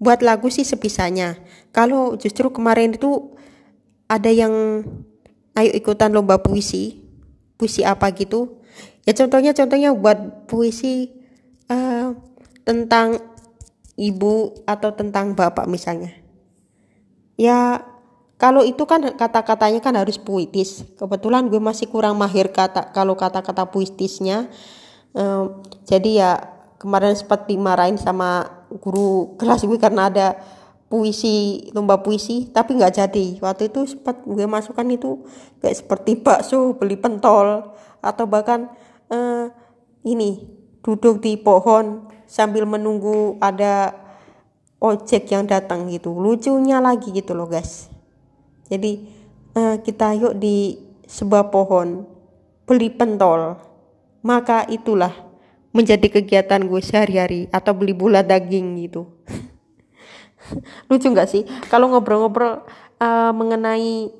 Buat 0.00 0.24
lagu 0.24 0.48
sih 0.48 0.64
sepisahnya. 0.64 1.40
Kalau 1.72 2.18
justru 2.18 2.50
kemarin 2.50 2.96
itu 2.96 3.36
ada 4.10 4.28
yang 4.32 4.82
ayo 5.54 5.70
ikutan 5.70 6.10
lomba 6.10 6.42
puisi 6.42 7.04
puisi 7.60 7.84
apa 7.84 8.08
gitu. 8.16 8.60
Ya 9.04 9.12
contohnya 9.12 9.52
contohnya 9.52 9.92
buat 9.92 10.48
puisi 10.48 11.12
uh, 11.68 12.16
tentang 12.70 13.18
ibu 13.98 14.54
atau 14.62 14.94
tentang 14.94 15.34
bapak 15.34 15.66
misalnya. 15.66 16.14
Ya 17.34 17.82
kalau 18.38 18.62
itu 18.62 18.86
kan 18.86 19.02
kata-katanya 19.18 19.82
kan 19.82 19.98
harus 19.98 20.22
puitis. 20.22 20.86
Kebetulan 20.94 21.50
gue 21.50 21.58
masih 21.58 21.90
kurang 21.90 22.14
mahir 22.14 22.54
kata 22.54 22.94
kalau 22.94 23.18
kata-kata 23.18 23.66
puitisnya. 23.66 24.46
Um, 25.10 25.66
jadi 25.82 26.10
ya 26.14 26.30
kemarin 26.78 27.18
sempat 27.18 27.50
dimarahin 27.50 27.98
sama 27.98 28.46
guru 28.70 29.34
kelas 29.34 29.66
gue 29.66 29.76
karena 29.82 30.06
ada 30.06 30.38
puisi 30.86 31.66
lomba 31.74 32.06
puisi 32.06 32.54
tapi 32.54 32.78
nggak 32.78 32.94
jadi. 33.02 33.26
Waktu 33.42 33.74
itu 33.74 33.98
sempat 33.98 34.22
gue 34.22 34.46
masukkan 34.46 34.86
itu 34.86 35.26
kayak 35.58 35.74
seperti 35.74 36.22
bakso 36.22 36.78
beli 36.78 36.94
pentol 36.94 37.74
atau 37.98 38.24
bahkan 38.30 38.70
uh, 39.10 39.50
ini 40.06 40.46
duduk 40.80 41.20
di 41.20 41.36
pohon 41.36 42.08
sambil 42.30 42.62
menunggu 42.62 43.34
ada 43.42 43.90
ojek 44.78 45.34
yang 45.34 45.50
datang 45.50 45.90
gitu. 45.90 46.14
Lucunya 46.14 46.78
lagi 46.78 47.10
gitu 47.10 47.34
loh 47.34 47.50
guys. 47.50 47.90
Jadi 48.70 49.02
uh, 49.58 49.82
kita 49.82 50.14
yuk 50.14 50.38
di 50.38 50.78
sebuah 51.10 51.50
pohon 51.50 52.06
beli 52.70 52.86
pentol. 52.94 53.58
Maka 54.22 54.62
itulah 54.70 55.10
menjadi 55.74 56.06
kegiatan 56.06 56.62
gue 56.62 56.78
sehari-hari 56.78 57.50
atau 57.50 57.74
beli 57.74 57.90
bulat 57.98 58.30
daging 58.30 58.78
gitu. 58.86 59.10
Lucu 60.88 61.10
nggak 61.10 61.26
sih? 61.26 61.42
Kalau 61.66 61.90
ngobrol-ngobrol 61.90 62.62
uh, 63.02 63.32
mengenai 63.34 64.12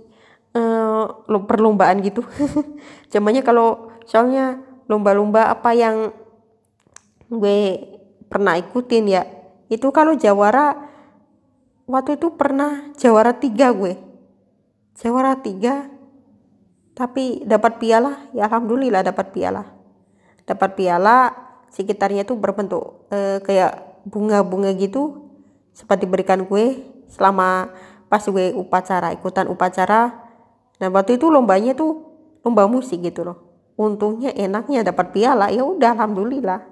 uh, 0.59 1.07
perlombaan 1.47 2.03
gitu. 2.03 2.27
Zamannya 3.13 3.47
kalau 3.47 3.95
soalnya 4.03 4.59
lomba-lomba 4.91 5.47
apa 5.47 5.71
yang 5.79 6.11
gue 7.31 7.90
pernah 8.31 8.55
ikutin 8.55 9.05
ya. 9.11 9.27
Itu 9.67 9.91
kalau 9.91 10.15
jawara 10.15 10.79
waktu 11.91 12.15
itu 12.17 12.39
pernah 12.39 12.95
jawara 12.95 13.35
tiga 13.35 13.75
gue. 13.75 13.99
Jawara 14.95 15.43
tiga 15.43 15.91
tapi 16.95 17.43
dapat 17.43 17.83
piala 17.83 18.31
ya 18.31 18.47
alhamdulillah 18.47 19.03
dapat 19.03 19.35
piala. 19.35 19.67
Dapat 20.47 20.79
piala 20.79 21.35
sekitarnya 21.75 22.23
tuh 22.23 22.39
berbentuk 22.39 23.11
eh, 23.11 23.43
kayak 23.43 24.03
bunga-bunga 24.07 24.71
gitu 24.79 25.27
seperti 25.75 26.07
berikan 26.07 26.47
gue 26.47 26.83
selama 27.11 27.75
pas 28.07 28.23
gue 28.23 28.55
upacara 28.55 29.11
ikutan 29.11 29.51
upacara. 29.51 30.31
Nah 30.79 30.89
waktu 30.95 31.19
itu 31.19 31.29
lombanya 31.29 31.75
tuh 31.75 32.07
lomba 32.47 32.71
musik 32.71 33.03
gitu 33.03 33.27
loh. 33.27 33.39
Untungnya 33.81 34.31
enaknya 34.37 34.85
dapat 34.85 35.11
piala 35.15 35.49
ya 35.49 35.65
udah 35.65 35.97
alhamdulillah 35.97 36.70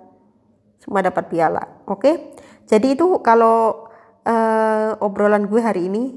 semua 0.79 1.03
dapat 1.03 1.27
piala 1.31 1.83
oke? 1.85 2.39
Jadi 2.69 2.95
itu 2.95 3.21
kalau 3.25 3.89
uh, 4.29 4.93
obrolan 5.01 5.49
gue 5.49 5.61
hari 5.61 5.89
ini 5.89 6.17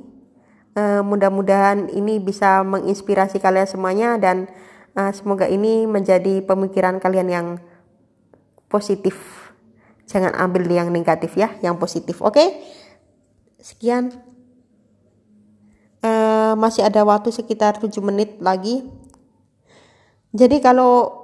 uh, 0.75 1.01
mudah-mudahan 1.03 1.91
ini 1.91 2.19
bisa 2.19 2.63
menginspirasi 2.63 3.39
kalian 3.39 3.67
semuanya 3.67 4.19
dan 4.19 4.51
uh, 4.95 5.11
semoga 5.15 5.47
ini 5.47 5.87
menjadi 5.87 6.43
pemikiran 6.43 6.99
kalian 6.99 7.29
yang 7.31 7.47
positif. 8.67 9.47
Jangan 10.07 10.35
ambil 10.35 10.67
yang 10.67 10.91
negatif 10.91 11.39
ya 11.39 11.55
yang 11.63 11.79
positif 11.79 12.19
oke? 12.19 12.43
Sekian. 13.59 14.11
Uh, 16.01 16.57
masih 16.57 16.81
ada 16.81 17.05
waktu 17.05 17.29
sekitar 17.29 17.77
7 17.77 17.93
menit 18.01 18.41
lagi. 18.41 18.89
Jadi 20.33 20.57
kalau 20.57 21.21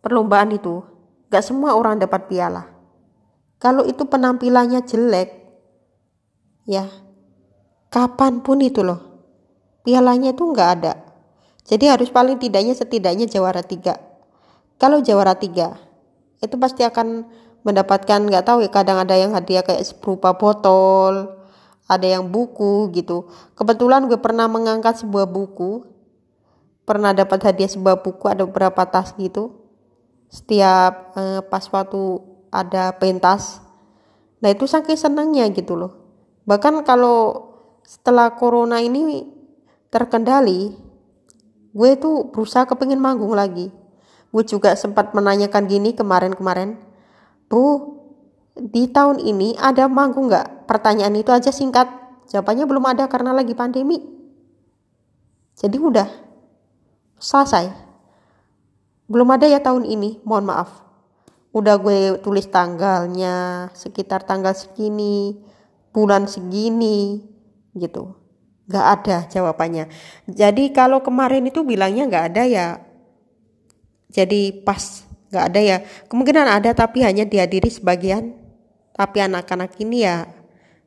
perlombaan 0.00 0.56
itu 0.56 0.80
gak 1.28 1.44
semua 1.44 1.76
orang 1.76 2.00
dapat 2.00 2.26
piala. 2.28 2.68
Kalau 3.62 3.86
itu 3.88 4.04
penampilannya 4.04 4.84
jelek 4.84 5.40
ya 6.64 6.88
kapan 7.92 8.40
pun 8.40 8.60
itu 8.60 8.80
loh 8.80 9.00
pialanya 9.84 10.32
itu 10.32 10.42
nggak 10.42 10.70
ada. 10.80 10.94
Jadi 11.64 11.88
harus 11.88 12.12
paling 12.12 12.36
tidaknya 12.36 12.76
setidaknya 12.76 13.24
jawara 13.24 13.64
tiga. 13.64 13.96
Kalau 14.76 15.00
jawara 15.00 15.36
tiga 15.36 15.80
itu 16.44 16.60
pasti 16.60 16.84
akan 16.84 17.24
mendapatkan 17.64 18.20
nggak 18.20 18.44
tahu 18.44 18.60
ya 18.60 18.68
kadang 18.68 19.00
ada 19.00 19.16
yang 19.16 19.32
hadiah 19.32 19.64
kayak 19.64 19.80
berupa 20.04 20.36
botol 20.36 21.40
ada 21.88 22.04
yang 22.04 22.28
buku 22.28 22.92
gitu. 22.92 23.32
Kebetulan 23.56 24.08
gue 24.08 24.20
pernah 24.20 24.44
mengangkat 24.44 25.00
sebuah 25.00 25.24
buku 25.24 25.88
pernah 26.84 27.16
dapat 27.16 27.40
hadiah 27.48 27.70
sebuah 27.72 28.04
buku 28.04 28.28
ada 28.28 28.44
beberapa 28.44 28.84
tas 28.84 29.16
gitu 29.16 29.63
setiap 30.34 31.14
eh, 31.14 31.40
pas 31.46 31.62
waktu 31.70 32.02
ada 32.50 32.90
pentas 32.98 33.62
nah 34.42 34.50
itu 34.50 34.66
saking 34.66 34.98
senangnya 34.98 35.46
gitu 35.54 35.78
loh 35.78 35.94
bahkan 36.42 36.74
kalau 36.82 37.50
setelah 37.86 38.34
corona 38.34 38.82
ini 38.82 39.30
terkendali 39.94 40.74
gue 41.70 41.90
tuh 42.02 42.34
berusaha 42.34 42.66
kepingin 42.66 42.98
manggung 42.98 43.32
lagi 43.32 43.70
gue 44.34 44.42
juga 44.42 44.74
sempat 44.74 45.14
menanyakan 45.14 45.70
gini 45.70 45.94
kemarin-kemarin 45.94 46.82
bu 47.46 47.94
di 48.54 48.86
tahun 48.86 49.18
ini 49.18 49.58
ada 49.58 49.90
manggung 49.90 50.30
nggak? 50.30 50.70
Pertanyaan 50.70 51.14
itu 51.18 51.30
aja 51.34 51.50
singkat. 51.50 51.90
Jawabannya 52.30 52.64
belum 52.70 52.84
ada 52.86 53.04
karena 53.10 53.34
lagi 53.34 53.52
pandemi. 53.52 53.98
Jadi 55.58 55.76
udah 55.76 56.08
selesai. 57.18 57.83
Belum 59.10 59.28
ada 59.32 59.44
ya 59.44 59.60
tahun 59.60 59.84
ini, 59.84 60.24
mohon 60.24 60.48
maaf. 60.48 60.82
Udah 61.54 61.78
gue 61.78 62.18
tulis 62.24 62.48
tanggalnya, 62.50 63.68
sekitar 63.76 64.26
tanggal 64.26 64.56
segini, 64.56 65.38
bulan 65.94 66.26
segini, 66.26 67.22
gitu. 67.76 68.16
Gak 68.66 68.86
ada 69.00 69.16
jawabannya. 69.28 69.92
Jadi 70.26 70.72
kalau 70.72 71.04
kemarin 71.04 71.44
itu 71.46 71.62
bilangnya 71.62 72.08
gak 72.08 72.24
ada 72.34 72.42
ya, 72.48 72.68
jadi 74.08 74.64
pas 74.64 75.04
gak 75.28 75.44
ada 75.52 75.60
ya. 75.60 75.76
Kemungkinan 76.08 76.48
ada 76.48 76.72
tapi 76.72 77.04
hanya 77.04 77.28
dihadiri 77.28 77.68
sebagian 77.68 78.44
tapi 78.94 79.18
anak-anak 79.18 79.74
ini 79.82 80.06
ya 80.06 80.30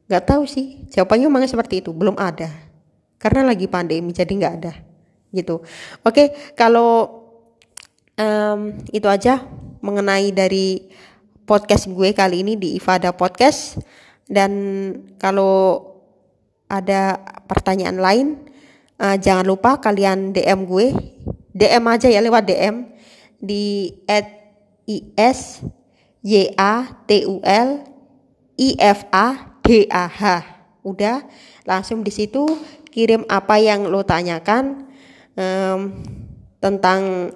nggak 0.07 0.23
tahu 0.23 0.47
sih 0.47 0.87
jawabannya 0.87 1.27
memang 1.27 1.51
seperti 1.51 1.83
itu 1.83 1.91
belum 1.91 2.15
ada 2.15 2.47
karena 3.19 3.51
lagi 3.51 3.67
pandemi 3.67 4.15
jadi 4.15 4.31
nggak 4.31 4.53
ada 4.63 4.73
gitu 5.35 5.59
oke 6.07 6.55
kalau 6.55 7.16
um, 8.17 8.75
itu 8.91 9.07
aja 9.07 9.45
mengenai 9.79 10.33
dari 10.33 10.89
podcast 11.47 11.87
gue 11.87 12.11
kali 12.11 12.43
ini 12.43 12.59
di 12.59 12.75
Ifada 12.75 13.15
Podcast 13.15 13.79
dan 14.27 14.51
kalau 15.21 15.79
ada 16.67 17.23
pertanyaan 17.47 17.97
lain 18.01 18.27
uh, 18.99 19.15
jangan 19.15 19.47
lupa 19.47 19.79
kalian 19.79 20.35
DM 20.35 20.67
gue 20.67 20.91
DM 21.55 21.83
aja 21.87 22.11
ya 22.11 22.19
lewat 22.19 22.43
DM 22.43 22.75
di 23.39 23.95
at 24.09 24.27
is 24.89 25.63
y 26.25 26.51
a 26.57 26.99
t 27.07 27.23
u 27.23 27.39
l 27.39 27.69
I 28.57 28.69
F 28.81 29.05
A 29.13 29.57
D 29.61 29.85
A 29.87 30.09
H. 30.09 30.23
Udah, 30.81 31.23
langsung 31.67 32.01
di 32.01 32.09
situ 32.09 32.47
kirim 32.89 33.27
apa 33.29 33.61
yang 33.61 33.85
lo 33.85 34.01
tanyakan 34.01 34.87
um, 35.37 35.79
tentang 36.57 37.31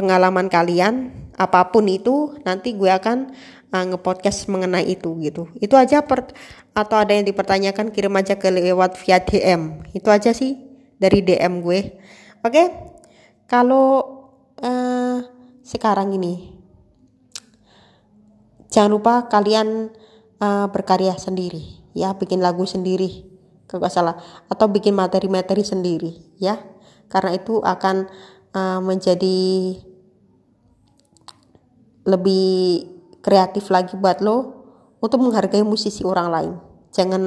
pengalaman 0.00 0.48
kalian 0.48 1.12
apa 1.36 1.68
pun 1.68 1.84
itu 1.84 2.40
nanti 2.48 2.72
gue 2.72 2.88
akan 2.88 3.36
uh, 3.68 3.84
ngepodcast 3.92 4.48
mengenai 4.48 4.88
itu 4.88 5.12
gitu. 5.20 5.52
Itu 5.60 5.76
aja 5.76 6.00
per 6.00 6.32
atau 6.72 6.96
ada 6.96 7.12
yang 7.12 7.28
dipertanyakan 7.28 7.92
kirim 7.92 8.16
aja 8.16 8.40
ke 8.40 8.48
lewat 8.48 8.96
via 8.96 9.20
DM 9.20 9.84
itu 9.92 10.08
aja 10.08 10.32
sih 10.32 10.56
dari 10.96 11.20
DM 11.20 11.60
gue. 11.60 12.00
Oke 12.40 12.72
kalau 13.44 14.24
uh, 14.64 15.20
sekarang 15.60 16.16
ini 16.16 16.56
jangan 18.72 18.96
lupa 18.96 19.28
kalian 19.28 19.92
uh, 20.40 20.66
berkarya 20.72 21.12
sendiri 21.20 21.84
ya. 21.92 22.16
Bikin 22.16 22.40
lagu 22.40 22.64
sendiri 22.64 23.28
kalau 23.68 23.84
nggak 23.84 23.92
salah. 23.92 24.16
Atau 24.48 24.72
bikin 24.72 24.96
materi-materi 24.96 25.60
sendiri 25.60 26.40
ya. 26.40 26.56
Karena 27.10 27.34
itu 27.34 27.58
akan 27.58 28.06
uh, 28.54 28.78
menjadi 28.78 29.74
lebih 32.10 32.86
kreatif 33.22 33.70
lagi 33.70 33.94
buat 33.94 34.18
lo 34.18 34.66
untuk 34.98 35.22
menghargai 35.22 35.62
musisi 35.62 36.02
orang 36.02 36.28
lain. 36.28 36.52
Jangan 36.90 37.22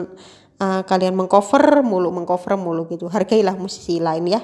uh, 0.59 0.81
kalian 0.83 1.15
mengcover 1.15 1.81
mulu 1.81 2.11
mengcover 2.11 2.59
mulu 2.59 2.85
gitu. 2.91 3.07
Hargailah 3.07 3.55
musisi 3.55 4.03
lain 4.03 4.27
ya. 4.27 4.41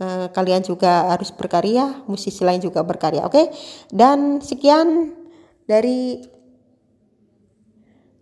Uh, 0.00 0.30
kalian 0.30 0.62
juga 0.62 1.10
harus 1.10 1.34
berkarya 1.34 2.06
musisi 2.06 2.46
lain 2.46 2.62
juga 2.62 2.86
berkarya 2.86 3.26
oke? 3.26 3.34
Okay? 3.34 3.46
dan 3.90 4.38
sekian 4.38 5.18
dari 5.66 6.22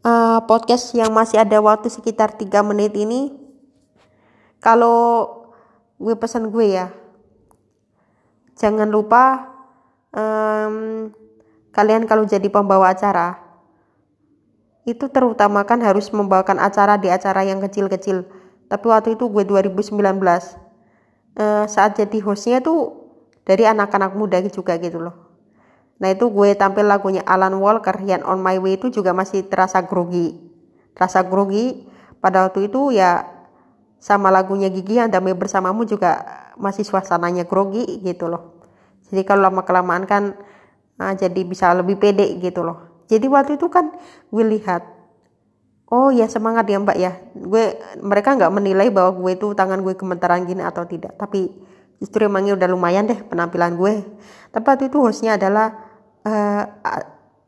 uh, 0.01 0.41
podcast 0.49 0.97
yang 0.97 1.13
masih 1.13 1.45
ada 1.45 1.61
waktu 1.61 1.93
sekitar 1.93 2.41
3 2.41 2.49
menit 2.65 2.97
ini. 2.97 3.37
Kalau 4.65 5.29
gue 6.01 6.15
pesan 6.19 6.49
gue 6.49 6.67
ya 6.73 6.89
jangan 8.59 8.91
lupa 8.91 9.55
um, 10.11 11.09
kalian 11.79 12.11
kalau 12.11 12.27
jadi 12.27 12.51
pembawa 12.51 12.91
acara 12.91 13.39
itu 14.83 15.07
terutamakan 15.07 15.79
harus 15.87 16.11
membawakan 16.11 16.59
acara 16.59 16.99
di 16.99 17.07
acara 17.07 17.47
yang 17.47 17.63
kecil-kecil 17.63 18.27
tapi 18.67 18.87
waktu 18.91 19.15
itu 19.15 19.31
gue 19.31 19.47
2019 19.47 19.95
uh, 19.95 21.65
saat 21.71 21.95
jadi 21.95 22.19
hostnya 22.27 22.59
tuh 22.59 23.07
dari 23.47 23.63
anak-anak 23.63 24.19
muda 24.19 24.43
juga 24.51 24.75
gitu 24.83 24.99
loh 24.99 25.29
Nah 25.99 26.15
itu 26.15 26.31
gue 26.31 26.55
tampil 26.55 26.87
lagunya 26.87 27.23
Alan 27.27 27.59
Walker 27.59 27.99
yang 28.07 28.23
On 28.23 28.39
My 28.39 28.57
Way 28.59 28.79
itu 28.79 29.03
juga 29.03 29.11
masih 29.11 29.47
terasa 29.51 29.83
grogi. 29.83 30.39
Terasa 30.95 31.27
grogi 31.27 31.87
pada 32.23 32.47
waktu 32.47 32.71
itu 32.71 32.95
ya 32.95 33.27
sama 33.99 34.31
lagunya 34.31 34.71
Gigi 34.71 35.03
yang 35.03 35.11
damai 35.11 35.35
bersamamu 35.35 35.83
juga 35.83 36.23
masih 36.55 36.87
suasananya 36.87 37.51
grogi 37.51 37.83
gitu 38.03 38.31
loh. 38.31 38.63
Jadi 39.11 39.27
kalau 39.27 39.51
lama 39.51 39.67
kelamaan 39.67 40.07
kan 40.07 40.39
nah, 40.99 41.15
jadi 41.15 41.41
bisa 41.47 41.71
lebih 41.73 41.97
pede 41.97 42.37
gitu 42.43 42.67
loh. 42.67 43.07
Jadi 43.09 43.25
waktu 43.31 43.57
itu 43.57 43.73
kan 43.73 43.95
gue 44.29 44.45
lihat 44.45 44.99
oh 45.89 46.13
ya 46.13 46.29
semangat 46.29 46.69
ya 46.69 46.77
mbak 46.81 46.97
ya 47.01 47.13
gue 47.33 47.65
mereka 48.05 48.37
nggak 48.37 48.53
menilai 48.53 48.93
bahwa 48.93 49.17
gue 49.17 49.41
itu 49.41 49.57
tangan 49.57 49.81
gue 49.81 49.97
gemetaran 49.97 50.45
gini 50.45 50.61
atau 50.61 50.85
tidak 50.85 51.17
tapi 51.17 51.49
justru 51.99 52.29
emangnya 52.29 52.55
udah 52.61 52.69
lumayan 52.69 53.09
deh 53.09 53.17
penampilan 53.25 53.75
gue 53.75 54.05
tapi 54.53 54.65
waktu 54.69 54.85
itu 54.93 54.99
hostnya 55.01 55.41
adalah 55.41 55.73
uh, 56.29 56.65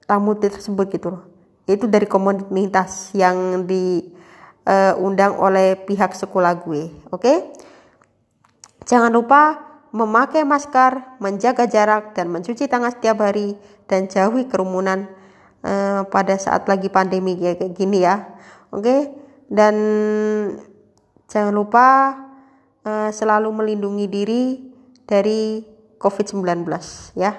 tamu 0.09 0.35
tersebut 0.41 0.89
gitu 0.91 1.15
loh 1.15 1.23
itu 1.69 1.87
dari 1.87 2.09
komunitas 2.09 3.15
yang 3.15 3.69
di 3.69 4.11
uh, 4.67 4.97
undang 4.99 5.39
oleh 5.39 5.77
pihak 5.77 6.17
sekolah 6.17 6.65
gue 6.65 6.91
oke 7.13 7.21
okay? 7.21 7.37
jangan 8.89 9.13
lupa 9.13 9.70
memakai 9.91 10.47
masker 10.47 11.19
menjaga 11.19 11.67
jarak 11.67 12.15
dan 12.15 12.31
mencuci 12.31 12.71
tangan 12.71 12.95
setiap 12.95 13.27
hari 13.27 13.59
dan 13.91 14.07
jauhi 14.07 14.47
kerumunan 14.47 15.11
uh, 15.67 16.07
pada 16.07 16.39
saat 16.39 16.67
lagi 16.71 16.87
pandemi 16.87 17.35
kayak 17.35 17.75
gini 17.75 18.07
ya. 18.07 18.39
Oke? 18.71 19.11
Dan 19.51 19.75
jangan 21.27 21.51
lupa 21.51 22.15
uh, 22.87 23.11
selalu 23.11 23.51
melindungi 23.51 24.07
diri 24.07 24.43
dari 25.11 25.67
COVID-19 25.99 26.71
ya. 27.19 27.35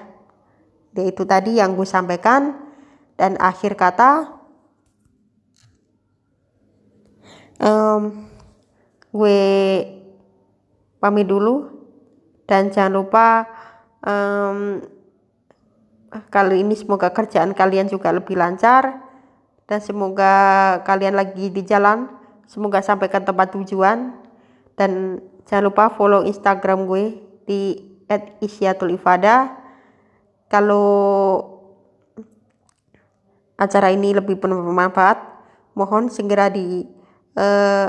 Jadi 0.92 1.08
itu 1.08 1.24
tadi 1.24 1.56
yang 1.56 1.72
gue 1.72 1.88
sampaikan. 1.88 2.68
Dan 3.12 3.36
akhir 3.38 3.76
kata 3.78 4.40
um, 7.60 8.28
gue 9.14 9.40
pamit 10.98 11.28
dulu 11.28 11.71
dan 12.52 12.68
jangan 12.68 12.92
lupa 13.00 13.48
um, 14.04 14.84
kali 16.28 16.60
ini 16.60 16.76
semoga 16.76 17.08
kerjaan 17.08 17.56
kalian 17.56 17.88
juga 17.88 18.12
lebih 18.12 18.36
lancar 18.36 19.08
dan 19.72 19.80
semoga 19.80 20.34
kalian 20.84 21.16
lagi 21.16 21.48
di 21.48 21.64
jalan. 21.64 22.12
Semoga 22.44 22.84
sampai 22.84 23.08
ke 23.08 23.16
tempat 23.24 23.56
tujuan. 23.56 24.12
Dan 24.76 25.22
jangan 25.48 25.72
lupa 25.72 25.88
follow 25.88 26.28
instagram 26.28 26.84
gue 26.84 27.16
di 27.48 27.80
@isyatul 28.44 28.92
ifada. 28.92 29.56
Kalau 30.52 31.40
acara 33.56 33.88
ini 33.96 34.12
lebih 34.12 34.36
bermanfaat 34.36 35.16
mohon 35.72 36.12
segera 36.12 36.52
di 36.52 36.84
uh, 37.40 37.88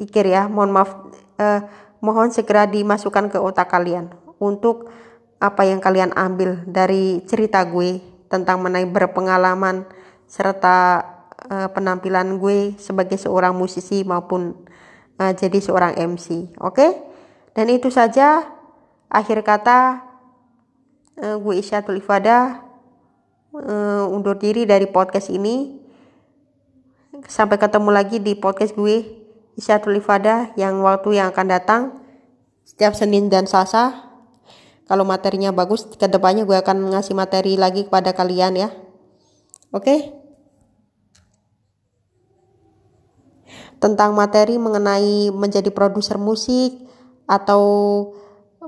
pikir 0.00 0.32
ya. 0.32 0.48
Mohon 0.48 0.70
maaf 0.72 0.90
uh, 1.36 1.60
mohon 2.04 2.28
segera 2.28 2.68
dimasukkan 2.68 3.32
ke 3.32 3.40
otak 3.40 3.72
kalian 3.72 4.12
untuk 4.36 4.92
apa 5.40 5.64
yang 5.64 5.80
kalian 5.80 6.12
ambil 6.12 6.60
dari 6.68 7.24
cerita 7.24 7.64
gue 7.64 8.04
tentang 8.28 8.60
mengenai 8.60 8.84
berpengalaman 8.84 9.88
serta 10.28 11.00
uh, 11.48 11.68
penampilan 11.72 12.36
gue 12.36 12.76
sebagai 12.76 13.16
seorang 13.16 13.56
musisi 13.56 14.04
maupun 14.04 14.52
uh, 15.16 15.32
jadi 15.32 15.58
seorang 15.64 15.96
MC 15.96 16.52
oke 16.60 16.76
okay? 16.76 16.90
dan 17.56 17.72
itu 17.72 17.88
saja 17.88 18.44
akhir 19.08 19.40
kata 19.40 20.04
uh, 21.24 21.36
gue 21.40 21.54
Isyatul 21.56 22.04
Ifadah 22.04 22.60
uh, 23.56 24.04
undur 24.12 24.36
diri 24.36 24.68
dari 24.68 24.90
podcast 24.90 25.32
ini 25.32 25.80
sampai 27.24 27.56
ketemu 27.56 27.90
lagi 27.94 28.20
di 28.20 28.36
podcast 28.36 28.76
gue 28.76 29.23
Isyatul 29.54 30.02
Ifadah 30.02 30.54
yang 30.58 30.82
waktu 30.82 31.18
yang 31.18 31.30
akan 31.30 31.46
datang 31.46 31.82
setiap 32.66 32.94
Senin 32.98 33.30
dan 33.30 33.46
Selasa. 33.46 34.10
Kalau 34.84 35.06
materinya 35.06 35.54
bagus 35.54 35.88
ke 35.88 36.06
depannya 36.10 36.44
gue 36.44 36.58
akan 36.60 36.92
ngasih 36.92 37.16
materi 37.16 37.56
lagi 37.56 37.88
kepada 37.88 38.12
kalian 38.12 38.54
ya. 38.58 38.68
Oke? 39.72 39.84
Okay? 39.84 40.00
tentang 43.84 44.16
materi 44.16 44.56
mengenai 44.56 45.28
menjadi 45.28 45.68
produser 45.68 46.16
musik 46.16 46.72
atau 47.28 47.62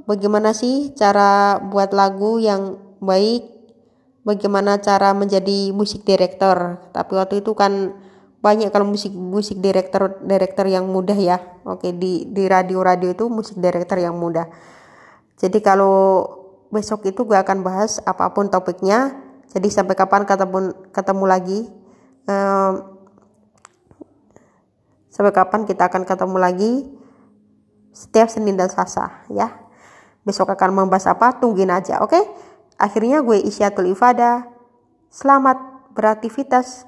bagaimana 0.04 0.52
sih 0.52 0.92
cara 0.92 1.56
buat 1.56 1.96
lagu 1.96 2.36
yang 2.36 2.76
baik 3.00 3.48
bagaimana 4.28 4.76
cara 4.76 5.16
menjadi 5.16 5.72
musik 5.72 6.04
director 6.04 6.84
tapi 6.92 7.16
waktu 7.16 7.40
itu 7.40 7.56
kan 7.56 7.96
banyak 8.46 8.70
kalau 8.70 8.86
musik 8.86 9.10
musik 9.10 9.58
director 9.58 10.22
director 10.22 10.70
yang 10.70 10.86
mudah 10.86 11.18
ya. 11.18 11.42
Oke 11.66 11.90
di 11.90 12.30
di 12.30 12.46
radio 12.46 12.78
radio 12.86 13.10
itu 13.10 13.26
musik 13.26 13.58
director 13.58 13.98
yang 13.98 14.14
mudah. 14.14 14.46
Jadi 15.34 15.58
kalau 15.58 16.22
besok 16.70 17.10
itu 17.10 17.26
gue 17.26 17.34
akan 17.34 17.66
bahas 17.66 17.98
apa 18.06 18.30
pun 18.30 18.46
topiknya. 18.46 19.18
Jadi 19.50 19.66
sampai 19.66 19.98
kapan 19.98 20.22
ketemu 20.22 20.78
ketemu 20.94 21.24
lagi? 21.26 21.60
Um, 22.30 22.72
sampai 25.10 25.34
kapan 25.34 25.66
kita 25.66 25.90
akan 25.90 26.06
ketemu 26.06 26.36
lagi? 26.38 26.72
Setiap 27.90 28.30
Senin 28.30 28.54
dan 28.54 28.70
Selasa 28.70 29.26
ya. 29.34 29.50
Besok 30.22 30.54
akan 30.54 30.86
membahas 30.86 31.10
apa? 31.10 31.34
Tungguin 31.42 31.74
aja 31.74 31.98
oke? 31.98 32.14
Okay? 32.14 32.24
akhirnya 32.76 33.24
gue 33.24 33.40
Isyatul 33.40 33.92
Ifada. 33.92 34.46
Selamat 35.08 35.56
beraktivitas 35.96 36.84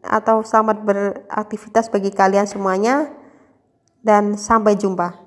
atau 0.00 0.40
selamat 0.40 0.82
beraktivitas 0.82 1.92
bagi 1.92 2.08
kalian 2.14 2.48
semuanya. 2.48 3.12
Dan 4.02 4.34
sampai 4.34 4.74
jumpa 4.74 5.21